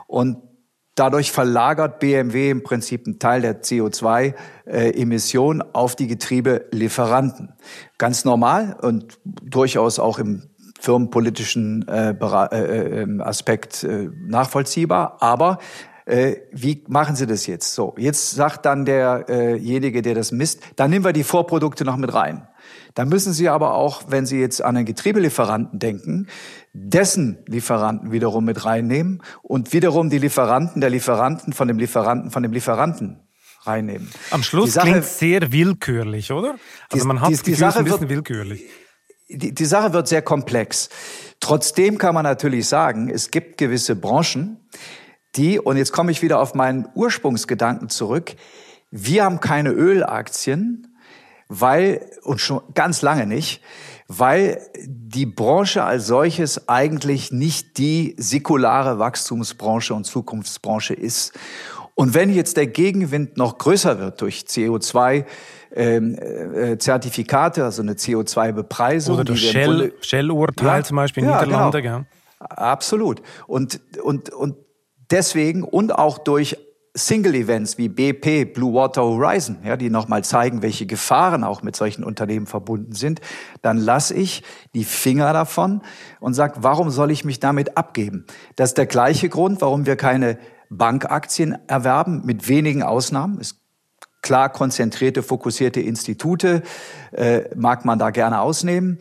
Und 0.08 0.38
Dadurch 0.96 1.34
verlagert 1.34 2.00
BMW 2.00 2.50
im 2.50 2.64
Prinzip 2.64 3.06
einen 3.06 3.20
Teil 3.20 3.42
der 3.42 3.62
CO2-Emissionen 3.62 5.62
auf 5.74 5.98
die 5.98 6.08
Getriebelieferanten. 6.08 7.54
Ganz 7.98 8.24
normal 8.24 8.78
und 8.82 9.20
durchaus 9.24 10.00
auch 10.00 10.20
im 10.20 10.44
firmenpolitischen 10.80 11.86
äh, 11.88 12.12
äh, 12.12 13.02
ähm, 13.02 13.22
Aspekt 13.22 13.84
äh, 13.84 14.10
nachvollziehbar. 14.26 15.18
Aber 15.20 15.60
äh, 16.06 16.38
wie 16.52 16.84
machen 16.88 17.16
Sie 17.16 17.28
das 17.28 17.46
jetzt? 17.46 17.74
So, 17.74 17.96
jetzt 17.98 18.32
sagt 18.32 18.66
dann 18.66 18.86
derjenige, 18.86 20.02
der 20.02 20.16
das 20.16 20.32
misst, 20.32 20.62
dann 20.78 20.92
nehmen 20.92 21.04
wir 21.04 21.14
die 21.14 21.24
Vorprodukte 21.24 21.84
noch 21.84 21.98
mit 21.98 22.14
rein. 22.14 22.48
Dann 22.94 23.10
müssen 23.10 23.34
Sie 23.34 23.50
aber 23.50 23.74
auch, 23.74 24.04
wenn 24.08 24.26
Sie 24.26 24.40
jetzt 24.40 24.62
an 24.62 24.78
einen 24.78 24.86
Getriebelieferanten 24.86 25.80
denken, 25.80 26.28
dessen 26.78 27.38
Lieferanten 27.48 28.12
wiederum 28.12 28.44
mit 28.44 28.66
reinnehmen 28.66 29.24
und 29.42 29.72
wiederum 29.72 30.10
die 30.10 30.18
Lieferanten 30.18 30.82
der 30.82 30.90
Lieferanten 30.90 31.54
von 31.54 31.70
dem 31.70 31.80
Lieferanten 31.80 32.32
von 32.32 32.44
dem 32.44 32.52
Lieferanten 32.52 33.22
reinnehmen. 33.62 34.12
Am 34.32 34.44
Schluss 34.44 34.76
klingt 34.76 34.98
es 34.98 35.18
sehr 35.18 35.54
willkürlich, 35.54 36.34
oder? 36.34 36.56
Also 36.92 37.08
man 37.08 37.22
hat 37.22 37.30
die, 37.30 37.38
die, 37.38 37.44
die 37.44 37.54
Sache 37.54 37.80
ein 37.80 37.86
bisschen 37.86 38.02
wird, 38.02 38.10
willkürlich. 38.10 38.66
Die, 39.30 39.56
die 39.56 39.66
Sache 39.66 39.94
wird 39.94 40.10
sehr 40.10 40.22
komplex. 40.22 40.90
Trotzdem 41.40 41.98
kann 41.98 42.14
man 42.14 42.24
natürlich 42.24 42.68
sagen, 42.68 43.10
es 43.10 43.32
gibt 43.32 43.58
gewisse 43.58 43.96
Branchen, 43.96 44.60
die, 45.38 45.60
und 45.60 45.78
jetzt 45.78 45.94
komme 45.94 46.12
ich 46.12 46.22
wieder 46.22 46.42
auf 46.42 46.56
meinen 46.56 46.88
Ursprungsgedanken 46.94 47.88
zurück, 47.88 48.36
wir 48.92 49.24
haben 49.24 49.40
keine 49.40 49.72
Ölaktien, 49.72 50.98
weil, 51.48 52.06
und 52.24 52.42
schon 52.42 52.62
ganz 52.74 53.02
lange 53.02 53.26
nicht, 53.26 53.62
weil 54.08 54.62
die 54.86 55.26
Branche 55.26 55.84
als 55.84 56.08
solches 56.08 56.68
eigentlich 56.70 57.32
nicht 57.32 57.78
die 57.78 58.16
säkulare 58.18 59.00
Wachstumsbranche 59.00 59.94
und 59.94 60.06
Zukunftsbranche 60.06 60.94
ist. 60.94 61.34
Und 61.96 62.14
wenn 62.14 62.32
jetzt 62.32 62.58
der 62.58 62.68
Gegenwind 62.68 63.38
noch 63.38 63.58
größer 63.58 64.00
wird 64.00 64.22
durch 64.22 64.42
CO2, 64.42 65.26
ähm, 65.74 66.16
äh, 66.16 66.78
Zertifikate, 66.78 67.64
also 67.64 67.82
eine 67.82 67.94
CO2-Bepreisung. 67.94 69.16
Oder 69.16 69.24
durch 69.24 69.50
Shell, 69.50 69.94
Shell-Urteil 70.02 70.80
ja, 70.80 70.84
zum 70.84 70.98
Beispiel 70.98 71.24
in 71.24 71.30
ja, 71.30 71.44
Niederlande. 71.44 71.82
Genau. 71.82 71.98
Ja. 72.00 72.06
Absolut. 72.40 73.22
Und, 73.48 73.80
und, 74.04 74.30
und 74.30 74.56
deswegen 75.10 75.64
und 75.64 75.98
auch 75.98 76.18
durch 76.18 76.58
Single-Events 76.96 77.78
wie 77.78 77.90
BP, 77.90 78.54
Blue 78.54 78.74
Water 78.74 79.04
Horizon, 79.04 79.58
ja, 79.64 79.76
die 79.76 79.90
nochmal 79.90 80.24
zeigen, 80.24 80.62
welche 80.62 80.86
Gefahren 80.86 81.44
auch 81.44 81.62
mit 81.62 81.76
solchen 81.76 82.04
Unternehmen 82.04 82.48
verbunden 82.48 82.94
sind, 82.94 83.20
dann 83.62 83.78
lasse 83.78 84.14
ich 84.14 84.44
die 84.74 84.86
Finger 84.86 85.34
davon 85.34 85.82
und 86.22 86.34
sage, 86.34 86.56
warum 86.62 86.90
soll 86.90 87.12
ich 87.12 87.26
mich 87.26 87.40
damit 87.40 87.78
abgeben? 87.78 88.26
Das 88.56 88.70
ist 88.70 88.78
der 88.78 88.86
gleiche 88.86 89.28
Grund, 89.28 89.62
warum 89.62 89.86
wir 89.86 89.98
keine 89.98 90.38
Bankaktien 90.70 91.58
erwerben, 91.68 92.22
mit 92.26 92.48
wenigen 92.48 92.82
Ausnahmen. 92.82 93.40
Es 93.40 93.65
klar 94.26 94.50
konzentrierte, 94.50 95.22
fokussierte 95.22 95.80
Institute 95.80 96.64
äh, 97.12 97.42
mag 97.56 97.86
man 97.86 98.00
da 98.00 98.10
gerne 98.10 98.42
ausnehmen. 98.42 98.98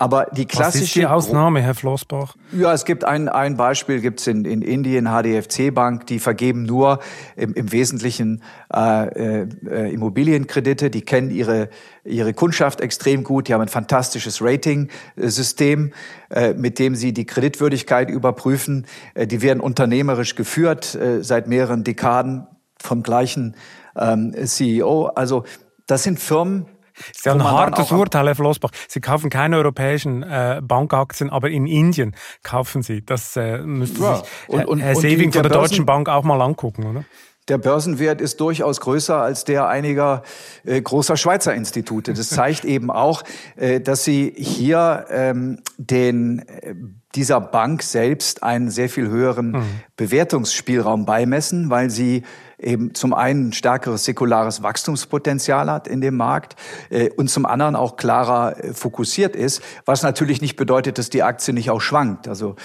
Aber 0.00 0.26
die 0.26 0.46
klassische... 0.46 0.82
Was 0.82 0.86
ist 0.86 0.94
die 0.94 1.06
Ausnahme, 1.06 1.60
Herr 1.60 1.74
Flossbach? 1.74 2.36
Ja, 2.52 2.72
es 2.72 2.84
gibt 2.84 3.02
ein, 3.02 3.28
ein 3.28 3.56
Beispiel, 3.56 4.00
gibt's 4.00 4.28
in, 4.28 4.44
in 4.44 4.62
Indien, 4.62 5.06
HDFC 5.06 5.74
Bank, 5.74 6.06
die 6.06 6.20
vergeben 6.20 6.62
nur 6.62 7.00
im, 7.34 7.52
im 7.54 7.72
Wesentlichen 7.72 8.44
äh, 8.72 9.42
äh, 9.42 9.92
Immobilienkredite. 9.92 10.90
Die 10.90 11.02
kennen 11.02 11.30
ihre, 11.30 11.68
ihre 12.04 12.32
Kundschaft 12.32 12.80
extrem 12.80 13.24
gut. 13.24 13.48
Die 13.48 13.54
haben 13.54 13.62
ein 13.62 13.68
fantastisches 13.68 14.40
Rating-System, 14.40 15.92
äh, 16.30 16.54
mit 16.54 16.78
dem 16.78 16.94
sie 16.94 17.12
die 17.12 17.26
Kreditwürdigkeit 17.26 18.08
überprüfen. 18.08 18.86
Äh, 19.14 19.26
die 19.26 19.42
werden 19.42 19.58
unternehmerisch 19.58 20.36
geführt 20.36 20.94
äh, 20.94 21.24
seit 21.24 21.48
mehreren 21.48 21.82
Dekaden 21.82 22.46
vom 22.80 23.02
gleichen 23.02 23.56
ähm, 23.98 24.34
CEO. 24.46 25.06
Also 25.06 25.44
das 25.86 26.02
sind 26.02 26.20
Firmen, 26.20 26.66
das 26.98 27.18
ist 27.18 27.26
ja 27.26 27.32
ein 27.32 27.44
hartes 27.44 27.92
Urteil, 27.92 28.26
Herr 28.26 28.34
Flossbach. 28.34 28.70
Sie 28.88 29.00
kaufen 29.00 29.30
keine 29.30 29.56
europäischen 29.56 30.22
äh, 30.22 30.60
Bankaktien, 30.62 31.30
aber 31.30 31.50
in 31.50 31.66
Indien 31.66 32.14
kaufen 32.42 32.82
Sie. 32.82 33.04
Das 33.04 33.36
äh, 33.36 33.58
müsste 33.58 34.02
ja. 34.02 34.16
sich 34.16 34.26
und, 34.48 34.64
und, 34.66 34.78
Herr 34.80 34.96
Seving 34.96 35.32
von 35.32 35.42
der 35.42 35.50
Börsen 35.50 35.70
Deutschen 35.70 35.86
Bank 35.86 36.08
auch 36.08 36.24
mal 36.24 36.40
angucken, 36.40 36.86
oder? 36.86 37.04
Der 37.48 37.56
Börsenwert 37.56 38.20
ist 38.20 38.40
durchaus 38.40 38.80
größer 38.80 39.22
als 39.22 39.44
der 39.44 39.68
einiger 39.68 40.22
äh, 40.64 40.80
großer 40.82 41.16
Schweizer 41.16 41.54
Institute. 41.54 42.12
Das 42.12 42.28
zeigt 42.28 42.64
eben 42.66 42.90
auch, 42.90 43.22
äh, 43.56 43.80
dass 43.80 44.04
Sie 44.04 44.34
hier 44.36 45.06
ähm, 45.10 45.62
den 45.78 46.40
äh, 46.40 46.74
dieser 47.14 47.40
Bank 47.40 47.82
selbst 47.82 48.42
einen 48.42 48.70
sehr 48.70 48.88
viel 48.88 49.08
höheren 49.08 49.52
mhm. 49.52 49.64
Bewertungsspielraum 49.96 51.06
beimessen, 51.06 51.70
weil 51.70 51.88
sie 51.88 52.22
eben 52.58 52.94
zum 52.94 53.14
einen 53.14 53.52
stärkeres 53.52 54.04
säkulares 54.04 54.62
Wachstumspotenzial 54.62 55.70
hat 55.70 55.86
in 55.86 56.00
dem 56.00 56.16
Markt 56.16 56.56
äh, 56.90 57.08
und 57.10 57.30
zum 57.30 57.46
anderen 57.46 57.76
auch 57.76 57.96
klarer 57.96 58.62
äh, 58.62 58.74
fokussiert 58.74 59.36
ist, 59.36 59.62
was 59.84 60.02
natürlich 60.02 60.42
nicht 60.42 60.56
bedeutet, 60.56 60.98
dass 60.98 61.08
die 61.08 61.22
Aktie 61.22 61.54
nicht 61.54 61.70
auch 61.70 61.80
schwankt. 61.80 62.28
Also 62.28 62.56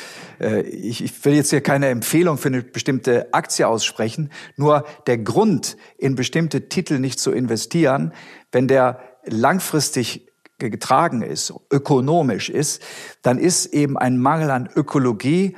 äh, 0.42 0.62
ich, 0.62 1.04
ich 1.04 1.24
will 1.24 1.36
jetzt 1.36 1.52
hier 1.52 1.62
keine 1.62 1.88
Empfehlung 1.88 2.38
für 2.38 2.50
eine 2.50 2.64
bestimmte 2.64 3.34
Aktie 3.34 3.68
aussprechen, 3.68 4.32
nur 4.58 4.84
der 5.08 5.20
Grund, 5.20 5.78
in 5.98 6.16
bestimmte 6.16 6.68
Titel 6.68 7.00
nicht 7.00 7.20
zu 7.20 7.32
investieren, 7.32 8.14
wenn 8.52 8.68
der 8.68 9.00
langfristig 9.26 10.33
getragen 10.70 11.22
ist, 11.22 11.54
ökonomisch 11.72 12.50
ist, 12.50 12.82
dann 13.22 13.38
ist 13.38 13.68
eben 13.68 13.98
ein 13.98 14.18
Mangel 14.18 14.52
an 14.52 14.70
Ökologie, 14.76 15.56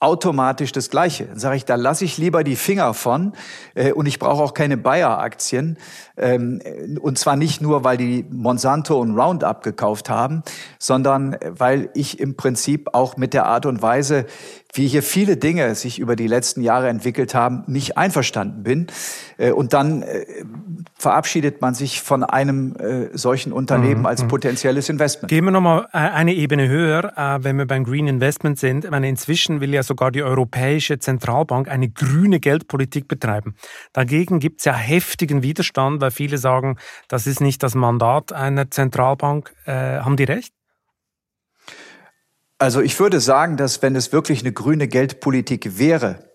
automatisch 0.00 0.72
das 0.72 0.90
Gleiche. 0.90 1.26
Dann 1.26 1.38
sage 1.38 1.56
ich, 1.56 1.64
da 1.64 1.74
lasse 1.74 2.04
ich 2.04 2.18
lieber 2.18 2.44
die 2.44 2.56
Finger 2.56 2.94
von 2.94 3.32
äh, 3.74 3.92
und 3.92 4.06
ich 4.06 4.18
brauche 4.18 4.42
auch 4.42 4.54
keine 4.54 4.76
Bayer-Aktien. 4.76 5.76
Ähm, 6.18 6.60
und 7.00 7.18
zwar 7.18 7.36
nicht 7.36 7.60
nur, 7.60 7.84
weil 7.84 7.96
die 7.96 8.24
Monsanto 8.30 9.00
und 9.00 9.18
Roundup 9.18 9.62
gekauft 9.62 10.10
haben, 10.10 10.42
sondern 10.78 11.36
weil 11.48 11.90
ich 11.94 12.20
im 12.20 12.36
Prinzip 12.36 12.90
auch 12.94 13.16
mit 13.16 13.34
der 13.34 13.46
Art 13.46 13.66
und 13.66 13.82
Weise, 13.82 14.26
wie 14.74 14.86
hier 14.86 15.02
viele 15.02 15.36
Dinge 15.36 15.74
sich 15.74 15.98
über 15.98 16.14
die 16.14 16.26
letzten 16.26 16.60
Jahre 16.60 16.88
entwickelt 16.88 17.34
haben, 17.34 17.64
nicht 17.66 17.96
einverstanden 17.96 18.62
bin. 18.62 18.86
Äh, 19.38 19.52
und 19.52 19.72
dann 19.72 20.02
äh, 20.02 20.24
verabschiedet 20.94 21.60
man 21.60 21.74
sich 21.74 22.02
von 22.02 22.22
einem 22.22 22.76
äh, 22.76 23.16
solchen 23.16 23.52
Unternehmen 23.52 24.00
mhm. 24.00 24.06
als 24.06 24.22
mhm. 24.22 24.28
potenzielles 24.28 24.88
Investment. 24.88 25.30
Gehen 25.30 25.44
wir 25.44 25.52
nochmal 25.52 25.88
eine 25.92 26.34
Ebene 26.34 26.68
höher, 26.68 27.12
wenn 27.40 27.56
wir 27.56 27.66
beim 27.66 27.84
Green 27.84 28.06
Investment 28.06 28.58
sind. 28.58 28.84
Ich 28.84 28.90
meine, 28.90 29.08
inzwischen 29.08 29.60
will 29.60 29.72
ja 29.72 29.82
sogar 29.82 30.10
die 30.10 30.22
Europäische 30.22 30.98
Zentralbank 30.98 31.68
eine 31.68 31.88
grüne 31.88 32.40
Geldpolitik 32.40 33.08
betreiben. 33.08 33.54
Dagegen 33.92 34.38
gibt 34.38 34.60
es 34.60 34.64
ja 34.64 34.74
heftigen 34.74 35.42
Widerstand, 35.42 36.00
weil 36.00 36.07
viele 36.10 36.38
sagen, 36.38 36.76
das 37.08 37.26
ist 37.26 37.40
nicht 37.40 37.62
das 37.62 37.74
Mandat 37.74 38.32
einer 38.32 38.70
Zentralbank. 38.70 39.54
haben 39.66 40.16
die 40.16 40.24
recht? 40.24 40.52
Also 42.58 42.80
ich 42.80 42.98
würde 42.98 43.20
sagen, 43.20 43.56
dass 43.56 43.82
wenn 43.82 43.94
es 43.94 44.12
wirklich 44.12 44.40
eine 44.40 44.52
grüne 44.52 44.88
Geldpolitik 44.88 45.78
wäre, 45.78 46.28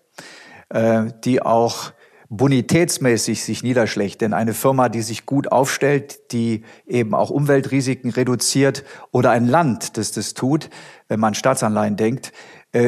äh, 0.70 1.04
die 1.22 1.42
auch 1.42 1.92
bonitätsmäßig 2.30 3.44
sich 3.44 3.62
niederschlägt. 3.62 4.22
Denn 4.22 4.32
eine 4.32 4.54
Firma, 4.54 4.88
die 4.88 5.02
sich 5.02 5.26
gut 5.26 5.52
aufstellt, 5.52 6.32
die 6.32 6.64
eben 6.86 7.14
auch 7.14 7.28
Umweltrisiken 7.28 8.10
reduziert 8.10 8.84
oder 9.10 9.30
ein 9.30 9.46
Land, 9.46 9.98
das 9.98 10.12
das 10.12 10.32
tut, 10.32 10.70
wenn 11.08 11.20
man 11.20 11.34
Staatsanleihen 11.34 11.96
denkt, 11.96 12.28
äh, 12.28 12.32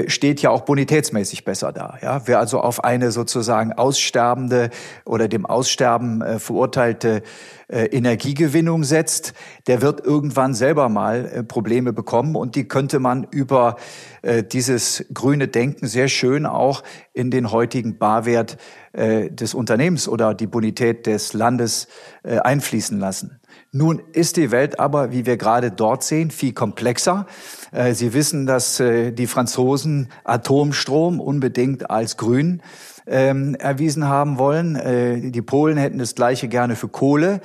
steht 0.09 0.43
ja 0.43 0.51
auch 0.51 0.63
bonitätsmäßig 0.63 1.45
besser 1.45 1.73
da. 1.73 1.99
Ja? 2.03 2.23
Wer 2.27 2.41
also 2.41 2.61
auf 2.61 2.83
eine 2.83 3.13
sozusagen 3.13 3.73
aussterbende 3.73 4.71
oder 5.05 5.29
dem 5.29 5.47
Aussterben 5.47 6.23
äh, 6.23 6.39
verurteilte 6.39 7.23
äh, 7.69 7.87
Energiegewinnung 7.87 8.85
setzt, 8.85 9.33
der 9.67 9.83
wird 9.83 10.05
irgendwann 10.05 10.55
selber 10.55 10.89
mal 10.89 11.27
äh, 11.27 11.43
Probleme 11.43 11.93
bekommen 11.93 12.37
und 12.37 12.55
die 12.55 12.69
könnte 12.69 12.99
man 12.99 13.27
über 13.31 13.77
äh, 14.23 14.43
dieses 14.43 15.05
grüne 15.13 15.49
Denken 15.49 15.87
sehr 15.87 16.09
schön 16.09 16.47
auch 16.47 16.83
in 17.13 17.31
den 17.31 17.51
heutigen 17.51 17.99
Barwert 17.99 18.57
äh, 18.93 19.31
des 19.31 19.55
Unternehmens 19.55 20.09
oder 20.09 20.35
die 20.35 20.47
Bonität 20.47 21.07
des 21.07 21.33
Landes 21.33 21.89
äh, 22.23 22.39
einfließen 22.39 22.99
lassen. 22.99 23.41
Nun 23.73 24.03
ist 24.13 24.37
die 24.37 24.51
Welt 24.51 24.79
aber, 24.79 25.13
wie 25.13 25.27
wir 25.27 25.37
gerade 25.37 25.71
dort 25.71 26.03
sehen, 26.03 26.31
viel 26.31 26.53
komplexer. 26.53 27.27
Äh, 27.73 27.95
Sie 27.95 28.15
wissen, 28.15 28.47
dass 28.47 28.81
äh, 28.81 29.13
die 29.13 29.27
Franzosen 29.27 30.09
Atomstrom 30.25 31.21
unbedingt 31.21 31.91
als 31.91 32.17
grün 32.17 32.63
ähm, 33.07 33.55
erwiesen 33.55 34.07
haben 34.07 34.39
wollen. 34.39 34.77
Äh, 34.77 35.31
die 35.31 35.43
Polen 35.43 35.77
hätten 35.77 35.99
das 35.99 36.15
Gleiche 36.15 36.49
gerne 36.49 36.77
für 36.77 36.89
Kohle. 36.89 37.41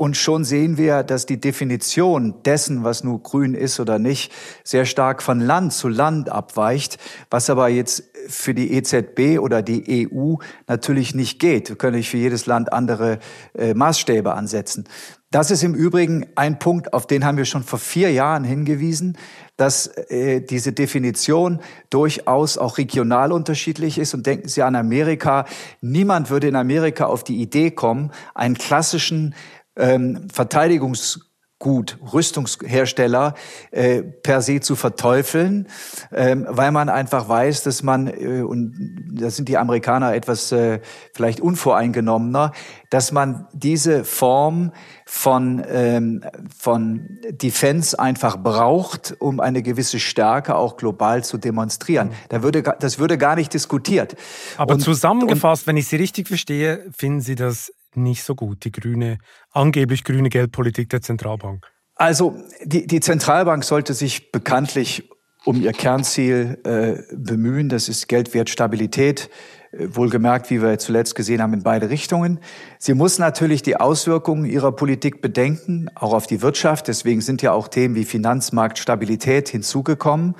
Und 0.00 0.16
schon 0.16 0.44
sehen 0.44 0.78
wir, 0.78 1.02
dass 1.02 1.26
die 1.26 1.38
Definition 1.38 2.42
dessen, 2.46 2.84
was 2.84 3.04
nur 3.04 3.22
grün 3.22 3.52
ist 3.52 3.80
oder 3.80 3.98
nicht, 3.98 4.32
sehr 4.64 4.86
stark 4.86 5.22
von 5.22 5.40
Land 5.40 5.74
zu 5.74 5.88
Land 5.88 6.30
abweicht, 6.30 6.96
was 7.28 7.50
aber 7.50 7.68
jetzt 7.68 8.04
für 8.26 8.54
die 8.54 8.72
EZB 8.72 9.38
oder 9.40 9.60
die 9.60 10.08
EU 10.10 10.36
natürlich 10.66 11.14
nicht 11.14 11.38
geht. 11.38 11.68
Wir 11.68 11.76
können 11.76 11.98
nicht 11.98 12.08
für 12.08 12.16
jedes 12.16 12.46
Land 12.46 12.72
andere 12.72 13.18
äh, 13.52 13.74
Maßstäbe 13.74 14.32
ansetzen. 14.32 14.88
Das 15.32 15.52
ist 15.52 15.62
im 15.62 15.74
Übrigen 15.74 16.26
ein 16.34 16.58
Punkt, 16.58 16.92
auf 16.92 17.06
den 17.06 17.24
haben 17.24 17.36
wir 17.36 17.44
schon 17.44 17.62
vor 17.62 17.78
vier 17.78 18.10
Jahren 18.10 18.42
hingewiesen, 18.42 19.16
dass 19.56 19.86
äh, 19.86 20.40
diese 20.40 20.72
Definition 20.72 21.60
durchaus 21.90 22.58
auch 22.58 22.78
regional 22.78 23.30
unterschiedlich 23.30 23.98
ist. 23.98 24.14
Und 24.14 24.26
denken 24.26 24.48
Sie 24.48 24.62
an 24.62 24.74
Amerika. 24.74 25.44
Niemand 25.82 26.30
würde 26.30 26.48
in 26.48 26.56
Amerika 26.56 27.04
auf 27.04 27.22
die 27.22 27.40
Idee 27.40 27.70
kommen, 27.70 28.10
einen 28.34 28.56
klassischen 28.56 29.34
ähm, 29.80 30.28
Verteidigungs 30.32 31.30
gut, 31.60 31.98
Rüstungshersteller 32.12 33.34
äh, 33.70 34.02
per 34.02 34.40
se 34.40 34.60
zu 34.60 34.76
verteufeln, 34.76 35.68
ähm, 36.10 36.46
weil 36.48 36.72
man 36.72 36.88
einfach 36.88 37.28
weiß, 37.28 37.62
dass 37.64 37.82
man, 37.82 38.06
äh, 38.06 38.40
und 38.40 39.10
da 39.12 39.30
sind 39.30 39.48
die 39.48 39.58
Amerikaner 39.58 40.14
etwas 40.14 40.50
äh, 40.52 40.80
vielleicht 41.12 41.38
unvoreingenommener, 41.38 42.52
dass 42.88 43.12
man 43.12 43.46
diese 43.52 44.04
Form 44.04 44.72
von, 45.04 45.62
ähm, 45.68 46.24
von 46.58 47.18
Defense 47.30 47.98
einfach 47.98 48.38
braucht, 48.38 49.14
um 49.18 49.38
eine 49.38 49.62
gewisse 49.62 50.00
Stärke 50.00 50.54
auch 50.54 50.78
global 50.78 51.22
zu 51.24 51.36
demonstrieren. 51.36 52.10
Da 52.30 52.42
würde, 52.42 52.62
das 52.62 52.98
würde 52.98 53.18
gar 53.18 53.36
nicht 53.36 53.52
diskutiert. 53.52 54.16
Aber 54.56 54.74
und, 54.74 54.80
zusammengefasst, 54.80 55.64
und, 55.64 55.66
wenn 55.66 55.76
ich 55.76 55.88
Sie 55.88 55.96
richtig 55.96 56.26
verstehe, 56.26 56.86
finden 56.96 57.20
Sie 57.20 57.34
das 57.34 57.70
nicht 57.96 58.22
so 58.22 58.34
gut, 58.34 58.64
die 58.64 58.72
grüne, 58.72 59.18
angeblich 59.50 60.04
grüne 60.04 60.28
Geldpolitik 60.28 60.88
der 60.88 61.02
Zentralbank? 61.02 61.66
Also 61.94 62.36
die, 62.62 62.86
die 62.86 63.00
Zentralbank 63.00 63.64
sollte 63.64 63.94
sich 63.94 64.32
bekanntlich 64.32 65.10
um 65.44 65.60
ihr 65.60 65.72
Kernziel 65.72 66.58
äh, 66.64 67.02
bemühen. 67.14 67.68
Das 67.68 67.88
ist 67.88 68.08
Geldwertstabilität. 68.08 69.30
Äh, 69.72 69.94
wohlgemerkt, 69.94 70.50
wie 70.50 70.62
wir 70.62 70.78
zuletzt 70.78 71.14
gesehen 71.14 71.40
haben, 71.42 71.54
in 71.54 71.62
beide 71.62 71.90
Richtungen. 71.90 72.40
Sie 72.78 72.94
muss 72.94 73.18
natürlich 73.18 73.62
die 73.62 73.76
Auswirkungen 73.76 74.44
ihrer 74.44 74.72
Politik 74.72 75.22
bedenken, 75.22 75.88
auch 75.94 76.12
auf 76.12 76.26
die 76.26 76.42
Wirtschaft. 76.42 76.88
Deswegen 76.88 77.20
sind 77.20 77.42
ja 77.42 77.52
auch 77.52 77.68
Themen 77.68 77.94
wie 77.94 78.04
Finanzmarktstabilität 78.04 79.48
hinzugekommen. 79.48 80.34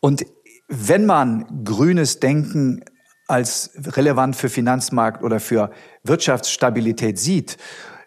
Und 0.00 0.26
wenn 0.68 1.06
man 1.06 1.64
grünes 1.64 2.20
Denken 2.20 2.84
als 3.30 3.70
relevant 3.76 4.36
für 4.36 4.48
Finanzmarkt 4.48 5.22
oder 5.22 5.40
für 5.40 5.70
Wirtschaftsstabilität 6.02 7.18
sieht, 7.18 7.56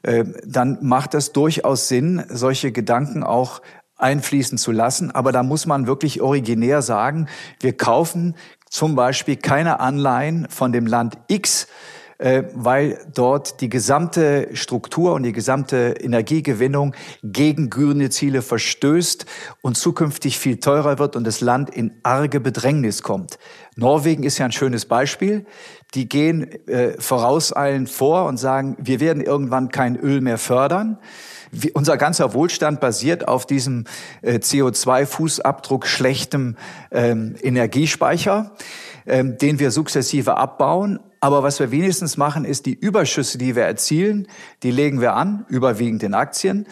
äh, 0.04 0.26
dann 0.46 0.78
macht 0.82 1.14
es 1.14 1.32
durchaus 1.32 1.88
Sinn, 1.88 2.24
solche 2.30 2.72
Gedanken 2.72 3.24
auch 3.24 3.62
einfließen 3.98 4.58
zu 4.58 4.72
lassen. 4.72 5.12
Aber 5.12 5.32
da 5.32 5.44
muss 5.44 5.66
man 5.66 5.88
wirklich 5.88 6.22
originär 6.22 6.82
sagen, 6.82 7.28
wir 7.60 7.76
kaufen 7.78 8.36
zum 8.70 8.96
Beispiel 8.96 9.38
keine 9.38 9.80
Anleihen 9.80 10.48
von 10.50 10.74
dem 10.74 10.88
Land 10.88 11.18
X, 11.28 11.68
äh, 12.18 12.44
weil 12.54 13.00
dort 13.14 13.62
die 13.62 13.70
gesamte 13.70 14.50
Struktur 14.54 15.14
und 15.14 15.24
die 15.24 15.32
gesamte 15.32 15.96
Energiegewinnung 16.00 16.96
gegen 17.24 17.70
grüne 17.70 18.10
Ziele 18.10 18.42
verstößt 18.42 19.26
und 19.62 19.78
zukünftig 19.78 20.38
viel 20.38 20.60
teurer 20.60 21.00
wird 21.00 21.16
und 21.16 21.26
das 21.26 21.42
Land 21.42 21.70
in 21.70 22.00
arge 22.04 22.40
Bedrängnis 22.40 23.04
kommt. 23.04 23.38
Norwegen 23.76 24.24
ist 24.24 24.38
ja 24.38 24.46
ein 24.46 24.52
schönes 24.52 24.86
Beispiel. 24.86 25.46
Die 25.94 26.08
gehen 26.08 26.68
äh, 26.68 27.00
vorauseilend 27.00 27.90
vor 27.90 28.26
und 28.26 28.38
sagen, 28.38 28.78
wir 28.80 29.00
werden 29.00 29.22
irgendwann 29.22 29.70
kein 29.70 29.96
Öl 29.96 30.22
mehr 30.22 30.38
fördern. 30.38 30.98
Wie, 31.52 31.72
unser 31.72 31.98
ganzer 31.98 32.34
Wohlstand 32.34 32.80
basiert 32.80 33.28
auf 33.28 33.46
diesem 33.46 33.86
äh, 34.22 34.40
CO2-Fußabdruck 34.40 35.86
schlechtem 35.86 36.58
ähm, 36.92 37.36
Energiespeicher, 37.42 38.52
ähm, 39.06 39.38
den 39.38 39.60
wir 39.60 39.70
sukzessive 39.70 40.38
abbauen. 40.38 41.00
Aber 41.20 41.44
was 41.44 41.60
wir 41.60 41.72
wenigstens 41.72 42.18
machen, 42.18 42.44
ist 42.44 42.66
die 42.66 42.74
Überschüsse, 42.74 43.38
die 43.38 43.56
wir 43.56 43.64
erzielen, 43.64 44.28
die 44.64 44.72
legen 44.72 45.00
wir 45.00 45.14
an, 45.14 45.46
überwiegend 45.48 46.04
in 46.04 46.16
Aktien. 46.16 46.66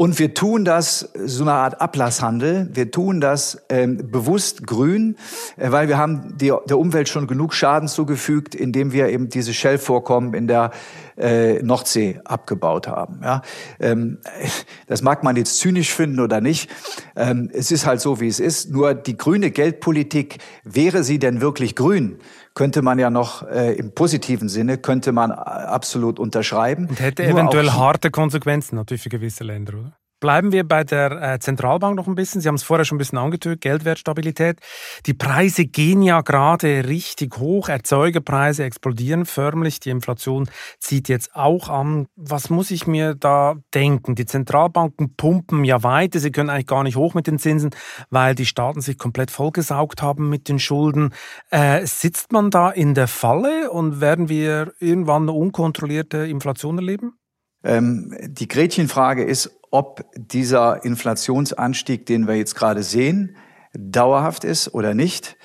Und 0.00 0.18
wir 0.18 0.32
tun 0.32 0.64
das, 0.64 1.10
so 1.26 1.44
eine 1.44 1.52
Art 1.52 1.82
Ablasshandel, 1.82 2.70
wir 2.72 2.90
tun 2.90 3.20
das 3.20 3.60
ähm, 3.68 4.10
bewusst 4.10 4.66
grün, 4.66 5.16
äh, 5.58 5.72
weil 5.72 5.88
wir 5.88 5.98
haben 5.98 6.38
die, 6.38 6.50
der 6.70 6.78
Umwelt 6.78 7.10
schon 7.10 7.26
genug 7.26 7.52
Schaden 7.52 7.86
zugefügt, 7.86 8.54
indem 8.54 8.92
wir 8.92 9.10
eben 9.10 9.28
diese 9.28 9.52
Shell-Vorkommen 9.52 10.32
in 10.32 10.46
der 10.46 10.70
äh, 11.18 11.62
Nordsee 11.62 12.18
abgebaut 12.24 12.88
haben. 12.88 13.20
Ja? 13.22 13.42
Ähm, 13.78 14.16
das 14.86 15.02
mag 15.02 15.22
man 15.22 15.36
jetzt 15.36 15.58
zynisch 15.58 15.92
finden 15.92 16.20
oder 16.20 16.40
nicht. 16.40 16.70
Ähm, 17.14 17.50
es 17.52 17.70
ist 17.70 17.84
halt 17.84 18.00
so, 18.00 18.20
wie 18.20 18.28
es 18.28 18.40
ist. 18.40 18.70
Nur 18.70 18.94
die 18.94 19.18
grüne 19.18 19.50
Geldpolitik, 19.50 20.38
wäre 20.64 21.04
sie 21.04 21.18
denn 21.18 21.42
wirklich 21.42 21.76
grün? 21.76 22.16
Könnte 22.54 22.82
man 22.82 22.98
ja 22.98 23.10
noch 23.10 23.46
äh, 23.48 23.74
im 23.74 23.92
positiven 23.92 24.48
Sinne, 24.48 24.78
könnte 24.78 25.12
man 25.12 25.30
äh, 25.30 25.34
absolut 25.34 26.18
unterschreiben. 26.18 26.86
Und 26.86 27.00
hätte 27.00 27.22
Nur 27.22 27.32
eventuell 27.32 27.70
harte 27.70 28.10
Konsequenzen 28.10 28.76
natürlich 28.76 29.02
für 29.02 29.08
gewisse 29.08 29.44
Länder, 29.44 29.74
oder? 29.74 29.92
Bleiben 30.20 30.52
wir 30.52 30.68
bei 30.68 30.84
der 30.84 31.10
äh, 31.34 31.38
Zentralbank 31.38 31.96
noch 31.96 32.06
ein 32.06 32.14
bisschen. 32.14 32.40
Sie 32.40 32.48
haben 32.48 32.56
es 32.56 32.62
vorher 32.62 32.84
schon 32.84 32.96
ein 32.96 32.98
bisschen 32.98 33.18
angetönt, 33.18 33.60
Geldwertstabilität. 33.62 34.60
Die 35.06 35.14
Preise 35.14 35.64
gehen 35.64 36.02
ja 36.02 36.20
gerade 36.20 36.86
richtig 36.86 37.38
hoch. 37.38 37.68
Erzeugerpreise 37.68 38.64
explodieren 38.64 39.24
förmlich. 39.24 39.80
Die 39.80 39.90
Inflation 39.90 40.48
zieht 40.78 41.08
jetzt 41.08 41.34
auch 41.34 41.70
an. 41.70 42.06
Was 42.16 42.50
muss 42.50 42.70
ich 42.70 42.86
mir 42.86 43.14
da 43.14 43.56
denken? 43.74 44.14
Die 44.14 44.26
Zentralbanken 44.26 45.16
pumpen 45.16 45.64
ja 45.64 45.82
weiter. 45.82 46.20
Sie 46.20 46.30
können 46.30 46.50
eigentlich 46.50 46.66
gar 46.66 46.82
nicht 46.82 46.96
hoch 46.96 47.14
mit 47.14 47.26
den 47.26 47.38
Zinsen, 47.38 47.70
weil 48.10 48.34
die 48.34 48.46
Staaten 48.46 48.82
sich 48.82 48.98
komplett 48.98 49.30
vollgesaugt 49.30 50.02
haben 50.02 50.28
mit 50.28 50.48
den 50.48 50.58
Schulden. 50.58 51.14
Äh, 51.50 51.86
sitzt 51.86 52.32
man 52.32 52.50
da 52.50 52.70
in 52.70 52.94
der 52.94 53.08
Falle 53.08 53.70
und 53.70 54.00
werden 54.00 54.28
wir 54.28 54.72
irgendwann 54.80 55.22
eine 55.22 55.32
unkontrollierte 55.32 56.18
Inflation 56.26 56.76
erleben? 56.76 57.14
Ähm, 57.62 58.16
die 58.22 58.48
Gretchenfrage 58.48 59.24
ist, 59.24 59.59
ob 59.70 60.04
dieser 60.16 60.84
Inflationsanstieg, 60.84 62.06
den 62.06 62.26
wir 62.26 62.36
jetzt 62.36 62.54
gerade 62.54 62.82
sehen, 62.82 63.36
dauerhaft 63.72 64.44
ist 64.44 64.74
oder 64.74 64.94
nicht. 64.94 65.36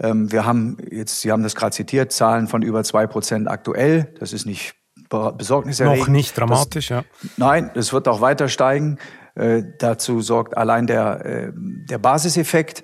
Ähm, 0.00 0.30
wir 0.32 0.44
haben 0.44 0.76
jetzt, 0.90 1.20
Sie 1.20 1.32
haben 1.32 1.42
das 1.42 1.54
gerade 1.54 1.74
zitiert, 1.74 2.12
Zahlen 2.12 2.48
von 2.48 2.62
über 2.62 2.84
zwei 2.84 3.06
Prozent 3.06 3.48
aktuell. 3.48 4.14
Das 4.18 4.32
ist 4.32 4.46
nicht 4.46 4.74
besorgniserregend. 5.08 6.00
Noch 6.00 6.08
nicht 6.08 6.36
dramatisch, 6.36 6.88
das, 6.88 7.04
ja. 7.04 7.30
Nein, 7.36 7.70
es 7.74 7.92
wird 7.92 8.08
auch 8.08 8.20
weiter 8.20 8.48
steigen. 8.48 8.98
Äh, 9.34 9.62
dazu 9.78 10.20
sorgt 10.20 10.56
allein 10.56 10.86
der, 10.86 11.24
äh, 11.24 11.52
der 11.54 11.98
Basiseffekt. 11.98 12.82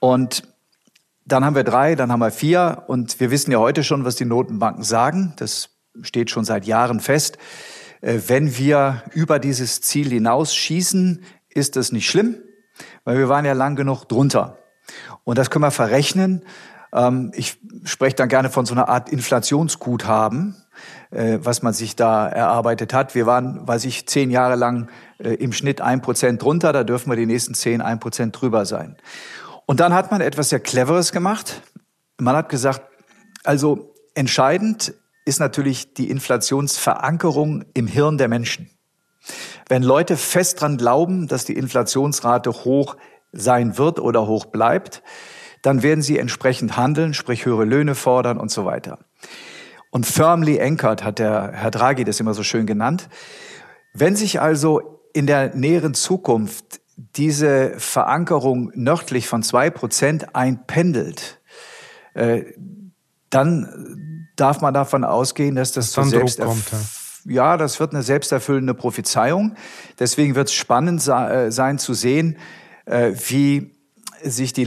Und 0.00 0.44
dann 1.26 1.44
haben 1.44 1.56
wir 1.56 1.64
drei, 1.64 1.94
dann 1.94 2.12
haben 2.12 2.20
wir 2.20 2.30
vier. 2.30 2.84
Und 2.86 3.18
wir 3.20 3.30
wissen 3.30 3.50
ja 3.50 3.58
heute 3.58 3.82
schon, 3.82 4.04
was 4.04 4.16
die 4.16 4.24
Notenbanken 4.24 4.84
sagen. 4.84 5.34
Das 5.36 5.70
steht 6.02 6.30
schon 6.30 6.44
seit 6.44 6.66
Jahren 6.66 7.00
fest. 7.00 7.38
Äh, 8.04 8.20
wenn 8.26 8.56
wir 8.58 9.02
über 9.12 9.38
dieses 9.38 9.80
Ziel 9.80 10.10
hinausschießen, 10.10 11.24
ist 11.48 11.76
das 11.76 11.90
nicht 11.90 12.08
schlimm, 12.08 12.36
weil 13.04 13.16
wir 13.16 13.28
waren 13.28 13.44
ja 13.44 13.54
lang 13.54 13.76
genug 13.76 14.04
drunter. 14.04 14.58
Und 15.24 15.38
das 15.38 15.50
können 15.50 15.64
wir 15.64 15.70
verrechnen. 15.70 16.44
Ähm, 16.92 17.32
ich 17.34 17.58
spreche 17.84 18.16
dann 18.16 18.28
gerne 18.28 18.50
von 18.50 18.66
so 18.66 18.74
einer 18.74 18.88
Art 18.88 19.08
Inflationsguthaben, 19.08 20.54
äh, 21.12 21.38
was 21.40 21.62
man 21.62 21.72
sich 21.72 21.96
da 21.96 22.28
erarbeitet 22.28 22.92
hat. 22.92 23.14
Wir 23.14 23.24
waren, 23.24 23.66
weiß 23.66 23.86
ich, 23.86 24.06
zehn 24.06 24.30
Jahre 24.30 24.56
lang 24.56 24.90
äh, 25.18 25.34
im 25.34 25.52
Schnitt 25.52 25.80
ein 25.80 26.02
Prozent 26.02 26.42
drunter. 26.42 26.74
Da 26.74 26.84
dürfen 26.84 27.10
wir 27.10 27.16
die 27.16 27.26
nächsten 27.26 27.54
zehn 27.54 27.80
ein 27.80 28.00
Prozent 28.00 28.38
drüber 28.38 28.66
sein. 28.66 28.96
Und 29.64 29.80
dann 29.80 29.94
hat 29.94 30.10
man 30.10 30.20
etwas 30.20 30.50
sehr 30.50 30.60
Cleveres 30.60 31.10
gemacht. 31.10 31.62
Man 32.18 32.36
hat 32.36 32.50
gesagt, 32.50 32.82
also 33.44 33.94
entscheidend 34.14 34.92
ist 35.24 35.40
natürlich 35.40 35.94
die 35.94 36.10
Inflationsverankerung 36.10 37.64
im 37.74 37.86
Hirn 37.86 38.18
der 38.18 38.28
Menschen. 38.28 38.70
Wenn 39.68 39.82
Leute 39.82 40.16
fest 40.16 40.60
dran 40.60 40.76
glauben, 40.76 41.28
dass 41.28 41.44
die 41.44 41.56
Inflationsrate 41.56 42.50
hoch 42.50 42.96
sein 43.32 43.78
wird 43.78 43.98
oder 43.98 44.26
hoch 44.26 44.46
bleibt, 44.46 45.02
dann 45.62 45.82
werden 45.82 46.02
sie 46.02 46.18
entsprechend 46.18 46.76
handeln, 46.76 47.14
sprich 47.14 47.46
höhere 47.46 47.64
Löhne 47.64 47.94
fordern 47.94 48.38
und 48.38 48.50
so 48.50 48.66
weiter. 48.66 48.98
Und 49.90 50.06
firmly 50.06 50.60
anchored 50.60 51.04
hat 51.04 51.18
der 51.18 51.52
Herr 51.52 51.70
Draghi 51.70 52.04
das 52.04 52.20
immer 52.20 52.34
so 52.34 52.42
schön 52.42 52.66
genannt. 52.66 53.08
Wenn 53.94 54.16
sich 54.16 54.40
also 54.40 55.00
in 55.14 55.26
der 55.26 55.54
näheren 55.54 55.94
Zukunft 55.94 56.80
diese 56.96 57.74
Verankerung 57.78 58.72
nördlich 58.74 59.26
von 59.26 59.42
zwei 59.42 59.70
Prozent 59.70 60.34
einpendelt, 60.34 61.40
äh, 62.14 62.44
dann 63.30 64.04
darf 64.36 64.60
man 64.60 64.74
davon 64.74 65.04
ausgehen, 65.04 65.56
dass 65.56 65.72
das, 65.72 65.92
das 65.92 66.04
zu 66.04 66.10
selbst 66.10 66.40
kommt, 66.40 66.64
ja. 67.24 67.32
ja, 67.32 67.56
das 67.56 67.80
wird 67.80 67.92
eine 67.92 68.02
selbsterfüllende 68.02 68.74
Prophezeiung. 68.74 69.56
Deswegen 69.98 70.34
wird 70.34 70.48
es 70.48 70.54
spannend 70.54 71.06
äh, 71.06 71.50
sein 71.50 71.78
zu 71.78 71.94
sehen, 71.94 72.36
äh, 72.86 73.12
wie 73.28 73.70
sich 74.22 74.52
die 74.52 74.64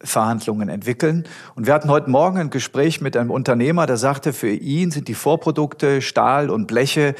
Lohnverhandlungen 0.00 0.68
entwickeln. 0.68 1.24
Und 1.54 1.66
wir 1.66 1.74
hatten 1.74 1.90
heute 1.90 2.10
Morgen 2.10 2.38
ein 2.38 2.50
Gespräch 2.50 3.00
mit 3.00 3.16
einem 3.16 3.30
Unternehmer, 3.30 3.86
der 3.86 3.96
sagte, 3.96 4.32
für 4.32 4.50
ihn 4.50 4.90
sind 4.90 5.08
die 5.08 5.14
Vorprodukte 5.14 6.02
Stahl 6.02 6.50
und 6.50 6.66
Bleche 6.66 7.14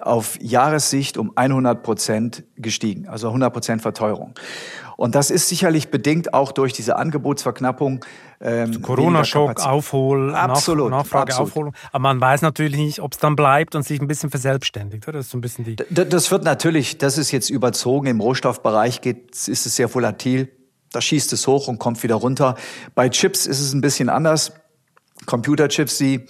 auf 0.00 0.38
Jahressicht 0.40 1.18
um 1.18 1.32
100 1.34 1.82
Prozent 1.82 2.44
gestiegen, 2.56 3.08
also 3.08 3.28
100 3.28 3.52
Prozent 3.52 3.82
Verteuerung. 3.82 4.34
Und 4.96 5.14
das 5.14 5.30
ist 5.30 5.48
sicherlich 5.48 5.90
bedingt 5.90 6.32
auch 6.32 6.52
durch 6.52 6.72
diese 6.72 6.96
Angebotsverknappung. 6.96 8.02
Ähm, 8.40 8.80
Corona-Schock, 8.80 9.60
Aufhol, 9.64 10.34
absolut, 10.34 10.90
Nachfrage, 10.90 11.32
absolut. 11.32 11.50
Aufholung. 11.50 11.74
Aber 11.92 11.98
man 11.98 12.20
weiß 12.20 12.40
natürlich 12.40 12.76
nicht, 12.76 13.00
ob 13.00 13.12
es 13.12 13.18
dann 13.18 13.36
bleibt 13.36 13.74
und 13.74 13.82
sich 13.82 14.00
ein 14.00 14.06
bisschen 14.06 14.30
verselbstständigt. 14.30 15.06
Oder? 15.06 15.18
Das 15.18 15.26
ist 15.26 15.32
so 15.32 15.38
ein 15.38 15.42
bisschen 15.42 15.64
die. 15.64 15.76
Das 15.76 16.30
wird 16.30 16.44
natürlich, 16.44 16.96
das 16.96 17.18
ist 17.18 17.30
jetzt 17.30 17.50
überzogen. 17.50 18.06
Im 18.06 18.20
Rohstoffbereich 18.20 19.02
geht, 19.02 19.32
ist 19.32 19.48
es 19.48 19.76
sehr 19.76 19.94
volatil. 19.94 20.48
Da 20.96 21.02
schießt 21.02 21.34
es 21.34 21.46
hoch 21.46 21.68
und 21.68 21.78
kommt 21.78 22.02
wieder 22.02 22.14
runter. 22.14 22.54
Bei 22.94 23.10
Chips 23.10 23.44
ist 23.44 23.60
es 23.60 23.74
ein 23.74 23.82
bisschen 23.82 24.08
anders. 24.08 24.52
Computerchips, 25.26 25.98
die 25.98 26.24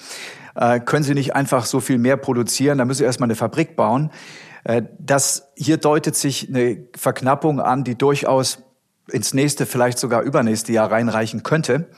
äh, 0.57 0.81
können 0.81 1.05
sie 1.05 1.15
nicht 1.15 1.37
einfach 1.37 1.67
so 1.67 1.79
viel 1.79 1.99
mehr 1.99 2.17
produzieren, 2.17 2.79
da 2.79 2.85
müssen 2.85 2.99
sie 2.99 3.05
erstmal 3.05 3.29
eine 3.29 3.37
Fabrik 3.37 3.77
bauen. 3.77 4.11
Äh, 4.65 4.83
das, 4.99 5.53
hier 5.55 5.77
deutet 5.77 6.17
sich 6.17 6.49
eine 6.49 6.85
Verknappung 6.97 7.61
an, 7.61 7.85
die 7.85 7.97
durchaus 7.97 8.59
ins 9.09 9.35
nächste, 9.35 9.67
vielleicht 9.67 10.01
sogar 10.01 10.23
übernächste 10.23 10.73
Jahr 10.73 10.91
reinreichen 10.91 11.45
könnte. 11.45 11.89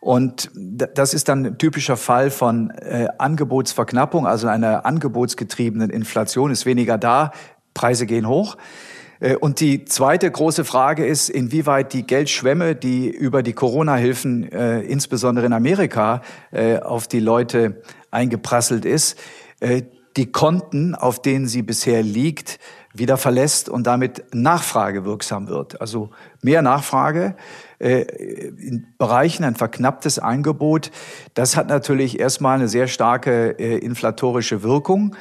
Und 0.00 0.50
das 0.52 1.14
ist 1.14 1.28
dann 1.28 1.46
ein 1.46 1.58
typischer 1.58 1.96
Fall 1.96 2.32
von 2.32 2.70
äh, 2.70 3.06
Angebotsverknappung, 3.18 4.26
also 4.26 4.48
einer 4.48 4.84
angebotsgetriebenen 4.86 5.90
Inflation 5.90 6.50
ist 6.50 6.66
weniger 6.66 6.98
da, 6.98 7.30
Preise 7.74 8.06
gehen 8.06 8.26
hoch. 8.26 8.56
Äh, 9.22 9.36
und 9.36 9.60
die 9.60 9.84
zweite 9.84 10.30
große 10.30 10.64
Frage 10.64 11.06
ist, 11.06 11.30
inwieweit 11.30 11.92
die 11.92 12.06
Geldschwemme, 12.06 12.74
die 12.74 13.08
über 13.08 13.42
die 13.42 13.54
Corona-Hilfen, 13.54 14.50
äh, 14.52 14.80
insbesondere 14.80 15.46
in 15.46 15.52
Amerika, 15.52 16.20
äh, 16.50 16.78
auf 16.78 17.08
die 17.08 17.20
Leute 17.20 17.82
eingeprasselt 18.10 18.84
ist, 18.84 19.18
die 20.16 20.32
Konten, 20.32 20.94
auf 20.96 21.22
denen 21.22 21.46
sie 21.46 21.62
bisher 21.62 22.02
liegt, 22.02 22.58
wieder 22.92 23.16
verlässt 23.16 23.68
und 23.68 23.86
damit 23.86 24.24
nachfragewirksam 24.34 25.48
wird. 25.48 25.80
Also 25.80 26.10
mehr 26.42 26.62
Nachfrage 26.62 27.36
äh, 27.78 28.02
in 28.02 28.86
Bereichen 28.98 29.44
ein 29.44 29.56
verknapptes 29.56 30.18
Angebot. 30.18 30.90
Das 31.34 31.56
hat 31.56 31.68
natürlich 31.68 32.20
erstmal 32.20 32.56
eine 32.56 32.68
sehr 32.68 32.88
starke 32.88 33.58
äh, 33.58 33.78
inflatorische 33.78 34.62
Wirkung, 34.62 35.16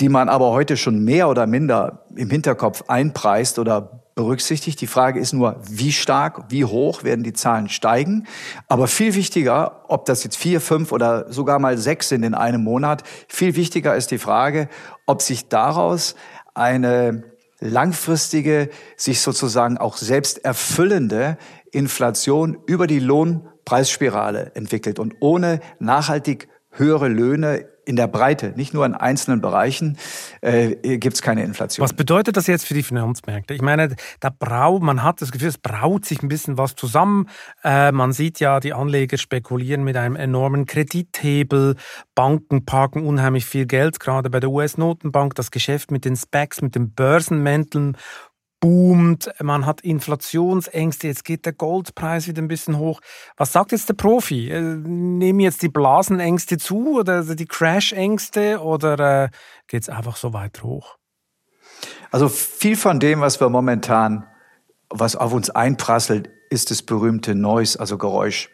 die 0.00 0.08
man 0.08 0.28
aber 0.28 0.50
heute 0.50 0.76
schon 0.76 1.04
mehr 1.04 1.28
oder 1.28 1.46
minder 1.46 2.04
im 2.16 2.30
Hinterkopf 2.30 2.84
einpreist 2.88 3.58
oder 3.58 4.00
berücksichtigt. 4.14 4.80
Die 4.80 4.86
Frage 4.86 5.20
ist 5.20 5.32
nur, 5.32 5.56
wie 5.68 5.92
stark, 5.92 6.44
wie 6.50 6.64
hoch 6.64 7.04
werden 7.04 7.22
die 7.22 7.32
Zahlen 7.32 7.68
steigen. 7.68 8.26
Aber 8.68 8.86
viel 8.86 9.14
wichtiger, 9.14 9.84
ob 9.88 10.04
das 10.04 10.24
jetzt 10.24 10.36
vier, 10.36 10.60
fünf 10.60 10.92
oder 10.92 11.32
sogar 11.32 11.58
mal 11.58 11.78
sechs 11.78 12.08
sind 12.08 12.22
in 12.22 12.34
einem 12.34 12.62
Monat, 12.62 13.02
viel 13.28 13.56
wichtiger 13.56 13.94
ist 13.94 14.10
die 14.10 14.18
Frage, 14.18 14.68
ob 15.06 15.22
sich 15.22 15.48
daraus 15.48 16.16
eine 16.54 17.24
langfristige, 17.60 18.70
sich 18.96 19.20
sozusagen 19.20 19.78
auch 19.78 19.96
selbst 19.96 20.44
erfüllende 20.44 21.36
Inflation 21.72 22.58
über 22.66 22.86
die 22.86 22.98
Lohnpreisspirale 22.98 24.52
entwickelt. 24.54 24.98
Und 24.98 25.14
ohne 25.20 25.60
nachhaltig 25.78 26.48
höhere 26.70 27.08
Löhne 27.08 27.66
in 27.84 27.96
der 27.96 28.06
Breite, 28.06 28.52
nicht 28.56 28.74
nur 28.74 28.86
in 28.86 28.94
einzelnen 28.94 29.40
Bereichen, 29.40 29.98
äh, 30.40 30.98
gibt 30.98 31.14
es 31.14 31.22
keine 31.22 31.44
Inflation. 31.44 31.82
Was 31.82 31.92
bedeutet 31.92 32.36
das 32.36 32.46
jetzt 32.46 32.66
für 32.66 32.74
die 32.74 32.82
Finanzmärkte? 32.82 33.54
Ich 33.54 33.62
meine, 33.62 33.94
da 34.20 34.30
braut, 34.30 34.82
man 34.82 35.02
hat 35.02 35.20
das 35.22 35.32
Gefühl, 35.32 35.48
es 35.48 35.58
braut 35.58 36.04
sich 36.04 36.22
ein 36.22 36.28
bisschen 36.28 36.58
was 36.58 36.74
zusammen. 36.74 37.28
Äh, 37.64 37.92
man 37.92 38.12
sieht 38.12 38.40
ja, 38.40 38.60
die 38.60 38.72
Anleger 38.72 39.18
spekulieren 39.18 39.82
mit 39.84 39.96
einem 39.96 40.16
enormen 40.16 40.66
Kredithebel. 40.66 41.76
Banken 42.14 42.64
parken 42.64 43.04
unheimlich 43.06 43.46
viel 43.46 43.66
Geld, 43.66 44.00
gerade 44.00 44.30
bei 44.30 44.40
der 44.40 44.50
US-Notenbank. 44.50 45.34
Das 45.34 45.50
Geschäft 45.50 45.90
mit 45.90 46.04
den 46.04 46.16
Specs, 46.16 46.62
mit 46.62 46.74
den 46.74 46.92
Börsenmänteln 46.92 47.96
boomt, 48.60 49.30
man 49.42 49.66
hat 49.66 49.80
Inflationsängste, 49.80 51.08
jetzt 51.08 51.24
geht 51.24 51.46
der 51.46 51.54
Goldpreis 51.54 52.28
wieder 52.28 52.42
ein 52.42 52.48
bisschen 52.48 52.78
hoch. 52.78 53.00
Was 53.36 53.52
sagt 53.52 53.72
jetzt 53.72 53.88
der 53.88 53.94
Profi? 53.94 54.50
Äh, 54.50 54.60
nehmen 54.60 55.40
jetzt 55.40 55.62
die 55.62 55.68
Blasenängste 55.68 56.58
zu 56.58 56.98
oder 56.98 57.34
die 57.34 57.46
Crashängste 57.46 58.60
oder 58.60 59.24
äh, 59.24 59.28
geht 59.66 59.82
es 59.82 59.88
einfach 59.88 60.16
so 60.16 60.32
weiter 60.32 60.62
hoch? 60.62 60.96
Also 62.10 62.28
viel 62.28 62.76
von 62.76 63.00
dem, 63.00 63.20
was 63.20 63.40
wir 63.40 63.48
momentan, 63.48 64.26
was 64.90 65.16
auf 65.16 65.32
uns 65.32 65.50
einprasselt, 65.50 66.28
ist 66.50 66.70
das 66.70 66.82
berühmte 66.82 67.34
Noise, 67.34 67.78
also 67.80 67.96
Geräusch. 67.96 68.50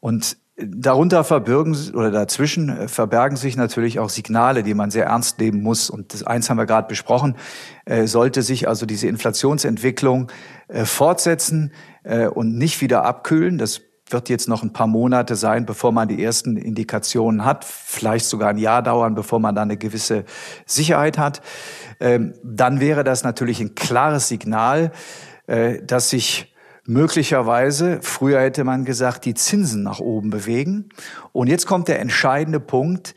Und 0.00 0.38
Darunter 0.60 1.22
verbirgen 1.22 1.76
oder 1.94 2.10
dazwischen 2.10 2.68
äh, 2.68 2.88
verbergen 2.88 3.36
sich 3.36 3.56
natürlich 3.56 4.00
auch 4.00 4.10
Signale, 4.10 4.64
die 4.64 4.74
man 4.74 4.90
sehr 4.90 5.06
ernst 5.06 5.38
nehmen 5.38 5.62
muss. 5.62 5.88
Und 5.88 6.12
das 6.12 6.24
eins 6.24 6.50
haben 6.50 6.56
wir 6.56 6.66
gerade 6.66 6.88
besprochen. 6.88 7.36
Äh, 7.84 8.06
sollte 8.06 8.42
sich 8.42 8.66
also 8.66 8.84
diese 8.84 9.06
Inflationsentwicklung 9.06 10.32
äh, 10.66 10.84
fortsetzen 10.84 11.72
äh, 12.02 12.26
und 12.26 12.58
nicht 12.58 12.80
wieder 12.80 13.04
abkühlen, 13.04 13.58
das 13.58 13.82
wird 14.10 14.28
jetzt 14.28 14.48
noch 14.48 14.62
ein 14.62 14.72
paar 14.72 14.86
Monate 14.86 15.36
sein, 15.36 15.66
bevor 15.66 15.92
man 15.92 16.08
die 16.08 16.22
ersten 16.22 16.56
Indikationen 16.56 17.44
hat, 17.44 17.64
vielleicht 17.64 18.26
sogar 18.26 18.48
ein 18.48 18.58
Jahr 18.58 18.82
dauern, 18.82 19.14
bevor 19.14 19.38
man 19.38 19.54
da 19.54 19.62
eine 19.62 19.76
gewisse 19.76 20.24
Sicherheit 20.66 21.18
hat, 21.18 21.42
ähm, 22.00 22.34
dann 22.42 22.80
wäre 22.80 23.04
das 23.04 23.22
natürlich 23.22 23.60
ein 23.60 23.74
klares 23.74 24.28
Signal, 24.28 24.92
äh, 25.46 25.82
dass 25.82 26.10
sich 26.10 26.54
möglicherweise, 26.88 28.00
früher 28.02 28.40
hätte 28.40 28.64
man 28.64 28.84
gesagt, 28.84 29.26
die 29.26 29.34
Zinsen 29.34 29.82
nach 29.82 30.00
oben 30.00 30.30
bewegen. 30.30 30.88
Und 31.32 31.48
jetzt 31.48 31.66
kommt 31.66 31.86
der 31.86 32.00
entscheidende 32.00 32.60
Punkt, 32.60 33.14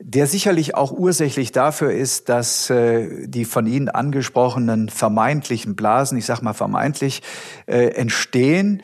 der 0.00 0.26
sicherlich 0.26 0.74
auch 0.74 0.90
ursächlich 0.90 1.52
dafür 1.52 1.92
ist, 1.92 2.28
dass 2.28 2.68
äh, 2.70 3.28
die 3.28 3.44
von 3.44 3.66
Ihnen 3.66 3.88
angesprochenen 3.88 4.88
vermeintlichen 4.88 5.76
Blasen, 5.76 6.18
ich 6.18 6.26
sage 6.26 6.44
mal 6.44 6.54
vermeintlich, 6.54 7.22
äh, 7.66 7.90
entstehen, 7.90 8.82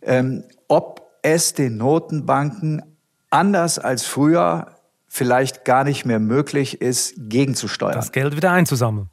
ähm, 0.00 0.44
ob 0.68 1.02
es 1.20 1.52
den 1.52 1.76
Notenbanken 1.76 2.82
anders 3.28 3.78
als 3.78 4.04
früher 4.04 4.68
vielleicht 5.08 5.66
gar 5.66 5.84
nicht 5.84 6.06
mehr 6.06 6.20
möglich 6.20 6.80
ist, 6.80 7.14
gegenzusteuern. 7.18 7.94
Das 7.94 8.12
Geld 8.12 8.34
wieder 8.34 8.50
einzusammeln. 8.50 9.10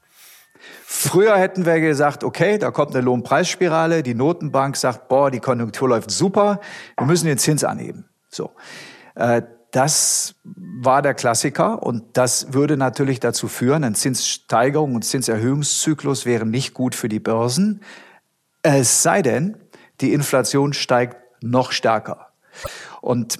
Früher 1.07 1.37
hätten 1.37 1.65
wir 1.65 1.79
gesagt, 1.79 2.23
okay, 2.23 2.57
da 2.57 2.71
kommt 2.71 2.95
eine 2.95 3.03
Lohnpreisspirale, 3.05 4.01
die 4.01 4.15
Notenbank 4.15 4.75
sagt, 4.75 5.07
boah, 5.07 5.29
die 5.29 5.39
Konjunktur 5.39 5.89
läuft 5.89 6.09
super, 6.09 6.59
wir 6.97 7.05
müssen 7.05 7.27
den 7.27 7.37
Zins 7.37 7.63
anheben. 7.63 8.05
So. 8.29 8.51
Äh, 9.13 9.43
das 9.71 10.35
war 10.43 11.01
der 11.01 11.13
Klassiker 11.13 11.83
und 11.83 12.03
das 12.13 12.53
würde 12.53 12.77
natürlich 12.77 13.19
dazu 13.19 13.47
führen, 13.47 13.83
ein 13.83 13.93
Zinssteigerung 13.93 14.95
und 14.95 15.03
Zinserhöhungszyklus 15.03 16.25
wäre 16.25 16.45
nicht 16.45 16.73
gut 16.73 16.95
für 16.95 17.09
die 17.09 17.19
Börsen. 17.19 17.81
Es 18.63 19.03
sei 19.03 19.21
denn, 19.21 19.57
die 20.01 20.13
Inflation 20.13 20.73
steigt 20.73 21.17
noch 21.43 21.71
stärker. 21.71 22.29
Und 23.01 23.39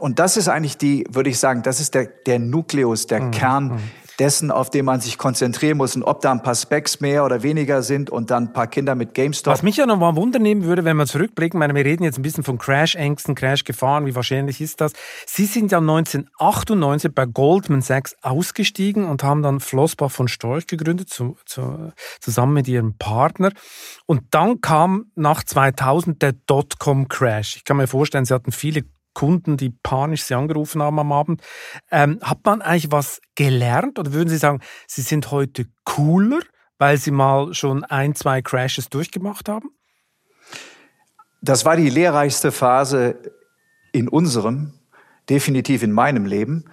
und 0.00 0.18
das 0.18 0.36
ist 0.36 0.48
eigentlich 0.48 0.76
die, 0.76 1.06
würde 1.08 1.30
ich 1.30 1.38
sagen, 1.38 1.62
das 1.62 1.80
ist 1.80 1.94
der, 1.94 2.04
der 2.26 2.38
Nukleus, 2.38 3.06
der 3.06 3.22
mhm. 3.22 3.30
Kern 3.30 3.64
mhm 3.68 3.78
dessen, 4.18 4.50
auf 4.50 4.70
den 4.70 4.84
man 4.84 5.00
sich 5.00 5.18
konzentrieren 5.18 5.78
muss 5.78 5.94
und 5.94 6.02
ob 6.02 6.20
da 6.20 6.32
ein 6.32 6.42
paar 6.42 6.54
Specs 6.54 7.00
mehr 7.00 7.24
oder 7.24 7.42
weniger 7.42 7.82
sind 7.82 8.10
und 8.10 8.30
dann 8.30 8.44
ein 8.44 8.52
paar 8.52 8.66
Kinder 8.66 8.94
mit 8.94 9.14
GameStop. 9.14 9.52
Was 9.52 9.62
mich 9.62 9.76
ja 9.76 9.86
noch 9.86 9.98
mal 9.98 10.16
wundern 10.16 10.64
würde, 10.64 10.84
wenn 10.84 10.96
wir 10.96 11.06
zurückblicken, 11.06 11.58
meine, 11.58 11.74
wir 11.74 11.84
reden 11.84 12.04
jetzt 12.04 12.18
ein 12.18 12.22
bisschen 12.22 12.44
von 12.44 12.58
Crash-Ängsten, 12.58 13.34
Crash-Gefahren, 13.34 14.06
wie 14.06 14.14
wahrscheinlich 14.14 14.60
ist 14.60 14.80
das? 14.80 14.92
Sie 15.26 15.46
sind 15.46 15.72
ja 15.72 15.78
1998 15.78 17.14
bei 17.14 17.26
Goldman 17.26 17.82
Sachs 17.82 18.16
ausgestiegen 18.22 19.04
und 19.04 19.22
haben 19.22 19.42
dann 19.42 19.60
Flossbach 19.60 20.10
von 20.10 20.28
Storch 20.28 20.66
gegründet, 20.66 21.10
zu, 21.10 21.36
zu, 21.46 21.92
zusammen 22.20 22.54
mit 22.54 22.68
ihrem 22.68 22.96
Partner. 22.98 23.52
Und 24.06 24.22
dann 24.30 24.60
kam 24.60 25.06
nach 25.14 25.44
2000 25.44 26.22
der 26.22 26.32
Dotcom-Crash. 26.32 27.56
Ich 27.56 27.64
kann 27.64 27.76
mir 27.76 27.86
vorstellen, 27.86 28.24
Sie 28.24 28.34
hatten 28.34 28.52
viele 28.52 28.84
Kunden, 29.18 29.56
die 29.56 29.70
panisch 29.70 30.22
Sie 30.22 30.34
angerufen 30.34 30.80
haben 30.80 31.00
am 31.00 31.10
Abend. 31.10 31.42
Ähm, 31.90 32.20
hat 32.22 32.38
man 32.44 32.62
eigentlich 32.62 32.92
was 32.92 33.20
gelernt 33.34 33.98
oder 33.98 34.12
würden 34.12 34.28
Sie 34.28 34.36
sagen, 34.36 34.60
Sie 34.86 35.02
sind 35.02 35.32
heute 35.32 35.64
cooler, 35.82 36.38
weil 36.78 36.98
Sie 36.98 37.10
mal 37.10 37.52
schon 37.52 37.82
ein, 37.82 38.14
zwei 38.14 38.42
Crashes 38.42 38.90
durchgemacht 38.90 39.48
haben? 39.48 39.70
Das 41.42 41.64
war 41.64 41.74
die 41.74 41.90
lehrreichste 41.90 42.52
Phase 42.52 43.16
in 43.90 44.08
unserem, 44.08 44.74
definitiv 45.28 45.82
in 45.82 45.90
meinem 45.90 46.24
Leben. 46.24 46.66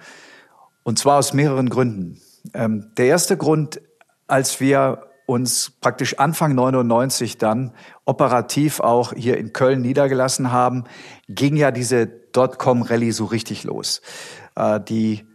Und 0.84 1.00
zwar 1.00 1.18
aus 1.18 1.32
mehreren 1.32 1.68
Gründen. 1.68 2.20
Ähm, 2.54 2.92
der 2.96 3.06
erste 3.06 3.36
Grund, 3.36 3.80
als 4.28 4.60
wir 4.60 5.02
uns 5.26 5.72
praktisch 5.80 6.20
Anfang 6.20 6.54
99 6.54 7.38
dann 7.38 7.72
operativ 8.04 8.78
auch 8.78 9.12
hier 9.12 9.36
in 9.36 9.52
Köln 9.52 9.82
niedergelassen 9.82 10.52
haben, 10.52 10.84
ging 11.28 11.56
ja 11.56 11.72
diese 11.72 12.25
Dotcom-Rallye 12.36 13.12
so 13.12 13.24
richtig 13.24 13.64
los. 13.64 14.02
Äh, 14.54 14.80
die 14.80 15.26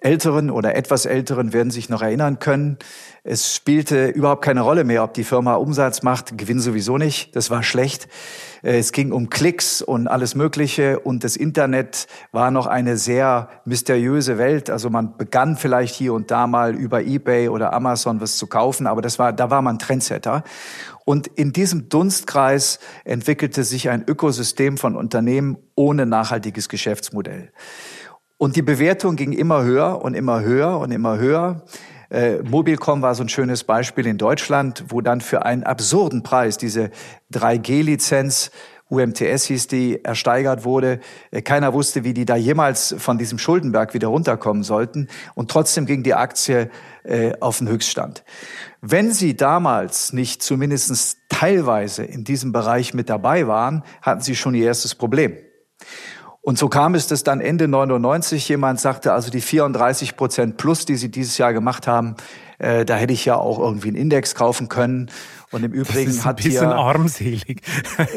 Älteren 0.00 0.50
oder 0.50 0.76
etwas 0.76 1.06
Älteren 1.06 1.52
werden 1.52 1.72
sich 1.72 1.88
noch 1.88 2.02
erinnern 2.02 2.38
können. 2.38 2.78
Es 3.24 3.52
spielte 3.52 4.06
überhaupt 4.06 4.44
keine 4.44 4.60
Rolle 4.60 4.84
mehr, 4.84 5.02
ob 5.02 5.12
die 5.12 5.24
Firma 5.24 5.54
Umsatz 5.54 6.02
macht, 6.04 6.38
Gewinn 6.38 6.60
sowieso 6.60 6.98
nicht. 6.98 7.34
Das 7.34 7.50
war 7.50 7.64
schlecht. 7.64 8.06
Äh, 8.62 8.78
es 8.78 8.92
ging 8.92 9.10
um 9.10 9.28
Klicks 9.28 9.82
und 9.82 10.06
alles 10.06 10.36
Mögliche 10.36 11.00
und 11.00 11.24
das 11.24 11.34
Internet 11.34 12.06
war 12.30 12.52
noch 12.52 12.68
eine 12.68 12.96
sehr 12.96 13.48
mysteriöse 13.64 14.38
Welt. 14.38 14.70
Also 14.70 14.88
man 14.88 15.16
begann 15.16 15.56
vielleicht 15.56 15.96
hier 15.96 16.14
und 16.14 16.30
da 16.30 16.46
mal 16.46 16.76
über 16.76 17.02
eBay 17.02 17.48
oder 17.48 17.72
Amazon 17.72 18.20
was 18.20 18.36
zu 18.36 18.46
kaufen, 18.46 18.86
aber 18.86 19.02
das 19.02 19.18
war, 19.18 19.32
da 19.32 19.50
war 19.50 19.62
man 19.62 19.80
Trendsetter. 19.80 20.44
Und 21.08 21.26
in 21.26 21.54
diesem 21.54 21.88
Dunstkreis 21.88 22.80
entwickelte 23.06 23.64
sich 23.64 23.88
ein 23.88 24.04
Ökosystem 24.06 24.76
von 24.76 24.94
Unternehmen 24.94 25.56
ohne 25.74 26.04
nachhaltiges 26.04 26.68
Geschäftsmodell. 26.68 27.50
Und 28.36 28.56
die 28.56 28.62
Bewertung 28.62 29.16
ging 29.16 29.32
immer 29.32 29.62
höher 29.62 30.02
und 30.02 30.12
immer 30.12 30.42
höher 30.42 30.78
und 30.78 30.90
immer 30.90 31.16
höher. 31.16 31.64
Äh, 32.10 32.42
Mobilcom 32.42 33.00
war 33.00 33.14
so 33.14 33.22
ein 33.22 33.30
schönes 33.30 33.64
Beispiel 33.64 34.06
in 34.06 34.18
Deutschland, 34.18 34.84
wo 34.88 35.00
dann 35.00 35.22
für 35.22 35.46
einen 35.46 35.62
absurden 35.62 36.22
Preis 36.22 36.58
diese 36.58 36.90
3G-Lizenz 37.32 38.50
UMTS 38.90 39.44
hieß 39.44 39.66
die, 39.66 40.04
ersteigert 40.04 40.64
wurde. 40.64 41.00
Äh, 41.30 41.42
keiner 41.42 41.72
wusste, 41.72 42.04
wie 42.04 42.14
die 42.14 42.24
da 42.24 42.36
jemals 42.36 42.94
von 42.98 43.18
diesem 43.18 43.38
Schuldenberg 43.38 43.94
wieder 43.94 44.08
runterkommen 44.08 44.62
sollten. 44.62 45.08
Und 45.34 45.50
trotzdem 45.50 45.86
ging 45.86 46.02
die 46.02 46.14
Aktie 46.14 46.70
äh, 47.04 47.32
auf 47.40 47.58
den 47.58 47.68
Höchststand. 47.68 48.24
Wenn 48.80 49.12
Sie 49.12 49.36
damals 49.36 50.12
nicht 50.12 50.42
zumindest 50.42 51.18
teilweise 51.28 52.04
in 52.04 52.24
diesem 52.24 52.52
Bereich 52.52 52.94
mit 52.94 53.08
dabei 53.10 53.46
waren, 53.46 53.82
hatten 54.02 54.20
Sie 54.20 54.36
schon 54.36 54.54
Ihr 54.54 54.66
erstes 54.66 54.94
Problem. 54.94 55.36
Und 56.40 56.56
so 56.56 56.68
kam 56.70 56.94
es, 56.94 57.06
dass 57.06 57.24
dann 57.24 57.42
Ende 57.42 57.68
99 57.68 58.48
jemand 58.48 58.80
sagte, 58.80 59.12
also 59.12 59.30
die 59.30 59.42
34 59.42 60.16
Prozent 60.16 60.56
plus, 60.56 60.86
die 60.86 60.96
Sie 60.96 61.10
dieses 61.10 61.36
Jahr 61.36 61.52
gemacht 61.52 61.86
haben, 61.86 62.16
äh, 62.58 62.84
da 62.84 62.96
hätte 62.96 63.12
ich 63.12 63.24
ja 63.24 63.36
auch 63.36 63.58
irgendwie 63.58 63.88
einen 63.88 63.98
Index 63.98 64.34
kaufen 64.34 64.68
können. 64.68 65.10
Und 65.50 65.64
im 65.64 65.72
Übrigen 65.72 66.06
das 66.06 66.16
ist 66.16 66.20
ein 66.20 66.24
hat 66.26 66.36
bisschen 66.36 66.68
hier 66.68 66.76
armselig. 66.76 67.62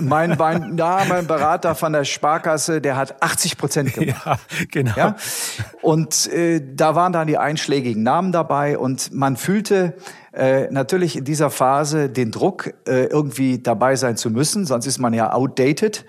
Mein, 0.02 0.36
mein, 0.38 0.78
ja, 0.78 1.04
mein 1.08 1.28
Berater 1.28 1.76
von 1.76 1.94
der 1.94 2.04
Sparkasse, 2.04 2.82
der 2.82 2.98
hat 2.98 3.22
80 3.22 3.58
Prozent 3.58 3.94
gemacht. 3.96 4.26
Ja, 4.26 4.40
genau. 4.70 4.94
Ja? 4.96 5.16
Und 5.82 6.28
äh, 6.32 6.62
da 6.76 6.96
waren 6.96 7.14
dann 7.14 7.28
die 7.28 7.38
einschlägigen 7.38 8.04
Namen 8.04 8.32
dabei 8.32 8.78
und 8.78 9.14
man 9.14 9.38
fühlte 9.38 9.96
äh, 10.34 10.70
natürlich 10.72 11.18
in 11.18 11.26
dieser 11.26 11.50
Phase 11.50 12.10
den 12.10 12.32
Druck, 12.32 12.74
äh, 12.88 13.06
irgendwie 13.06 13.60
dabei 13.60 13.96
sein 13.96 14.18
zu 14.18 14.30
müssen, 14.30 14.66
sonst 14.66 14.86
ist 14.86 15.00
man 15.00 15.14
ja 15.14 15.34
outdated. 15.34 16.06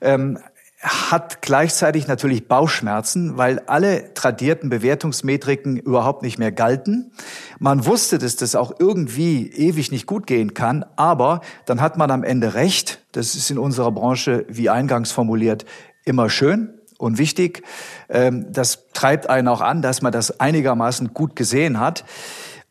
Ähm, 0.00 0.38
hat 0.80 1.42
gleichzeitig 1.42 2.08
natürlich 2.08 2.48
Bauchschmerzen, 2.48 3.36
weil 3.36 3.58
alle 3.66 4.14
tradierten 4.14 4.70
Bewertungsmetriken 4.70 5.76
überhaupt 5.76 6.22
nicht 6.22 6.38
mehr 6.38 6.52
galten. 6.52 7.12
Man 7.58 7.84
wusste, 7.84 8.16
dass 8.16 8.36
das 8.36 8.54
auch 8.54 8.72
irgendwie 8.78 9.46
ewig 9.50 9.92
nicht 9.92 10.06
gut 10.06 10.26
gehen 10.26 10.54
kann, 10.54 10.86
aber 10.96 11.42
dann 11.66 11.82
hat 11.82 11.98
man 11.98 12.10
am 12.10 12.24
Ende 12.24 12.54
recht. 12.54 13.02
Das 13.12 13.34
ist 13.34 13.50
in 13.50 13.58
unserer 13.58 13.92
Branche, 13.92 14.46
wie 14.48 14.70
eingangs 14.70 15.12
formuliert, 15.12 15.66
immer 16.06 16.30
schön 16.30 16.80
und 16.96 17.18
wichtig. 17.18 17.62
Ähm, 18.08 18.50
das 18.50 18.86
treibt 18.94 19.28
einen 19.28 19.48
auch 19.48 19.60
an, 19.60 19.82
dass 19.82 20.00
man 20.00 20.12
das 20.12 20.40
einigermaßen 20.40 21.12
gut 21.12 21.36
gesehen 21.36 21.78
hat 21.78 22.04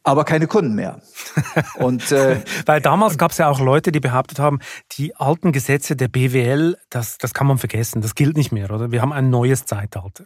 aber 0.04 0.24
keine 0.24 0.48
Kunden 0.48 0.76
mehr. 0.76 1.02
Und, 1.76 2.12
äh, 2.12 2.42
Weil 2.66 2.82
damals 2.82 3.18
gab 3.18 3.32
es 3.32 3.38
ja 3.38 3.50
auch 3.50 3.60
Leute, 3.60 3.92
die 3.92 4.00
behauptet 4.00 4.40
haben, 4.40 4.60
die 4.94 5.16
alten 5.16 5.52
Gesetze 5.52 5.96
der 5.96 6.08
BWL, 6.08 6.78
das, 6.90 7.18
das 7.18 7.34
kann 7.34 7.48
man 7.48 7.58
vergessen, 7.58 8.02
das 8.02 8.16
gilt 8.16 8.38
nicht 8.38 8.52
mehr, 8.52 8.72
oder? 8.72 8.92
Wir 8.92 9.02
haben 9.02 9.14
ein 9.14 9.30
neues 9.30 9.66
Zeitalter. 9.66 10.24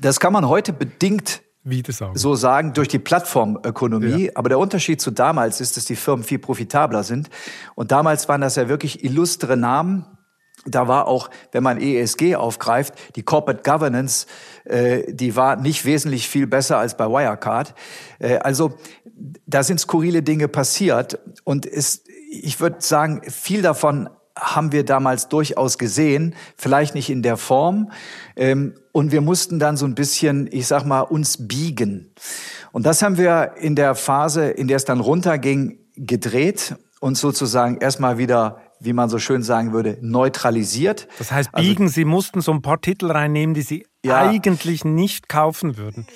Das 0.00 0.20
kann 0.20 0.32
man 0.32 0.48
heute 0.48 0.72
bedingt 0.72 1.42
sagen. 1.88 2.16
so 2.16 2.34
sagen 2.34 2.72
durch 2.72 2.88
die 2.88 2.98
Plattformökonomie. 2.98 4.26
Ja. 4.26 4.32
Aber 4.36 4.48
der 4.48 4.58
Unterschied 4.58 5.00
zu 5.00 5.10
damals 5.10 5.60
ist, 5.60 5.76
dass 5.76 5.84
die 5.84 5.96
Firmen 5.96 6.24
viel 6.24 6.38
profitabler 6.38 7.02
sind. 7.02 7.28
Und 7.74 7.92
damals 7.92 8.28
waren 8.28 8.40
das 8.40 8.56
ja 8.56 8.68
wirklich 8.68 9.04
illustre 9.04 9.56
Namen, 9.56 10.06
da 10.68 10.88
war 10.88 11.06
auch, 11.06 11.30
wenn 11.52 11.62
man 11.62 11.80
ESG 11.80 12.36
aufgreift, 12.36 12.94
die 13.16 13.22
Corporate 13.22 13.62
Governance, 13.62 14.26
äh, 14.64 15.12
die 15.12 15.36
war 15.36 15.56
nicht 15.56 15.84
wesentlich 15.84 16.28
viel 16.28 16.46
besser 16.46 16.78
als 16.78 16.96
bei 16.96 17.06
Wirecard. 17.06 17.74
Äh, 18.18 18.38
also 18.38 18.74
da 19.46 19.62
sind 19.62 19.80
skurrile 19.80 20.22
Dinge 20.22 20.48
passiert 20.48 21.18
und 21.44 21.66
ist, 21.66 22.08
ich 22.30 22.60
würde 22.60 22.76
sagen, 22.80 23.22
viel 23.28 23.62
davon 23.62 24.08
haben 24.36 24.72
wir 24.72 24.84
damals 24.84 25.28
durchaus 25.28 25.78
gesehen, 25.78 26.34
vielleicht 26.56 26.94
nicht 26.94 27.10
in 27.10 27.22
der 27.22 27.36
Form. 27.36 27.90
Ähm, 28.36 28.74
und 28.92 29.12
wir 29.12 29.20
mussten 29.20 29.58
dann 29.58 29.76
so 29.76 29.86
ein 29.86 29.94
bisschen, 29.94 30.48
ich 30.50 30.66
sag 30.66 30.84
mal, 30.84 31.00
uns 31.00 31.48
biegen. 31.48 32.12
Und 32.72 32.86
das 32.86 33.02
haben 33.02 33.18
wir 33.18 33.54
in 33.56 33.74
der 33.74 33.94
Phase, 33.94 34.48
in 34.48 34.68
der 34.68 34.76
es 34.76 34.84
dann 34.84 35.00
runterging, 35.00 35.78
gedreht 35.96 36.76
und 37.00 37.16
sozusagen 37.16 37.78
erstmal 37.78 38.18
wieder 38.18 38.60
wie 38.80 38.92
man 38.92 39.08
so 39.08 39.18
schön 39.18 39.42
sagen 39.42 39.72
würde, 39.72 39.98
neutralisiert. 40.00 41.08
Das 41.18 41.32
heißt, 41.32 41.50
also 41.52 41.68
biegen, 41.68 41.84
also, 41.84 41.94
Sie 41.94 42.04
mussten 42.04 42.40
so 42.40 42.52
ein 42.52 42.62
paar 42.62 42.80
Titel 42.80 43.10
reinnehmen, 43.10 43.54
die 43.54 43.62
Sie 43.62 43.86
ja, 44.04 44.18
eigentlich 44.18 44.84
nicht 44.84 45.28
kaufen 45.28 45.76
würden. 45.76 46.06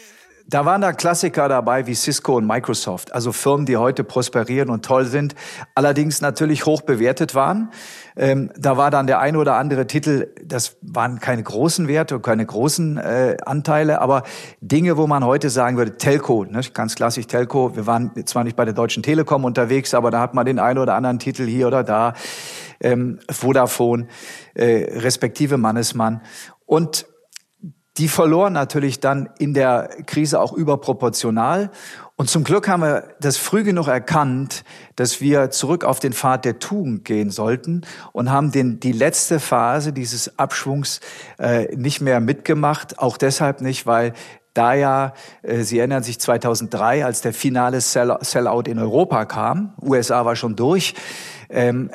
Da 0.52 0.66
waren 0.66 0.82
da 0.82 0.92
Klassiker 0.92 1.48
dabei 1.48 1.86
wie 1.86 1.94
Cisco 1.94 2.36
und 2.36 2.46
Microsoft, 2.46 3.14
also 3.14 3.32
Firmen, 3.32 3.64
die 3.64 3.78
heute 3.78 4.04
prosperieren 4.04 4.68
und 4.68 4.84
toll 4.84 5.06
sind, 5.06 5.34
allerdings 5.74 6.20
natürlich 6.20 6.66
hoch 6.66 6.82
bewertet 6.82 7.34
waren. 7.34 7.70
Ähm, 8.16 8.50
da 8.58 8.76
war 8.76 8.90
dann 8.90 9.06
der 9.06 9.18
ein 9.20 9.36
oder 9.36 9.54
andere 9.54 9.86
Titel, 9.86 10.28
das 10.44 10.76
waren 10.82 11.20
keine 11.20 11.42
großen 11.42 11.88
Werte, 11.88 12.20
keine 12.20 12.44
großen 12.44 12.98
äh, 12.98 13.38
Anteile, 13.46 14.02
aber 14.02 14.24
Dinge, 14.60 14.98
wo 14.98 15.06
man 15.06 15.24
heute 15.24 15.48
sagen 15.48 15.78
würde, 15.78 15.96
Telco, 15.96 16.44
ne, 16.44 16.60
ganz 16.74 16.96
klassisch 16.96 17.28
Telco. 17.28 17.74
Wir 17.74 17.86
waren 17.86 18.10
zwar 18.26 18.44
nicht 18.44 18.54
bei 18.54 18.66
der 18.66 18.74
Deutschen 18.74 19.02
Telekom 19.02 19.46
unterwegs, 19.46 19.94
aber 19.94 20.10
da 20.10 20.20
hat 20.20 20.34
man 20.34 20.44
den 20.44 20.58
einen 20.58 20.78
oder 20.78 20.96
anderen 20.96 21.18
Titel 21.18 21.46
hier 21.46 21.68
oder 21.68 21.82
da, 21.82 22.12
ähm, 22.80 23.20
Vodafone, 23.30 24.06
äh, 24.52 25.00
respektive 25.00 25.56
Mannesmann. 25.56 26.20
Und 26.66 27.06
die 27.98 28.08
verloren 28.08 28.54
natürlich 28.54 29.00
dann 29.00 29.28
in 29.38 29.52
der 29.52 29.90
Krise 30.06 30.40
auch 30.40 30.52
überproportional. 30.52 31.70
Und 32.16 32.30
zum 32.30 32.44
Glück 32.44 32.68
haben 32.68 32.82
wir 32.82 33.08
das 33.20 33.36
früh 33.36 33.64
genug 33.64 33.88
erkannt, 33.88 34.64
dass 34.96 35.20
wir 35.20 35.50
zurück 35.50 35.84
auf 35.84 35.98
den 35.98 36.12
Pfad 36.12 36.44
der 36.44 36.58
Tugend 36.58 37.04
gehen 37.04 37.30
sollten 37.30 37.82
und 38.12 38.30
haben 38.30 38.52
den, 38.52 38.80
die 38.80 38.92
letzte 38.92 39.40
Phase 39.40 39.92
dieses 39.92 40.38
Abschwungs 40.38 41.00
äh, 41.38 41.74
nicht 41.74 42.00
mehr 42.00 42.20
mitgemacht. 42.20 42.98
Auch 42.98 43.16
deshalb 43.16 43.60
nicht, 43.60 43.86
weil 43.86 44.12
da 44.54 44.74
ja, 44.74 45.14
äh, 45.42 45.62
Sie 45.62 45.78
erinnern 45.78 46.02
sich 46.02 46.20
2003, 46.20 47.04
als 47.04 47.22
der 47.22 47.32
finale 47.32 47.80
Sellout 47.80 48.62
in 48.66 48.78
Europa 48.78 49.24
kam, 49.24 49.74
USA 49.82 50.24
war 50.24 50.36
schon 50.36 50.56
durch, 50.56 50.94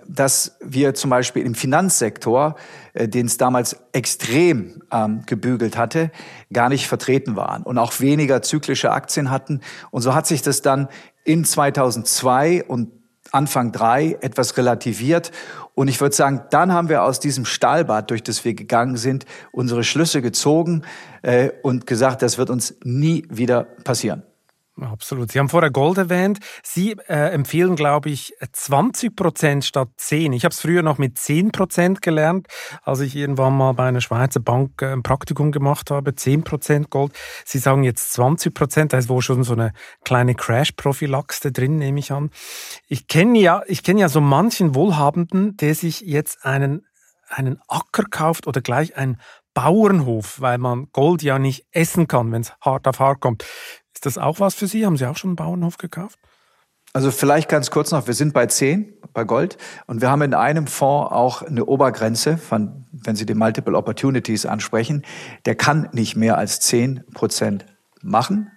dass 0.08 0.58
wir 0.62 0.94
zum 0.94 1.10
Beispiel 1.10 1.44
im 1.44 1.56
Finanzsektor, 1.56 2.56
äh, 2.94 3.08
den 3.08 3.26
es 3.26 3.38
damals 3.38 3.76
extrem 3.92 4.84
ähm, 4.92 5.24
gebügelt 5.26 5.78
hatte, 5.78 6.12
gar 6.54 6.70
nicht 6.70 6.88
vertreten 6.88 7.36
waren 7.36 7.64
und 7.64 7.78
auch 7.78 8.00
weniger 8.00 8.42
zyklische 8.42 8.92
Aktien 8.92 9.32
hatten. 9.32 9.62
Und 9.92 10.02
so 10.04 10.14
hat 10.14 10.28
sich 10.28 10.42
das 10.42 10.62
dann 10.62 10.88
in 11.24 11.44
2002 11.44 12.66
und 12.66 12.92
Anfang 13.32 13.72
drei 13.72 14.18
etwas 14.22 14.58
relativiert. 14.58 15.32
Und 15.74 15.88
ich 15.90 16.00
würde 16.00 16.16
sagen, 16.16 16.44
dann 16.50 16.72
haben 16.72 16.90
wir 16.90 17.04
aus 17.04 17.20
diesem 17.20 17.46
Stahlbad, 17.46 18.10
durch 18.10 18.24
das 18.24 18.46
wir 18.46 18.54
gegangen 18.54 18.98
sind, 18.98 19.26
unsere 19.52 19.84
Schlüsse 19.84 20.22
gezogen 20.22 20.84
äh, 21.22 21.50
und 21.62 21.88
gesagt, 21.88 22.22
das 22.22 22.38
wird 22.38 22.50
uns 22.50 22.76
nie 22.84 23.26
wieder 23.30 23.64
passieren. 23.84 24.24
Absolut. 24.82 25.32
Sie 25.32 25.40
haben 25.40 25.50
vorher 25.50 25.72
Gold 25.72 25.98
erwähnt. 25.98 26.40
Sie 26.64 26.92
äh, 27.08 27.32
empfehlen, 27.32 27.76
glaube 27.76 28.10
ich, 28.10 28.34
20 28.52 29.16
Prozent 29.16 29.66
statt 29.66 29.90
10. 29.98 30.34
Ich 30.34 30.46
habe 30.46 30.54
es 30.54 30.62
früher 30.62 30.84
noch 30.84 30.98
mit 30.98 31.18
10 31.18 31.52
Prozent 31.52 32.02
gelernt, 32.02 32.48
als 32.84 33.00
ich 33.00 33.16
irgendwann 33.16 33.58
mal 33.58 33.74
bei 33.74 33.88
einer 33.88 34.02
Schweizer 34.02 34.40
Bank 34.40 34.82
äh, 34.82 34.94
ein 34.94 35.04
Praktikum 35.04 35.52
gemacht 35.52 35.90
habe. 35.90 36.14
10 36.14 36.44
Prozent 36.44 36.90
Gold. 36.90 37.14
Sie 37.44 37.58
sagen 37.58 37.84
jetzt 37.84 38.14
20 38.14 38.54
Prozent. 38.54 38.94
Da 38.94 38.98
ist 38.98 39.10
wohl 39.10 39.22
schon 39.22 39.44
so 39.44 39.54
eine 39.54 39.74
kleine 40.04 40.36
Crash-Prophylaxe 40.36 41.52
drin, 41.52 41.78
nehme 41.78 42.00
ich 42.00 42.12
an. 42.12 42.30
Ich 42.88 43.08
kenne 43.08 43.40
ja, 43.40 43.64
ich 43.68 43.84
kenne 43.84 44.02
ja 44.02 44.10
so 44.10 44.22
manchen 44.22 44.76
Wohlhabenden, 44.76 45.58
der 45.58 45.74
sich 45.76 46.02
jetzt 46.02 46.46
einen 46.46 46.84
einen 47.30 47.60
Acker 47.68 48.06
kauft 48.10 48.48
oder 48.48 48.62
gleich 48.62 48.96
einen 48.96 49.20
Bauernhof, 49.54 50.40
weil 50.40 50.60
man 50.60 50.88
Gold 50.92 51.24
ja 51.24 51.40
nicht 51.40 51.66
essen 51.72 52.08
kann, 52.08 52.32
wenn 52.32 52.42
es 52.42 52.54
hart 52.62 52.88
auf 52.88 53.00
hart 53.00 53.22
kommt. 53.22 53.44
Ist 53.98 54.06
das 54.06 54.20
auch 54.20 54.40
was 54.40 54.54
für 54.54 54.68
Sie? 54.68 54.86
Haben 54.86 54.96
Sie 54.96 55.08
auch 55.08 55.18
schon 55.18 55.32
einen 55.32 55.38
Bauernhof 55.38 55.80
gekauft? 55.80 56.20
Also 56.94 57.10
vielleicht 57.10 57.50
ganz 57.50 57.72
kurz 57.72 57.90
noch, 57.90 58.06
wir 58.06 58.14
sind 58.14 58.32
bei 58.32 58.46
10 58.46 58.94
bei 59.12 59.24
Gold 59.24 59.58
und 59.88 60.02
wir 60.02 60.12
haben 60.12 60.22
in 60.22 60.36
einem 60.36 60.68
Fonds 60.68 61.12
auch 61.12 61.42
eine 61.42 61.66
Obergrenze 61.66 62.38
von, 62.38 62.86
wenn 62.92 63.16
Sie 63.16 63.26
die 63.26 63.34
Multiple 63.34 63.76
Opportunities 63.76 64.46
ansprechen, 64.46 65.04
der 65.48 65.56
kann 65.56 65.90
nicht 65.94 66.16
mehr 66.16 66.38
als 66.38 66.60
10 66.60 67.06
Prozent 67.16 67.66
machen. 68.04 68.52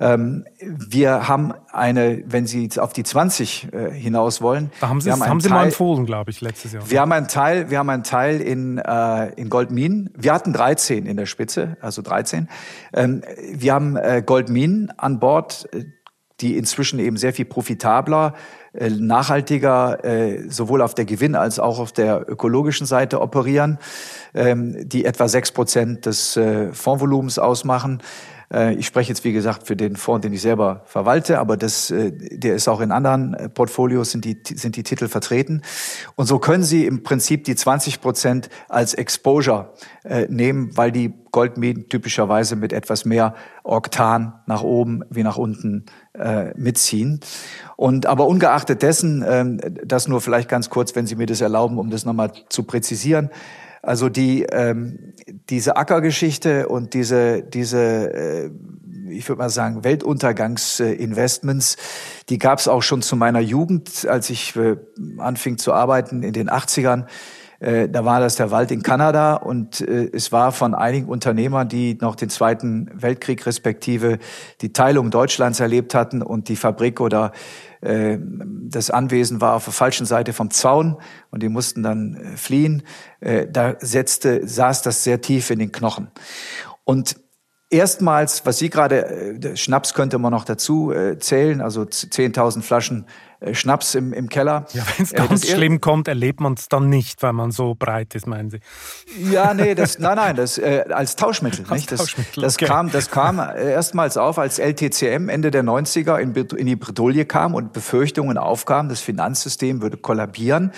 Ähm, 0.00 0.44
wir 0.60 1.28
haben 1.28 1.52
eine, 1.72 2.22
wenn 2.26 2.46
Sie 2.46 2.68
auf 2.78 2.92
die 2.92 3.02
20 3.02 3.72
äh, 3.72 3.90
hinaus 3.90 4.40
wollen. 4.40 4.70
Da 4.80 4.88
haben 4.88 5.00
Sie, 5.00 5.10
haben, 5.10 5.24
haben 5.26 5.40
Sie 5.40 5.48
Teil, 5.48 5.58
mal 5.58 5.64
empfohlen, 5.66 6.06
glaube 6.06 6.30
ich, 6.30 6.40
letztes 6.40 6.72
Jahr. 6.72 6.88
Wir 6.88 7.00
haben 7.00 7.12
einen 7.12 7.28
Teil, 7.28 7.70
wir 7.70 7.78
haben 7.78 7.90
einen 7.90 8.04
Teil 8.04 8.40
in, 8.40 8.78
äh, 8.78 9.32
in 9.34 9.48
Goldminen. 9.48 10.10
Wir 10.16 10.32
hatten 10.32 10.52
13 10.52 11.06
in 11.06 11.16
der 11.16 11.26
Spitze, 11.26 11.76
also 11.80 12.02
13. 12.02 12.48
Ähm, 12.94 13.22
wir 13.52 13.74
haben 13.74 13.96
äh, 13.96 14.22
Goldminen 14.24 14.92
an 14.96 15.18
Bord, 15.18 15.68
äh, 15.72 15.84
die 16.40 16.56
inzwischen 16.56 17.00
eben 17.00 17.16
sehr 17.16 17.32
viel 17.32 17.46
profitabler, 17.46 18.34
äh, 18.72 18.90
nachhaltiger, 18.90 20.04
äh, 20.04 20.48
sowohl 20.48 20.82
auf 20.82 20.94
der 20.94 21.04
Gewinn- 21.04 21.34
als 21.34 21.58
auch 21.58 21.80
auf 21.80 21.90
der 21.90 22.30
ökologischen 22.30 22.86
Seite 22.86 23.20
operieren, 23.20 23.78
ähm, 24.34 24.88
die 24.88 25.04
etwa 25.04 25.26
sechs 25.26 25.50
Prozent 25.50 26.06
des 26.06 26.38
Fondsvolumens 26.72 27.40
ausmachen. 27.40 28.00
Äh, 28.52 28.74
ich 28.74 28.86
spreche 28.86 29.10
jetzt, 29.10 29.24
wie 29.24 29.32
gesagt, 29.32 29.66
für 29.66 29.76
den 29.76 29.96
Fonds, 29.96 30.22
den 30.22 30.32
ich 30.32 30.40
selber 30.40 30.82
verwalte, 30.86 31.38
aber 31.38 31.56
das, 31.56 31.90
äh, 31.90 32.12
der 32.12 32.54
ist 32.54 32.68
auch 32.68 32.80
in 32.80 32.92
anderen 32.92 33.34
äh, 33.34 33.48
Portfolios, 33.48 34.10
sind 34.10 34.24
die, 34.24 34.38
sind 34.54 34.76
die 34.76 34.82
Titel 34.82 35.08
vertreten. 35.08 35.62
Und 36.16 36.26
so 36.26 36.38
können 36.38 36.62
Sie 36.62 36.86
im 36.86 37.02
Prinzip 37.02 37.44
die 37.44 37.54
20 37.54 38.00
Prozent 38.00 38.48
als 38.68 38.94
Exposure 38.94 39.72
nehmen, 40.28 40.74
weil 40.76 40.90
die 40.90 41.12
Goldminen 41.32 41.88
typischerweise 41.88 42.56
mit 42.56 42.72
etwas 42.72 43.04
mehr 43.04 43.34
Oktan 43.62 44.32
nach 44.46 44.62
oben 44.62 45.02
wie 45.10 45.22
nach 45.22 45.36
unten 45.36 45.84
mitziehen. 46.56 47.20
Und 47.76 48.06
aber 48.06 48.26
ungeachtet 48.26 48.82
dessen, 48.82 49.24
ähm, 49.26 49.60
das 49.84 50.08
nur 50.08 50.20
vielleicht 50.20 50.48
ganz 50.48 50.70
kurz, 50.70 50.94
wenn 50.94 51.06
Sie 51.06 51.16
mir 51.16 51.26
das 51.26 51.40
erlauben, 51.40 51.78
um 51.78 51.90
das 51.90 52.04
nochmal 52.04 52.32
zu 52.48 52.62
präzisieren, 52.62 53.30
also 53.82 54.08
die, 54.08 54.44
ähm, 54.44 55.14
diese 55.48 55.76
Ackergeschichte 55.76 56.68
und 56.68 56.94
diese, 56.94 57.42
diese 57.42 58.12
äh, 58.12 58.50
ich 59.10 59.28
würde 59.28 59.38
mal 59.38 59.50
sagen, 59.50 59.84
Weltuntergangsinvestments, 59.84 61.76
die 62.28 62.38
gab 62.38 62.58
es 62.58 62.68
auch 62.68 62.82
schon 62.82 63.02
zu 63.02 63.16
meiner 63.16 63.40
Jugend, 63.40 64.06
als 64.06 64.30
ich 64.30 64.54
äh, 64.56 64.76
anfing 65.18 65.58
zu 65.58 65.72
arbeiten 65.72 66.22
in 66.22 66.32
den 66.32 66.50
80ern. 66.50 67.06
Äh, 67.60 67.88
da 67.88 68.04
war 68.04 68.20
das 68.20 68.36
der 68.36 68.50
Wald 68.50 68.70
in 68.70 68.82
Kanada 68.82 69.34
und 69.34 69.80
äh, 69.80 70.10
es 70.12 70.30
war 70.30 70.52
von 70.52 70.74
einigen 70.74 71.08
Unternehmern, 71.08 71.68
die 71.68 71.98
noch 72.00 72.14
den 72.14 72.30
Zweiten 72.30 72.88
Weltkrieg 72.94 73.46
respektive 73.46 74.18
die 74.60 74.72
Teilung 74.72 75.10
Deutschlands 75.10 75.58
erlebt 75.58 75.94
hatten 75.94 76.22
und 76.22 76.48
die 76.48 76.56
Fabrik 76.56 77.00
oder 77.00 77.32
äh, 77.80 78.18
das 78.20 78.90
Anwesen 78.90 79.40
war 79.40 79.54
auf 79.54 79.64
der 79.64 79.72
falschen 79.72 80.06
Seite 80.06 80.32
vom 80.32 80.50
Zaun 80.50 80.96
und 81.30 81.42
die 81.42 81.48
mussten 81.48 81.82
dann 81.82 82.14
äh, 82.14 82.36
fliehen. 82.36 82.82
Da 83.20 83.74
setzte, 83.80 84.46
saß 84.46 84.82
das 84.82 85.02
sehr 85.02 85.20
tief 85.20 85.50
in 85.50 85.58
den 85.58 85.72
Knochen. 85.72 86.08
Und 86.84 87.16
erstmals, 87.70 88.44
was 88.46 88.58
Sie 88.58 88.70
gerade, 88.70 89.38
Schnaps 89.54 89.94
könnte 89.94 90.18
man 90.18 90.32
noch 90.32 90.44
dazu 90.44 90.92
zählen, 91.18 91.60
also 91.60 91.82
10.000 91.82 92.62
Flaschen 92.62 93.06
äh, 93.40 93.54
Schnaps 93.54 93.94
im, 93.94 94.12
im 94.12 94.28
Keller. 94.28 94.66
Ja, 94.72 94.82
wenn 94.96 95.04
es 95.04 95.12
ganz 95.12 95.44
äh, 95.44 95.54
schlimm 95.54 95.80
kommt, 95.80 96.08
erlebt 96.08 96.40
man 96.40 96.54
es 96.54 96.68
dann 96.68 96.88
nicht, 96.88 97.22
weil 97.22 97.32
man 97.32 97.52
so 97.52 97.76
breit 97.78 98.14
ist, 98.14 98.26
meinen 98.26 98.50
Sie? 98.50 98.58
Ja, 99.30 99.54
nee, 99.54 99.74
das, 99.74 99.98
nein, 99.98 100.16
nein, 100.16 100.36
das 100.36 100.58
äh, 100.58 100.84
als 100.90 101.14
Tauschmittel. 101.14 101.64
Als 101.68 101.70
nicht? 101.70 101.92
Das, 101.92 102.00
Tauschmittel, 102.00 102.42
das, 102.42 102.56
okay. 102.56 102.66
kam, 102.66 102.90
das 102.90 103.10
kam 103.10 103.38
erstmals 103.38 104.16
auf, 104.16 104.38
als 104.38 104.58
LTCM 104.58 105.28
Ende 105.28 105.50
der 105.50 105.62
90er 105.62 106.18
in, 106.18 106.34
in 106.34 106.66
die 106.66 106.76
Bredouille 106.76 107.26
kam 107.26 107.54
und 107.54 107.72
Befürchtungen 107.72 108.38
aufkamen, 108.38 108.88
das 108.88 109.00
Finanzsystem 109.00 109.82
würde 109.82 109.96
kollabieren. 109.96 110.72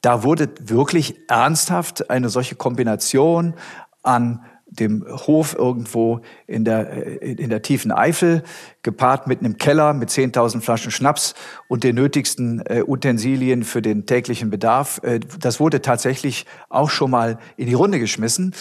Da 0.00 0.22
wurde 0.22 0.48
wirklich 0.60 1.16
ernsthaft 1.28 2.10
eine 2.10 2.28
solche 2.28 2.54
Kombination 2.54 3.54
an 4.04 4.44
dem 4.66 5.04
Hof 5.08 5.54
irgendwo 5.56 6.20
in 6.46 6.64
der, 6.64 7.22
äh, 7.22 7.32
in 7.32 7.50
der 7.50 7.62
tiefen 7.62 7.92
Eifel, 7.92 8.42
gepaart 8.82 9.26
mit 9.26 9.40
einem 9.40 9.58
Keller 9.58 9.94
mit 9.94 10.10
10.000 10.10 10.60
Flaschen 10.60 10.90
Schnaps 10.90 11.34
und 11.68 11.84
den 11.84 11.94
nötigsten 11.94 12.62
äh, 12.66 12.82
Utensilien 12.86 13.64
für 13.64 13.82
den 13.82 14.06
täglichen 14.06 14.50
Bedarf. 14.50 15.00
Äh, 15.02 15.20
das 15.40 15.60
wurde 15.60 15.82
tatsächlich 15.82 16.46
auch 16.68 16.90
schon 16.90 17.10
mal 17.10 17.38
in 17.56 17.66
die 17.66 17.74
Runde 17.74 17.98
geschmissen. 17.98 18.54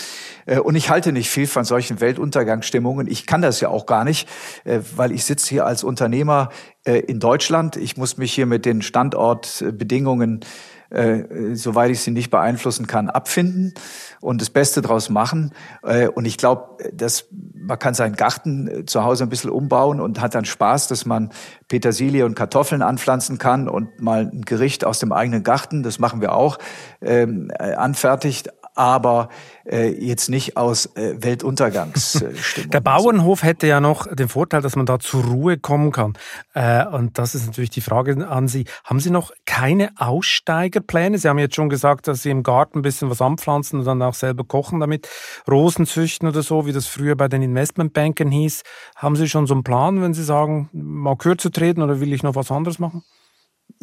Äh, 0.45 0.59
und 0.59 0.75
ich 0.75 0.89
halte 0.89 1.11
nicht 1.11 1.29
viel 1.29 1.47
von 1.47 1.65
solchen 1.65 1.99
Weltuntergangsstimmungen. 2.01 3.07
Ich 3.07 3.25
kann 3.25 3.41
das 3.41 3.59
ja 3.59 3.69
auch 3.69 3.85
gar 3.85 4.03
nicht, 4.03 4.29
äh, 4.63 4.79
weil 4.95 5.11
ich 5.11 5.25
sitze 5.25 5.49
hier 5.49 5.65
als 5.65 5.83
Unternehmer 5.83 6.49
äh, 6.85 6.99
in 6.99 7.19
Deutschland. 7.19 7.77
Ich 7.77 7.97
muss 7.97 8.17
mich 8.17 8.33
hier 8.33 8.45
mit 8.45 8.65
den 8.65 8.81
Standortbedingungen 8.81 10.41
äh, 10.89 11.23
soweit 11.53 11.91
ich 11.91 12.01
sie 12.01 12.11
nicht 12.11 12.29
beeinflussen 12.29 12.87
kann, 12.87 13.09
abfinden 13.09 13.73
und 14.21 14.41
das 14.41 14.49
Beste 14.49 14.81
draus 14.81 15.09
machen. 15.09 15.51
Äh, 15.83 16.07
und 16.07 16.25
ich 16.25 16.37
glaube, 16.37 16.77
dass 16.93 17.27
man 17.53 17.79
kann 17.79 17.93
seinen 17.93 18.15
Garten 18.15 18.67
äh, 18.67 18.85
zu 18.85 19.03
Hause 19.03 19.23
ein 19.23 19.29
bisschen 19.29 19.49
umbauen 19.49 19.99
und 19.99 20.21
hat 20.21 20.35
dann 20.35 20.45
Spaß, 20.45 20.87
dass 20.87 21.05
man 21.05 21.31
Petersilie 21.67 22.25
und 22.25 22.35
Kartoffeln 22.35 22.81
anpflanzen 22.81 23.37
kann 23.37 23.67
und 23.67 24.01
mal 24.01 24.29
ein 24.31 24.41
Gericht 24.41 24.85
aus 24.85 24.99
dem 24.99 25.11
eigenen 25.11 25.43
Garten, 25.43 25.83
das 25.83 25.99
machen 25.99 26.21
wir 26.21 26.33
auch, 26.33 26.57
ähm, 27.01 27.51
äh, 27.57 27.73
anfertigt 27.73 28.49
aber 28.75 29.29
äh, 29.65 29.89
jetzt 29.89 30.29
nicht 30.29 30.57
aus 30.57 30.85
äh, 30.95 31.15
Weltuntergangsstimmung. 31.17 32.35
Der 32.71 32.81
Bauernhof 32.81 33.43
hätte 33.43 33.67
ja 33.67 33.79
noch 33.79 34.13
den 34.13 34.27
Vorteil, 34.27 34.61
dass 34.61 34.75
man 34.75 34.85
da 34.85 34.99
zur 34.99 35.23
Ruhe 35.23 35.57
kommen 35.57 35.91
kann. 35.91 36.13
Äh, 36.53 36.85
und 36.85 37.17
das 37.17 37.35
ist 37.35 37.47
natürlich 37.47 37.69
die 37.69 37.81
Frage 37.81 38.27
an 38.27 38.47
Sie. 38.47 38.65
Haben 38.83 38.99
Sie 38.99 39.09
noch 39.09 39.31
keine 39.45 39.91
Aussteigerpläne? 39.97 41.17
Sie 41.17 41.27
haben 41.27 41.39
jetzt 41.39 41.55
schon 41.55 41.69
gesagt, 41.69 42.07
dass 42.07 42.21
Sie 42.21 42.29
im 42.29 42.43
Garten 42.43 42.79
ein 42.79 42.81
bisschen 42.81 43.09
was 43.09 43.21
anpflanzen 43.21 43.79
und 43.79 43.85
dann 43.85 44.01
auch 44.01 44.13
selber 44.13 44.43
kochen 44.43 44.79
damit. 44.79 45.07
Rosen 45.49 45.85
züchten 45.85 46.27
oder 46.27 46.43
so, 46.43 46.65
wie 46.65 46.73
das 46.73 46.85
früher 46.85 47.15
bei 47.15 47.27
den 47.27 47.41
Investmentbanken 47.41 48.29
hieß. 48.29 48.63
Haben 48.97 49.15
Sie 49.15 49.29
schon 49.29 49.47
so 49.47 49.53
einen 49.53 49.63
Plan, 49.63 50.01
wenn 50.01 50.13
Sie 50.13 50.23
sagen, 50.23 50.69
mal 50.73 51.15
kürzer 51.15 51.51
treten 51.51 51.81
oder 51.81 51.99
will 52.01 52.13
ich 52.13 52.23
noch 52.23 52.35
was 52.35 52.51
anderes 52.51 52.79
machen? 52.79 53.03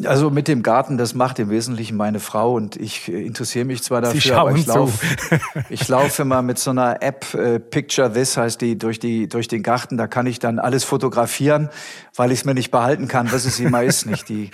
Also 0.05 0.31
mit 0.31 0.47
dem 0.47 0.63
Garten, 0.63 0.97
das 0.97 1.13
macht 1.13 1.39
im 1.39 1.49
Wesentlichen 1.49 1.95
meine 1.95 2.19
Frau 2.19 2.55
und 2.55 2.75
ich 2.75 3.07
äh, 3.09 3.25
interessiere 3.25 3.63
mich 3.65 3.83
zwar 3.83 4.01
dafür, 4.01 4.37
aber 4.37 4.55
ich 4.55 4.65
laufe 4.65 5.05
ich 5.69 5.87
laufe 5.87 6.23
immer 6.23 6.41
mit 6.41 6.57
so 6.57 6.71
einer 6.71 7.01
App, 7.01 7.33
äh, 7.35 7.59
Picture 7.59 8.11
This 8.11 8.35
heißt 8.35 8.59
die, 8.59 8.77
durch, 8.77 8.99
die, 8.99 9.29
durch 9.29 9.47
den 9.47 9.61
Garten, 9.61 9.97
da 9.97 10.07
kann 10.07 10.25
ich 10.25 10.39
dann 10.39 10.59
alles 10.59 10.83
fotografieren, 10.83 11.69
weil 12.15 12.31
ich 12.31 12.39
es 12.39 12.45
mir 12.45 12.53
nicht 12.53 12.71
behalten 12.71 13.07
kann, 13.07 13.31
was 13.31 13.45
es 13.45 13.59
immer 13.59 13.83
ist. 13.83 14.05
Nicht 14.05 14.29
die 14.29 14.49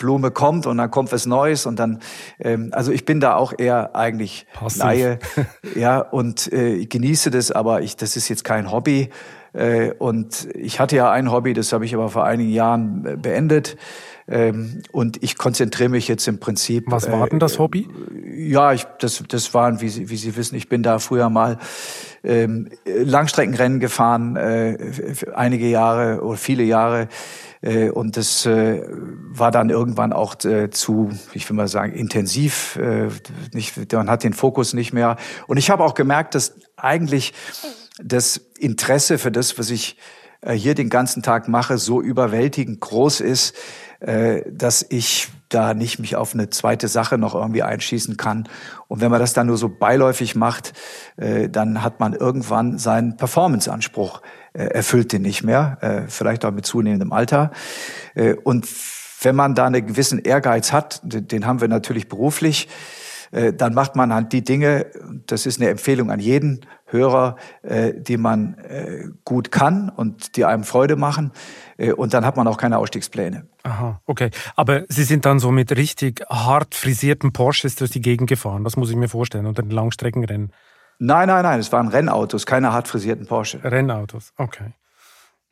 Blume 0.00 0.32
kommt 0.32 0.66
und 0.66 0.78
dann 0.78 0.90
kommt 0.90 1.12
was 1.12 1.26
Neues 1.26 1.66
und 1.66 1.78
dann, 1.78 2.00
ähm, 2.40 2.70
also 2.72 2.90
ich 2.90 3.04
bin 3.04 3.20
da 3.20 3.36
auch 3.36 3.52
eher 3.56 3.94
eigentlich 3.94 4.46
Passiv. 4.54 4.82
Laie, 4.82 5.18
ja, 5.76 6.00
und 6.00 6.52
äh, 6.52 6.74
ich 6.74 6.88
genieße 6.88 7.30
das, 7.30 7.52
aber 7.52 7.82
ich, 7.82 7.96
das 7.96 8.16
ist 8.16 8.28
jetzt 8.28 8.42
kein 8.42 8.72
Hobby. 8.72 9.10
Äh, 9.52 9.92
und 9.92 10.48
ich 10.54 10.80
hatte 10.80 10.96
ja 10.96 11.10
ein 11.10 11.30
Hobby, 11.30 11.52
das 11.54 11.72
habe 11.72 11.84
ich 11.84 11.94
aber 11.94 12.08
vor 12.08 12.24
einigen 12.24 12.50
Jahren 12.50 13.06
äh, 13.06 13.16
beendet. 13.16 13.76
Ähm, 14.30 14.82
und 14.92 15.22
ich 15.22 15.36
konzentriere 15.36 15.88
mich 15.88 16.06
jetzt 16.06 16.26
im 16.28 16.38
Prinzip. 16.38 16.84
Was 16.86 17.10
war 17.10 17.28
denn 17.28 17.40
das 17.40 17.54
äh, 17.54 17.58
Hobby? 17.58 17.88
Ja, 18.32 18.72
ich, 18.72 18.84
das, 19.00 19.22
das 19.28 19.52
waren, 19.54 19.80
wie 19.80 19.88
Sie, 19.88 20.08
wie 20.08 20.16
Sie 20.16 20.36
wissen, 20.36 20.54
ich 20.54 20.68
bin 20.68 20.84
da 20.84 21.00
früher 21.00 21.28
mal 21.28 21.58
ähm, 22.22 22.68
Langstreckenrennen 22.84 23.80
gefahren, 23.80 24.36
äh, 24.36 24.78
einige 25.34 25.66
Jahre 25.68 26.22
oder 26.22 26.36
viele 26.36 26.62
Jahre. 26.62 27.08
Äh, 27.60 27.90
und 27.90 28.16
das 28.16 28.46
äh, 28.46 28.82
war 28.88 29.50
dann 29.50 29.68
irgendwann 29.68 30.12
auch 30.12 30.36
äh, 30.44 30.70
zu, 30.70 31.10
ich 31.32 31.48
will 31.50 31.56
mal 31.56 31.68
sagen, 31.68 31.92
intensiv. 31.92 32.76
Äh, 32.76 33.08
nicht, 33.52 33.92
man 33.92 34.08
hat 34.08 34.22
den 34.22 34.32
Fokus 34.32 34.74
nicht 34.74 34.92
mehr. 34.92 35.16
Und 35.48 35.56
ich 35.56 35.70
habe 35.70 35.82
auch 35.82 35.94
gemerkt, 35.94 36.36
dass 36.36 36.54
eigentlich 36.76 37.32
das 38.02 38.40
Interesse 38.58 39.18
für 39.18 39.32
das, 39.32 39.58
was 39.58 39.70
ich 39.70 39.96
äh, 40.40 40.54
hier 40.54 40.74
den 40.74 40.88
ganzen 40.88 41.22
Tag 41.22 41.48
mache, 41.48 41.78
so 41.78 42.00
überwältigend 42.00 42.80
groß 42.80 43.20
ist, 43.20 43.54
äh, 43.54 43.89
dass 44.00 44.86
ich 44.88 45.28
da 45.50 45.74
nicht 45.74 45.98
mich 45.98 46.16
auf 46.16 46.32
eine 46.32 46.48
zweite 46.48 46.88
Sache 46.88 47.18
noch 47.18 47.34
irgendwie 47.34 47.62
einschießen 47.62 48.16
kann. 48.16 48.48
Und 48.88 49.00
wenn 49.00 49.10
man 49.10 49.20
das 49.20 49.32
dann 49.32 49.48
nur 49.48 49.56
so 49.56 49.68
beiläufig 49.68 50.34
macht, 50.36 50.72
äh, 51.16 51.48
dann 51.48 51.82
hat 51.82 52.00
man 52.00 52.14
irgendwann 52.14 52.78
seinen 52.78 53.16
Performanceanspruch 53.16 54.22
erfüllt 54.52 55.12
den 55.12 55.22
nicht 55.22 55.44
mehr, 55.44 56.06
vielleicht 56.08 56.44
auch 56.44 56.50
mit 56.50 56.66
zunehmendem 56.66 57.12
Alter. 57.12 57.52
Und 58.42 58.66
wenn 59.22 59.36
man 59.36 59.54
da 59.54 59.66
einen 59.66 59.86
gewissen 59.86 60.18
Ehrgeiz 60.18 60.72
hat, 60.72 61.00
den 61.04 61.46
haben 61.46 61.60
wir 61.60 61.68
natürlich 61.68 62.08
beruflich, 62.08 62.66
dann 63.30 63.74
macht 63.74 63.94
man 63.94 64.12
halt 64.12 64.32
die 64.32 64.42
Dinge, 64.42 64.86
das 65.26 65.46
ist 65.46 65.60
eine 65.60 65.70
Empfehlung 65.70 66.10
an 66.10 66.18
jeden 66.18 66.66
Hörer, 66.90 67.36
äh, 67.62 67.92
die 67.96 68.16
man 68.16 68.54
äh, 68.58 69.04
gut 69.24 69.50
kann 69.50 69.88
und 69.88 70.36
die 70.36 70.44
einem 70.44 70.64
Freude 70.64 70.96
machen. 70.96 71.32
Äh, 71.76 71.92
und 71.92 72.14
dann 72.14 72.24
hat 72.24 72.36
man 72.36 72.46
auch 72.46 72.56
keine 72.56 72.78
Ausstiegspläne. 72.78 73.46
Aha, 73.62 74.00
okay. 74.06 74.30
Aber 74.56 74.84
Sie 74.88 75.04
sind 75.04 75.26
dann 75.26 75.38
so 75.38 75.50
mit 75.50 75.76
richtig 75.76 76.22
hart 76.28 76.74
frisierten 76.74 77.32
Porsches 77.32 77.76
durch 77.76 77.90
die 77.90 78.00
Gegend 78.00 78.28
gefahren. 78.28 78.64
Das 78.64 78.76
muss 78.76 78.90
ich 78.90 78.96
mir 78.96 79.08
vorstellen, 79.08 79.46
unter 79.46 79.62
den 79.62 79.70
Langstreckenrennen. 79.70 80.52
Nein, 80.98 81.28
nein, 81.28 81.42
nein, 81.42 81.60
es 81.60 81.72
waren 81.72 81.88
Rennautos, 81.88 82.44
keine 82.44 82.72
hart 82.72 82.86
frisierten 82.86 83.26
Porsche. 83.26 83.64
Rennautos, 83.64 84.34
okay. 84.36 84.74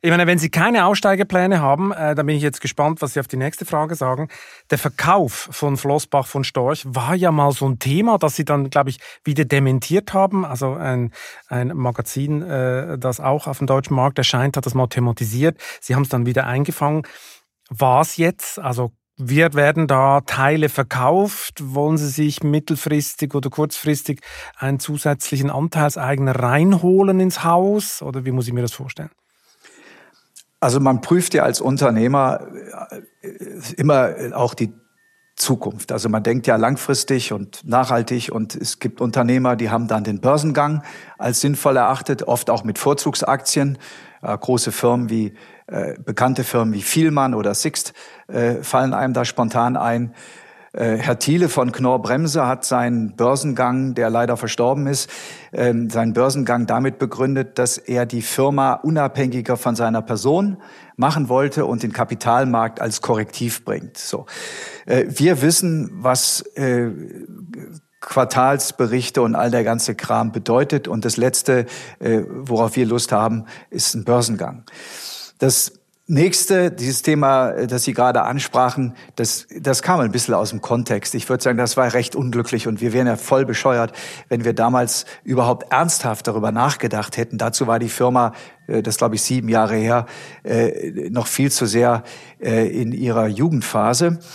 Ich 0.00 0.10
meine, 0.10 0.28
wenn 0.28 0.38
Sie 0.38 0.48
keine 0.48 0.84
Aussteigepläne 0.84 1.60
haben, 1.60 1.90
äh, 1.90 2.14
dann 2.14 2.24
bin 2.24 2.36
ich 2.36 2.42
jetzt 2.42 2.60
gespannt, 2.60 3.02
was 3.02 3.14
Sie 3.14 3.20
auf 3.20 3.26
die 3.26 3.36
nächste 3.36 3.64
Frage 3.64 3.96
sagen. 3.96 4.28
Der 4.70 4.78
Verkauf 4.78 5.48
von 5.50 5.76
Flossbach 5.76 6.28
von 6.28 6.44
Storch 6.44 6.84
war 6.86 7.16
ja 7.16 7.32
mal 7.32 7.50
so 7.50 7.68
ein 7.68 7.80
Thema, 7.80 8.16
das 8.16 8.36
Sie 8.36 8.44
dann, 8.44 8.70
glaube 8.70 8.90
ich, 8.90 9.00
wieder 9.24 9.44
dementiert 9.44 10.14
haben. 10.14 10.44
Also 10.44 10.74
ein, 10.74 11.12
ein 11.48 11.76
Magazin, 11.76 12.42
äh, 12.42 12.96
das 12.96 13.18
auch 13.18 13.48
auf 13.48 13.58
dem 13.58 13.66
deutschen 13.66 13.96
Markt 13.96 14.18
erscheint, 14.18 14.56
hat 14.56 14.66
das 14.66 14.74
mal 14.74 14.86
thematisiert. 14.86 15.60
Sie 15.80 15.96
haben 15.96 16.02
es 16.02 16.10
dann 16.10 16.26
wieder 16.26 16.46
eingefangen. 16.46 17.02
War 17.68 18.02
es 18.02 18.16
jetzt, 18.18 18.60
also 18.60 18.92
wir 19.16 19.54
werden 19.54 19.88
da 19.88 20.20
Teile 20.20 20.68
verkauft? 20.68 21.54
Wollen 21.60 21.98
Sie 21.98 22.08
sich 22.08 22.44
mittelfristig 22.44 23.34
oder 23.34 23.50
kurzfristig 23.50 24.20
einen 24.56 24.78
zusätzlichen 24.78 25.50
Anteilseigner 25.50 26.38
reinholen 26.38 27.18
ins 27.18 27.42
Haus? 27.42 28.00
Oder 28.00 28.24
wie 28.24 28.30
muss 28.30 28.46
ich 28.46 28.52
mir 28.52 28.62
das 28.62 28.72
vorstellen? 28.72 29.10
Also 30.60 30.80
man 30.80 31.00
prüft 31.00 31.34
ja 31.34 31.44
als 31.44 31.60
Unternehmer 31.60 32.48
äh, 33.22 33.30
immer 33.76 34.14
auch 34.34 34.54
die 34.54 34.72
Zukunft. 35.38 35.92
Also 35.92 36.08
man 36.08 36.22
denkt 36.22 36.46
ja 36.46 36.56
langfristig 36.56 37.32
und 37.32 37.64
nachhaltig 37.64 38.30
und 38.32 38.56
es 38.56 38.80
gibt 38.80 39.00
Unternehmer, 39.00 39.56
die 39.56 39.70
haben 39.70 39.86
dann 39.86 40.04
den 40.04 40.20
Börsengang 40.20 40.82
als 41.16 41.40
sinnvoll 41.40 41.76
erachtet, 41.76 42.24
oft 42.24 42.50
auch 42.50 42.64
mit 42.64 42.78
Vorzugsaktien. 42.78 43.78
Äh, 44.20 44.36
große 44.36 44.72
Firmen 44.72 45.10
wie 45.10 45.34
äh, 45.68 45.94
bekannte 46.04 46.44
Firmen 46.44 46.74
wie 46.74 46.82
Vielmann 46.82 47.34
oder 47.34 47.54
Sixt 47.54 47.92
äh, 48.26 48.62
fallen 48.62 48.94
einem 48.94 49.14
da 49.14 49.24
spontan 49.24 49.76
ein. 49.76 50.14
Äh, 50.72 50.96
Herr 50.96 51.18
Thiele 51.18 51.48
von 51.48 51.72
Knorr 51.72 52.02
Bremse 52.02 52.46
hat 52.46 52.64
seinen 52.64 53.16
Börsengang, 53.16 53.94
der 53.94 54.10
leider 54.10 54.36
verstorben 54.36 54.86
ist, 54.86 55.08
ähm, 55.52 55.88
seinen 55.90 56.12
Börsengang 56.12 56.66
damit 56.66 56.98
begründet, 56.98 57.58
dass 57.58 57.78
er 57.78 58.06
die 58.06 58.22
Firma 58.22 58.74
unabhängiger 58.74 59.56
von 59.56 59.76
seiner 59.76 60.02
Person 60.02 60.58
machen 60.96 61.28
wollte 61.28 61.64
und 61.64 61.82
den 61.82 61.92
Kapitalmarkt 61.92 62.80
als 62.80 63.00
Korrektiv 63.00 63.64
bringt. 63.64 63.96
So. 63.96 64.26
Äh, 64.86 65.06
wir 65.08 65.40
wissen, 65.42 65.90
was 65.94 66.42
äh, 66.56 66.90
Quartalsberichte 68.00 69.22
und 69.22 69.34
all 69.34 69.50
der 69.50 69.64
ganze 69.64 69.94
Kram 69.94 70.32
bedeutet. 70.32 70.86
Und 70.86 71.04
das 71.04 71.16
Letzte, 71.16 71.66
worauf 71.98 72.76
wir 72.76 72.86
Lust 72.86 73.10
haben, 73.10 73.46
ist 73.70 73.92
ein 73.94 74.04
Börsengang. 74.04 74.62
Das 75.38 75.72
Nächste, 76.10 76.70
dieses 76.70 77.02
Thema, 77.02 77.50
äh, 77.50 77.66
das 77.66 77.84
Sie 77.84 77.92
gerade 77.92 78.22
ansprachen, 78.22 78.94
das, 79.16 79.46
das 79.60 79.82
kam 79.82 80.00
ein 80.00 80.10
bisschen 80.10 80.32
aus 80.32 80.48
dem 80.48 80.62
Kontext. 80.62 81.14
Ich 81.14 81.28
würde 81.28 81.44
sagen, 81.44 81.58
das 81.58 81.76
war 81.76 81.92
recht 81.92 82.16
unglücklich 82.16 82.66
und 82.66 82.80
wir 82.80 82.94
wären 82.94 83.06
ja 83.06 83.16
voll 83.16 83.44
bescheuert, 83.44 83.92
wenn 84.30 84.42
wir 84.42 84.54
damals 84.54 85.04
überhaupt 85.22 85.70
ernsthaft 85.70 86.26
darüber 86.26 86.50
nachgedacht 86.50 87.18
hätten. 87.18 87.36
Dazu 87.36 87.66
war 87.66 87.78
die 87.78 87.90
Firma, 87.90 88.32
äh, 88.68 88.82
das 88.82 88.96
glaube 88.96 89.16
ich 89.16 89.22
sieben 89.22 89.50
Jahre 89.50 89.76
her, 89.76 90.06
äh, 90.44 91.10
noch 91.10 91.26
viel 91.26 91.52
zu 91.52 91.66
sehr 91.66 92.04
in 92.40 92.92
ihrer 92.92 93.26
Jugendphase. 93.26 94.18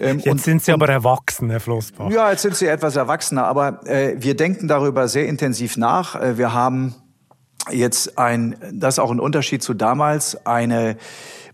Ähm, 0.00 0.16
jetzt 0.16 0.26
und, 0.26 0.42
sind 0.42 0.64
Sie 0.64 0.72
aber 0.72 0.88
erwachsen, 0.88 1.48
Herr 1.48 1.60
Flossbach. 1.60 2.10
Ja, 2.10 2.32
jetzt 2.32 2.42
sind 2.42 2.56
Sie 2.56 2.66
etwas 2.66 2.96
erwachsener, 2.96 3.46
aber 3.46 3.80
wir 3.84 4.34
denken 4.34 4.66
darüber 4.66 5.06
sehr 5.06 5.28
intensiv 5.28 5.76
nach. 5.76 6.20
Wir 6.36 6.52
haben 6.52 6.96
jetzt 7.70 8.18
ein, 8.18 8.56
das 8.72 8.94
ist 8.94 8.98
auch 8.98 9.10
ein 9.10 9.20
Unterschied 9.20 9.62
zu 9.62 9.74
damals, 9.74 10.46
eine 10.46 10.96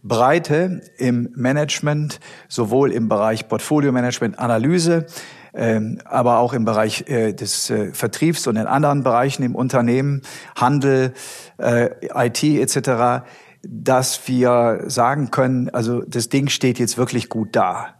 Breite 0.02 0.82
im 0.98 1.30
Management, 1.34 2.20
sowohl 2.48 2.92
im 2.92 3.08
Bereich 3.08 3.48
Portfolio-Management, 3.48 4.38
Analyse, 4.38 5.06
ähm, 5.54 6.00
aber 6.04 6.38
auch 6.38 6.54
im 6.54 6.64
Bereich 6.64 7.08
äh, 7.08 7.32
des 7.32 7.70
äh, 7.70 7.92
Vertriebs 7.92 8.46
und 8.46 8.56
in 8.56 8.66
anderen 8.66 9.02
Bereichen 9.02 9.42
im 9.42 9.54
Unternehmen, 9.54 10.22
Handel, 10.56 11.12
äh, 11.58 11.90
IT 12.14 12.42
etc., 12.42 13.24
dass 13.64 14.26
wir 14.26 14.84
sagen 14.86 15.30
können, 15.30 15.70
also 15.70 16.02
das 16.02 16.28
Ding 16.28 16.48
steht 16.48 16.80
jetzt 16.80 16.98
wirklich 16.98 17.28
gut 17.28 17.50
da. 17.52 17.94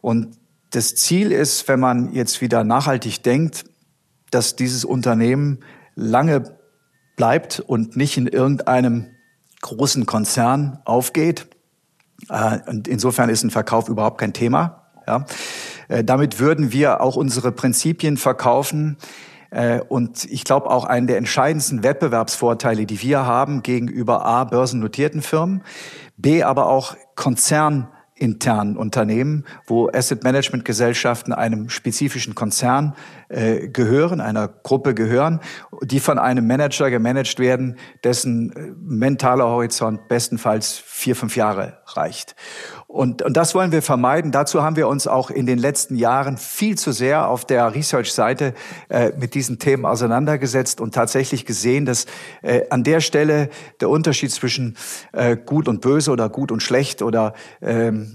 Und 0.00 0.38
das 0.70 0.94
Ziel 0.94 1.32
ist, 1.32 1.68
wenn 1.68 1.80
man 1.80 2.14
jetzt 2.14 2.40
wieder 2.40 2.64
nachhaltig 2.64 3.22
denkt, 3.22 3.64
dass 4.30 4.56
dieses 4.56 4.86
Unternehmen 4.86 5.58
lange 5.94 6.44
bleibt 7.22 7.60
und 7.60 7.96
nicht 7.96 8.16
in 8.16 8.26
irgendeinem 8.26 9.06
großen 9.60 10.06
Konzern 10.06 10.80
aufgeht. 10.84 11.46
Äh, 12.28 12.58
und 12.66 12.88
insofern 12.88 13.28
ist 13.28 13.44
ein 13.44 13.52
Verkauf 13.52 13.88
überhaupt 13.88 14.18
kein 14.18 14.32
Thema. 14.32 14.90
Ja. 15.06 15.26
Äh, 15.86 16.02
damit 16.02 16.40
würden 16.40 16.72
wir 16.72 17.00
auch 17.00 17.14
unsere 17.14 17.52
Prinzipien 17.52 18.16
verkaufen. 18.16 18.96
Äh, 19.50 19.82
und 19.82 20.24
ich 20.32 20.42
glaube 20.42 20.68
auch 20.68 20.84
einen 20.84 21.06
der 21.06 21.16
entscheidendsten 21.16 21.84
Wettbewerbsvorteile, 21.84 22.86
die 22.86 23.00
wir 23.02 23.24
haben 23.24 23.62
gegenüber 23.62 24.26
A, 24.26 24.42
börsennotierten 24.42 25.22
Firmen, 25.22 25.62
B, 26.16 26.42
aber 26.42 26.66
auch 26.66 26.96
Konzern 27.14 27.86
internen 28.22 28.76
Unternehmen, 28.76 29.44
wo 29.66 29.88
Asset 29.88 30.22
Management 30.22 30.64
Gesellschaften 30.64 31.32
einem 31.32 31.68
spezifischen 31.68 32.36
Konzern 32.36 32.94
äh, 33.28 33.68
gehören, 33.68 34.20
einer 34.20 34.46
Gruppe 34.46 34.94
gehören, 34.94 35.40
die 35.82 35.98
von 35.98 36.20
einem 36.20 36.46
Manager 36.46 36.88
gemanagt 36.88 37.40
werden, 37.40 37.76
dessen 38.04 38.52
äh, 38.52 38.72
mentaler 38.80 39.46
Horizont 39.46 40.06
bestenfalls 40.06 40.80
vier, 40.84 41.16
fünf 41.16 41.34
Jahre 41.34 41.78
reicht. 41.88 42.36
Und, 42.86 43.22
und 43.22 43.38
das 43.38 43.54
wollen 43.54 43.72
wir 43.72 43.80
vermeiden. 43.80 44.32
Dazu 44.32 44.62
haben 44.62 44.76
wir 44.76 44.86
uns 44.86 45.06
auch 45.06 45.30
in 45.30 45.46
den 45.46 45.58
letzten 45.58 45.96
Jahren 45.96 46.36
viel 46.36 46.76
zu 46.76 46.92
sehr 46.92 47.26
auf 47.26 47.46
der 47.46 47.74
Research-Seite 47.74 48.52
äh, 48.90 49.12
mit 49.18 49.34
diesen 49.34 49.58
Themen 49.58 49.86
auseinandergesetzt 49.86 50.78
und 50.78 50.94
tatsächlich 50.94 51.46
gesehen, 51.46 51.86
dass 51.86 52.04
äh, 52.42 52.68
an 52.68 52.84
der 52.84 53.00
Stelle 53.00 53.48
der 53.80 53.88
Unterschied 53.88 54.30
zwischen 54.30 54.76
äh, 55.12 55.38
gut 55.38 55.68
und 55.68 55.80
böse 55.80 56.10
oder 56.10 56.28
gut 56.28 56.52
und 56.52 56.62
schlecht 56.62 57.00
oder 57.00 57.32
ähm, 57.62 58.02
äh, 58.02 58.11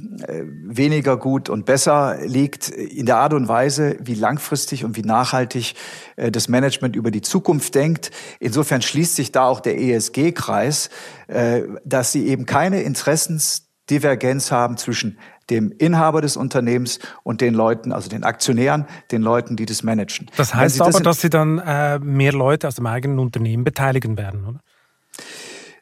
weniger 0.64 1.18
gut 1.18 1.50
und 1.50 1.66
besser 1.66 2.18
liegt 2.24 2.70
in 2.70 3.06
der 3.06 3.18
Art 3.18 3.34
und 3.34 3.48
Weise, 3.48 3.98
wie 4.02 4.14
langfristig 4.14 4.84
und 4.84 4.96
wie 4.96 5.02
nachhaltig 5.02 5.76
äh, 6.16 6.32
das 6.32 6.48
Management 6.48 6.96
über 6.96 7.12
die 7.12 7.22
Zukunft 7.22 7.76
denkt. 7.76 8.12
Insofern 8.40 8.82
schließt 8.82 9.16
sich 9.16 9.32
da 9.32 9.46
auch 9.46 9.60
der 9.60 9.80
ESG-Kreis, 9.80 10.90
äh, 11.28 11.64
dass 11.86 12.12
sie 12.12 12.28
eben 12.28 12.46
keine 12.46 12.82
Interessens 12.82 13.68
Divergenz 13.90 14.52
haben 14.52 14.78
zwischen 14.78 15.18
dem 15.50 15.72
Inhaber 15.72 16.22
des 16.22 16.36
Unternehmens 16.36 17.00
und 17.24 17.40
den 17.40 17.54
Leuten, 17.54 17.94
also 17.94 18.10
den 18.10 18.24
Aktionären, 18.24 18.86
den 19.12 19.22
Leuten, 19.22 19.56
die 19.56 19.66
das 19.66 19.82
managen. 19.82 20.30
Das 20.36 20.54
heißt 20.54 20.82
aber, 20.82 20.92
das 20.92 21.02
dass 21.04 21.22
Sie 21.22 21.30
dann 21.30 21.60
äh, 21.60 22.00
mehr 22.00 22.34
Leute 22.34 22.68
aus 22.68 22.76
dem 22.76 22.86
eigenen 22.86 23.20
Unternehmen 23.20 23.64
beteiligen 23.64 24.18
werden, 24.18 24.46
oder? 24.46 24.60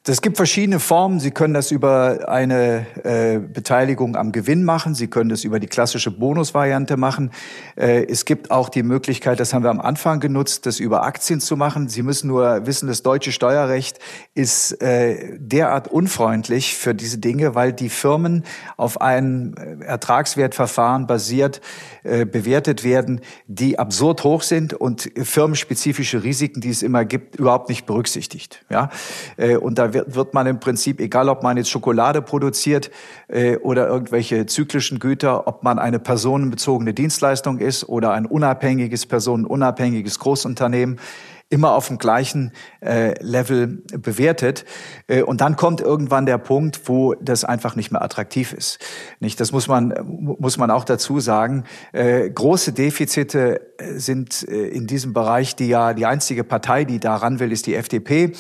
Es 0.07 0.21
gibt 0.21 0.37
verschiedene 0.37 0.79
Formen. 0.79 1.19
Sie 1.19 1.31
können 1.31 1.55
das 1.55 1.71
über 1.71 2.29
eine 2.29 2.85
äh, 3.03 3.39
Beteiligung 3.39 4.15
am 4.15 4.31
Gewinn 4.31 4.63
machen. 4.63 4.93
Sie 4.93 5.07
können 5.07 5.31
das 5.31 5.43
über 5.43 5.59
die 5.59 5.65
klassische 5.65 6.11
Bonusvariante 6.11 6.95
machen. 6.95 7.31
Äh, 7.75 8.05
es 8.05 8.25
gibt 8.25 8.51
auch 8.51 8.69
die 8.69 8.83
Möglichkeit, 8.83 9.39
das 9.39 9.51
haben 9.51 9.63
wir 9.63 9.71
am 9.71 9.81
Anfang 9.81 10.19
genutzt, 10.19 10.67
das 10.67 10.79
über 10.79 11.01
Aktien 11.01 11.39
zu 11.39 11.57
machen. 11.57 11.89
Sie 11.89 12.03
müssen 12.03 12.27
nur 12.27 12.67
wissen, 12.67 12.87
das 12.87 13.01
deutsche 13.01 13.31
Steuerrecht 13.31 13.97
ist 14.35 14.79
äh, 14.79 15.39
derart 15.39 15.87
unfreundlich 15.87 16.75
für 16.75 16.93
diese 16.93 17.17
Dinge, 17.17 17.55
weil 17.55 17.73
die 17.73 17.89
Firmen 17.89 18.43
auf 18.77 19.01
ein 19.01 19.55
äh, 19.57 19.85
Ertragswertverfahren 19.85 21.07
basiert 21.07 21.61
äh, 22.03 22.25
bewertet 22.25 22.83
werden, 22.83 23.21
die 23.47 23.79
absurd 23.79 24.23
hoch 24.23 24.43
sind 24.43 24.75
und 24.75 25.09
firmenspezifische 25.19 26.23
Risiken, 26.23 26.61
die 26.61 26.69
es 26.69 26.83
immer 26.83 27.05
gibt, 27.05 27.37
überhaupt 27.37 27.69
nicht 27.69 27.87
berücksichtigt. 27.87 28.63
Ja, 28.69 28.91
äh, 29.37 29.57
und 29.57 29.79
da 29.79 29.94
wird, 29.95 30.15
wird 30.15 30.33
man 30.33 30.45
im 30.45 30.59
Prinzip, 30.59 30.99
egal 30.99 31.29
ob 31.29 31.41
man 31.41 31.57
jetzt 31.57 31.69
Schokolade 31.69 32.21
produziert 32.21 32.91
äh, 33.27 33.57
oder 33.57 33.87
irgendwelche 33.87 34.45
zyklischen 34.45 34.99
Güter, 34.99 35.47
ob 35.47 35.63
man 35.63 35.79
eine 35.79 35.99
personenbezogene 35.99 36.93
Dienstleistung 36.93 37.57
ist 37.57 37.87
oder 37.89 38.11
ein 38.11 38.25
unabhängiges, 38.25 39.05
personenunabhängiges 39.05 40.19
Großunternehmen, 40.19 40.99
immer 41.49 41.73
auf 41.73 41.87
dem 41.87 41.99
gleichen 41.99 42.51
äh, 42.81 43.13
Level 43.23 43.83
bewertet. 43.97 44.65
Äh, 45.07 45.21
und 45.21 45.41
dann 45.41 45.55
kommt 45.55 45.79
irgendwann 45.79 46.25
der 46.25 46.39
Punkt, 46.39 46.81
wo 46.85 47.13
das 47.15 47.45
einfach 47.45 47.75
nicht 47.75 47.91
mehr 47.91 48.01
attraktiv 48.01 48.51
ist. 48.51 48.79
Nicht? 49.19 49.39
Das 49.39 49.51
muss 49.51 49.67
man, 49.67 49.93
muss 50.03 50.57
man 50.57 50.71
auch 50.71 50.83
dazu 50.83 51.19
sagen. 51.19 51.65
Äh, 51.91 52.29
große 52.31 52.73
Defizite 52.73 53.61
äh, 53.77 53.99
sind 53.99 54.47
äh, 54.47 54.67
in 54.67 54.87
diesem 54.87 55.13
Bereich, 55.13 55.55
die 55.55 55.67
ja 55.67 55.93
die 55.93 56.07
einzige 56.07 56.43
Partei, 56.43 56.83
die 56.83 56.99
daran 56.99 57.39
will, 57.39 57.51
ist 57.51 57.67
die 57.67 57.75
FDP 57.75 58.33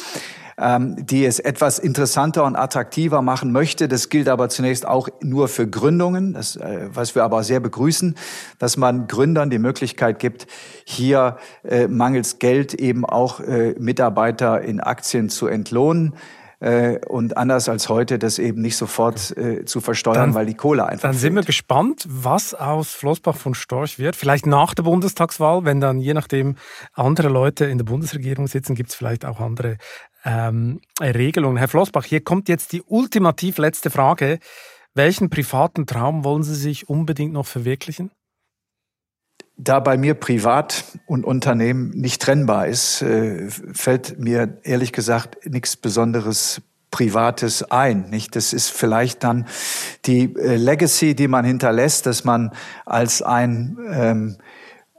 ähm, 0.57 0.95
die 1.05 1.25
es 1.25 1.39
etwas 1.39 1.79
interessanter 1.79 2.43
und 2.45 2.55
attraktiver 2.55 3.21
machen 3.21 3.51
möchte. 3.51 3.87
Das 3.87 4.09
gilt 4.09 4.29
aber 4.29 4.49
zunächst 4.49 4.87
auch 4.87 5.09
nur 5.21 5.47
für 5.47 5.67
Gründungen, 5.67 6.33
das, 6.33 6.55
äh, 6.55 6.87
was 6.91 7.15
wir 7.15 7.23
aber 7.23 7.43
sehr 7.43 7.59
begrüßen, 7.59 8.15
dass 8.59 8.77
man 8.77 9.07
Gründern 9.07 9.49
die 9.49 9.59
Möglichkeit 9.59 10.19
gibt, 10.19 10.47
hier 10.85 11.37
äh, 11.63 11.87
mangels 11.87 12.39
Geld 12.39 12.73
eben 12.73 13.05
auch 13.05 13.39
äh, 13.39 13.75
Mitarbeiter 13.77 14.61
in 14.61 14.79
Aktien 14.79 15.29
zu 15.29 15.47
entlohnen 15.47 16.13
äh, 16.59 16.99
und 17.05 17.37
anders 17.37 17.67
als 17.69 17.89
heute 17.89 18.17
das 18.17 18.39
eben 18.39 18.61
nicht 18.61 18.77
sofort 18.77 19.35
äh, 19.37 19.65
zu 19.65 19.81
versteuern, 19.81 20.15
dann, 20.15 20.33
weil 20.33 20.45
die 20.45 20.53
Kohle 20.53 20.85
einfach. 20.85 21.01
Dann 21.01 21.11
fehlt. 21.11 21.21
sind 21.21 21.35
wir 21.35 21.43
gespannt, 21.43 22.05
was 22.07 22.53
aus 22.53 22.91
Flossbach 22.91 23.35
von 23.35 23.53
Storch 23.53 23.99
wird. 23.99 24.15
Vielleicht 24.15 24.45
nach 24.45 24.73
der 24.73 24.83
Bundestagswahl, 24.83 25.65
wenn 25.65 25.81
dann 25.81 25.99
je 25.99 26.13
nachdem 26.13 26.55
andere 26.93 27.29
Leute 27.29 27.65
in 27.65 27.77
der 27.77 27.85
Bundesregierung 27.85 28.47
sitzen, 28.47 28.75
gibt 28.75 28.89
es 28.89 28.95
vielleicht 28.95 29.25
auch 29.25 29.39
andere 29.39 29.77
ähm, 30.25 30.81
Regelungen. 30.99 31.57
Herr 31.57 31.67
Flossbach, 31.67 32.03
hier 32.03 32.21
kommt 32.21 32.49
jetzt 32.49 32.73
die 32.73 32.81
ultimativ 32.81 33.57
letzte 33.57 33.89
Frage. 33.89 34.39
Welchen 34.93 35.29
privaten 35.29 35.85
Traum 35.85 36.23
wollen 36.23 36.43
Sie 36.43 36.55
sich 36.55 36.89
unbedingt 36.89 37.33
noch 37.33 37.45
verwirklichen? 37.45 38.11
Da 39.57 39.79
bei 39.79 39.97
mir 39.97 40.15
Privat 40.15 40.83
und 41.05 41.23
Unternehmen 41.23 41.91
nicht 41.91 42.21
trennbar 42.21 42.67
ist, 42.67 43.01
äh, 43.01 43.49
fällt 43.49 44.19
mir 44.19 44.59
ehrlich 44.63 44.91
gesagt 44.91 45.45
nichts 45.45 45.77
Besonderes 45.77 46.61
Privates 46.91 47.63
ein. 47.71 48.09
Nicht? 48.09 48.35
Das 48.35 48.51
ist 48.51 48.69
vielleicht 48.69 49.23
dann 49.23 49.47
die 50.05 50.33
äh, 50.35 50.55
Legacy, 50.55 51.15
die 51.15 51.27
man 51.27 51.45
hinterlässt, 51.45 52.05
dass 52.05 52.23
man 52.23 52.51
als 52.85 53.21
ein 53.21 53.77
ähm, 53.91 54.37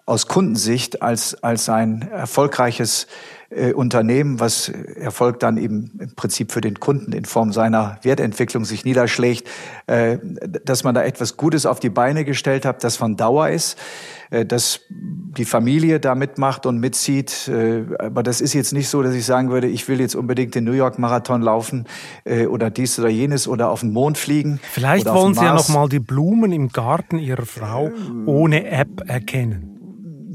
aus 0.06 0.28
Kundensicht 0.28 1.02
als, 1.02 1.42
als 1.42 1.68
ein 1.68 2.02
erfolgreiches 2.02 3.08
äh, 3.51 3.72
Unternehmen, 3.72 4.40
was 4.40 4.68
Erfolg 4.68 5.38
dann 5.38 5.57
eben 5.57 5.92
im 6.01 6.14
Prinzip 6.16 6.51
für 6.51 6.61
den 6.61 6.80
Kunden 6.80 7.12
in 7.12 7.24
Form 7.24 7.53
seiner 7.53 7.99
Wertentwicklung 8.03 8.64
sich 8.64 8.84
niederschlägt, 8.84 9.49
äh, 9.86 10.18
dass 10.64 10.82
man 10.82 10.97
da 10.97 11.05
etwas 11.05 11.36
Gutes 11.36 11.64
auf 11.64 11.78
die 11.78 11.90
Beine 11.90 12.24
gestellt 12.24 12.64
hat, 12.64 12.82
das 12.82 12.97
von 12.97 13.16
Dauer 13.16 13.51
ist, 13.51 13.78
äh, 14.30 14.44
dass 14.44 14.80
die 14.90 15.44
Familie 15.44 16.01
da 16.01 16.16
mitmacht 16.16 16.66
und 16.66 16.78
mitzieht. 16.78 17.51
Aber 17.99 18.22
das 18.22 18.40
ist 18.40 18.55
jetzt 18.55 18.72
nicht 18.72 18.88
so, 18.88 19.03
dass 19.03 19.14
ich 19.14 19.26
sagen 19.26 19.51
würde, 19.51 19.66
ich 19.66 19.86
will 19.86 20.01
jetzt 20.01 20.14
unbedingt 20.14 20.55
den 20.55 20.64
New 20.64 20.72
York 20.72 20.99
Marathon 20.99 21.42
laufen 21.42 21.84
oder 22.49 22.70
dies 22.70 22.99
oder 22.99 23.11
jenes 23.11 23.47
oder 23.47 23.68
auf 23.68 23.80
den 23.80 23.92
Mond 23.92 24.16
fliegen. 24.16 24.61
Vielleicht 24.62 25.07
wollen 25.07 25.34
Sie 25.34 25.44
ja 25.44 25.53
noch 25.53 25.68
mal 25.68 25.90
die 25.90 26.01
Blumen 26.01 26.53
im 26.53 26.70
Garten 26.70 27.18
Ihrer 27.18 27.44
Frau 27.44 27.90
ohne 28.24 28.66
App 28.66 29.03
erkennen 29.07 29.75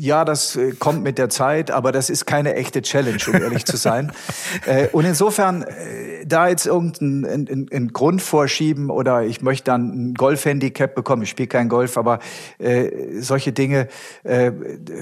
ja, 0.01 0.25
das 0.25 0.55
äh, 0.55 0.71
kommt 0.71 1.03
mit 1.03 1.19
der 1.19 1.29
Zeit, 1.29 1.69
aber 1.69 1.91
das 1.91 2.09
ist 2.09 2.25
keine 2.25 2.55
echte 2.55 2.81
Challenge, 2.81 3.21
um 3.27 3.35
ehrlich 3.35 3.65
zu 3.65 3.77
sein. 3.77 4.11
Äh, 4.65 4.87
und 4.89 5.05
insofern, 5.05 5.63
äh, 5.63 6.25
da 6.25 6.47
jetzt 6.47 6.65
irgendeinen 6.65 7.93
Grund 7.93 8.21
vorschieben 8.21 8.89
oder 8.89 9.23
ich 9.23 9.41
möchte 9.41 9.65
dann 9.65 10.09
ein 10.09 10.13
Golf-Handicap 10.13 10.93
bekommen, 10.93 11.23
ich 11.23 11.29
spiele 11.29 11.47
kein 11.47 11.67
Golf, 11.67 11.97
aber 11.97 12.19
äh, 12.59 13.19
solche 13.19 13.51
Dinge 13.51 13.87
äh, 14.23 14.51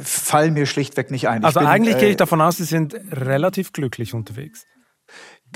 fallen 0.02 0.54
mir 0.54 0.66
schlichtweg 0.66 1.12
nicht 1.12 1.28
ein. 1.28 1.43
Also 1.43 1.60
bin, 1.60 1.68
eigentlich 1.68 1.97
gehe 1.97 2.10
ich 2.10 2.18
davon 2.18 2.41
aus, 2.41 2.58
Sie 2.58 2.64
sind 2.64 2.95
relativ 3.12 3.74
glücklich 3.74 4.14
unterwegs. 4.14 4.66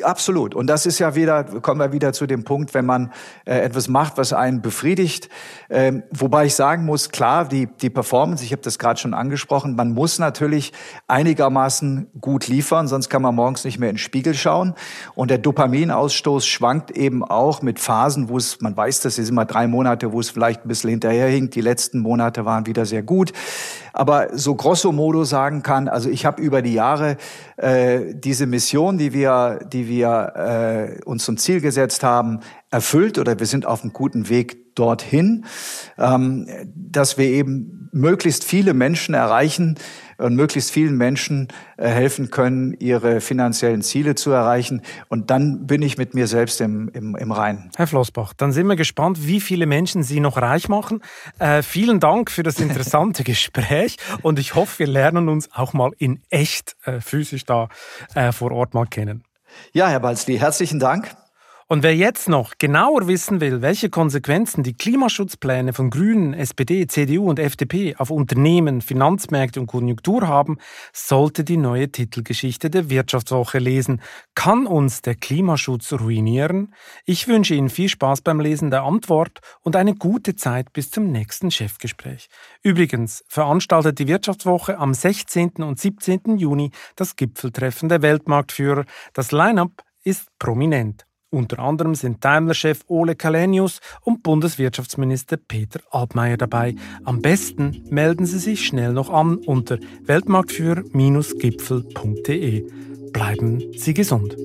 Absolut. 0.01 0.55
Und 0.55 0.67
das 0.67 0.87
ist 0.87 0.97
ja 0.97 1.13
wieder, 1.13 1.43
kommen 1.43 1.79
wir 1.79 1.91
wieder 1.91 2.13
zu 2.13 2.25
dem 2.25 2.43
Punkt, 2.43 2.73
wenn 2.73 2.85
man 2.85 3.11
äh, 3.45 3.59
etwas 3.59 3.87
macht, 3.87 4.17
was 4.17 4.33
einen 4.33 4.61
befriedigt. 4.61 5.29
Ähm, 5.69 6.01
wobei 6.09 6.45
ich 6.45 6.55
sagen 6.55 6.85
muss, 6.85 7.09
klar, 7.09 7.45
die, 7.47 7.67
die 7.67 7.91
Performance, 7.91 8.43
ich 8.43 8.51
habe 8.51 8.63
das 8.63 8.79
gerade 8.79 8.99
schon 8.99 9.13
angesprochen, 9.13 9.75
man 9.75 9.93
muss 9.93 10.17
natürlich 10.17 10.73
einigermaßen 11.07 12.09
gut 12.19 12.47
liefern, 12.47 12.87
sonst 12.87 13.09
kann 13.09 13.21
man 13.21 13.35
morgens 13.35 13.65
nicht 13.65 13.77
mehr 13.77 13.89
in 13.89 13.95
den 13.95 13.99
Spiegel 13.99 14.33
schauen. 14.33 14.73
Und 15.13 15.29
der 15.29 15.37
Dopaminausstoß 15.37 16.47
schwankt 16.47 16.89
eben 16.89 17.23
auch 17.23 17.61
mit 17.61 17.79
Phasen, 17.79 18.29
wo 18.29 18.37
es, 18.37 18.61
man 18.61 18.75
weiß, 18.75 19.01
das 19.01 19.19
ist 19.19 19.29
immer 19.29 19.45
drei 19.45 19.67
Monate, 19.67 20.11
wo 20.11 20.19
es 20.19 20.31
vielleicht 20.31 20.65
ein 20.65 20.69
bisschen 20.69 20.89
hinterherhinkt. 20.89 21.53
Die 21.53 21.61
letzten 21.61 21.99
Monate 21.99 22.45
waren 22.45 22.65
wieder 22.65 22.87
sehr 22.87 23.03
gut 23.03 23.31
aber 23.93 24.37
so 24.37 24.55
grosso 24.55 24.91
modo 24.91 25.23
sagen 25.23 25.63
kann, 25.63 25.87
also 25.87 26.09
ich 26.09 26.25
habe 26.25 26.41
über 26.41 26.61
die 26.61 26.73
Jahre 26.73 27.17
äh, 27.57 28.13
diese 28.13 28.47
Mission, 28.47 28.97
die 28.97 29.13
wir, 29.13 29.59
die 29.71 29.87
wir 29.87 30.97
äh, 30.99 31.03
uns 31.05 31.23
zum 31.23 31.37
Ziel 31.37 31.61
gesetzt 31.61 32.03
haben, 32.03 32.39
erfüllt 32.71 33.19
oder 33.19 33.39
wir 33.39 33.45
sind 33.45 33.65
auf 33.65 33.83
einem 33.83 33.93
guten 33.93 34.29
Weg 34.29 34.62
dorthin, 34.75 35.45
ähm, 35.97 36.47
dass 36.75 37.17
wir 37.17 37.25
eben 37.25 37.89
möglichst 37.91 38.43
viele 38.43 38.73
Menschen 38.73 39.13
erreichen, 39.13 39.77
und 40.17 40.35
möglichst 40.35 40.71
vielen 40.71 40.97
Menschen 40.97 41.47
äh, 41.77 41.87
helfen 41.87 42.29
können, 42.29 42.73
ihre 42.79 43.21
finanziellen 43.21 43.81
Ziele 43.81 44.15
zu 44.15 44.31
erreichen. 44.31 44.81
Und 45.09 45.29
dann 45.29 45.67
bin 45.67 45.81
ich 45.81 45.97
mit 45.97 46.13
mir 46.13 46.27
selbst 46.27 46.61
im, 46.61 46.89
im, 46.93 47.15
im 47.15 47.31
Reinen. 47.31 47.71
Herr 47.75 47.87
Flossbach, 47.87 48.33
dann 48.33 48.51
sind 48.51 48.67
wir 48.67 48.75
gespannt, 48.75 49.27
wie 49.27 49.41
viele 49.41 49.65
Menschen 49.65 50.03
Sie 50.03 50.19
noch 50.19 50.37
reich 50.37 50.69
machen. 50.69 51.01
Äh, 51.39 51.61
vielen 51.61 51.99
Dank 51.99 52.31
für 52.31 52.43
das 52.43 52.59
interessante 52.59 53.23
Gespräch 53.23 53.97
und 54.21 54.39
ich 54.39 54.55
hoffe, 54.55 54.79
wir 54.79 54.87
lernen 54.87 55.29
uns 55.29 55.49
auch 55.53 55.73
mal 55.73 55.91
in 55.97 56.21
echt 56.29 56.75
äh, 56.85 57.01
physisch 57.01 57.45
da 57.45 57.69
äh, 58.15 58.31
vor 58.31 58.51
Ort 58.51 58.73
mal 58.73 58.85
kennen. 58.85 59.23
Ja, 59.71 59.87
Herr 59.87 59.99
Balzli, 59.99 60.39
herzlichen 60.39 60.79
Dank. 60.79 61.15
Und 61.67 61.81
wer 61.81 61.95
jetzt 61.95 62.27
noch 62.27 62.53
genauer 62.57 63.07
wissen 63.07 63.39
will, 63.39 63.61
welche 63.61 63.89
Konsequenzen 63.89 64.63
die 64.63 64.73
Klimaschutzpläne 64.73 65.73
von 65.73 65.89
Grünen, 65.89 66.33
SPD, 66.33 66.87
CDU 66.87 67.29
und 67.29 67.39
FDP 67.39 67.95
auf 67.97 68.09
Unternehmen, 68.09 68.81
Finanzmärkte 68.81 69.59
und 69.59 69.67
Konjunktur 69.67 70.27
haben, 70.27 70.57
sollte 70.91 71.43
die 71.43 71.57
neue 71.57 71.89
Titelgeschichte 71.89 72.69
der 72.69 72.89
Wirtschaftswoche 72.89 73.59
lesen. 73.59 74.01
Kann 74.35 74.67
uns 74.67 75.01
der 75.01 75.15
Klimaschutz 75.15 75.93
ruinieren? 75.93 76.73
Ich 77.05 77.27
wünsche 77.27 77.55
Ihnen 77.55 77.69
viel 77.69 77.89
Spaß 77.89 78.21
beim 78.21 78.39
Lesen 78.39 78.69
der 78.69 78.83
Antwort 78.83 79.39
und 79.61 79.75
eine 79.75 79.95
gute 79.95 80.35
Zeit 80.35 80.73
bis 80.73 80.91
zum 80.91 81.11
nächsten 81.11 81.49
Chefgespräch. 81.49 82.27
Übrigens 82.61 83.23
veranstaltet 83.27 83.99
die 83.99 84.07
Wirtschaftswoche 84.07 84.77
am 84.77 84.93
16. 84.93 85.63
und 85.63 85.79
17. 85.79 86.37
Juni 86.37 86.71
das 86.95 87.15
Gipfeltreffen 87.15 87.89
der 87.89 88.01
Weltmarktführer. 88.01 88.85
Das 89.13 89.31
Line-up 89.31 89.83
ist 90.03 90.27
prominent. 90.37 91.05
Unter 91.33 91.59
anderem 91.59 91.95
sind 91.95 92.23
Daimler-Chef 92.23 92.81
Ole 92.87 93.15
Kalenius 93.15 93.81
und 94.01 94.21
Bundeswirtschaftsminister 94.21 95.37
Peter 95.37 95.79
Altmaier 95.89 96.37
dabei. 96.37 96.75
Am 97.05 97.23
besten 97.23 97.83
melden 97.89 98.27
Sie 98.27 98.37
sich 98.37 98.67
schnell 98.67 98.93
noch 98.93 99.09
an 99.09 99.37
unter 99.37 99.79
weltmarktführer-gipfel.de. 100.05 102.71
Bleiben 103.11 103.63
Sie 103.75 103.95
gesund. 103.95 104.37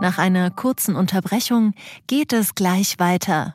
Nach 0.00 0.18
einer 0.18 0.50
kurzen 0.50 0.96
Unterbrechung 0.96 1.74
geht 2.08 2.32
es 2.32 2.56
gleich 2.56 2.98
weiter. 2.98 3.54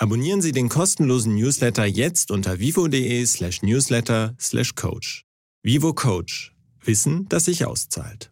Abonnieren 0.00 0.40
Sie 0.40 0.52
den 0.52 0.68
kostenlosen 0.68 1.34
Newsletter 1.34 1.84
jetzt 1.84 2.30
unter 2.30 2.60
vivo.de 2.60 3.26
slash 3.26 3.62
newsletter 3.62 4.36
slash 4.38 4.76
coach. 4.76 5.24
Vivo 5.64 5.92
Coach. 5.92 6.54
Wissen, 6.84 7.28
das 7.28 7.46
sich 7.46 7.64
auszahlt. 7.64 8.30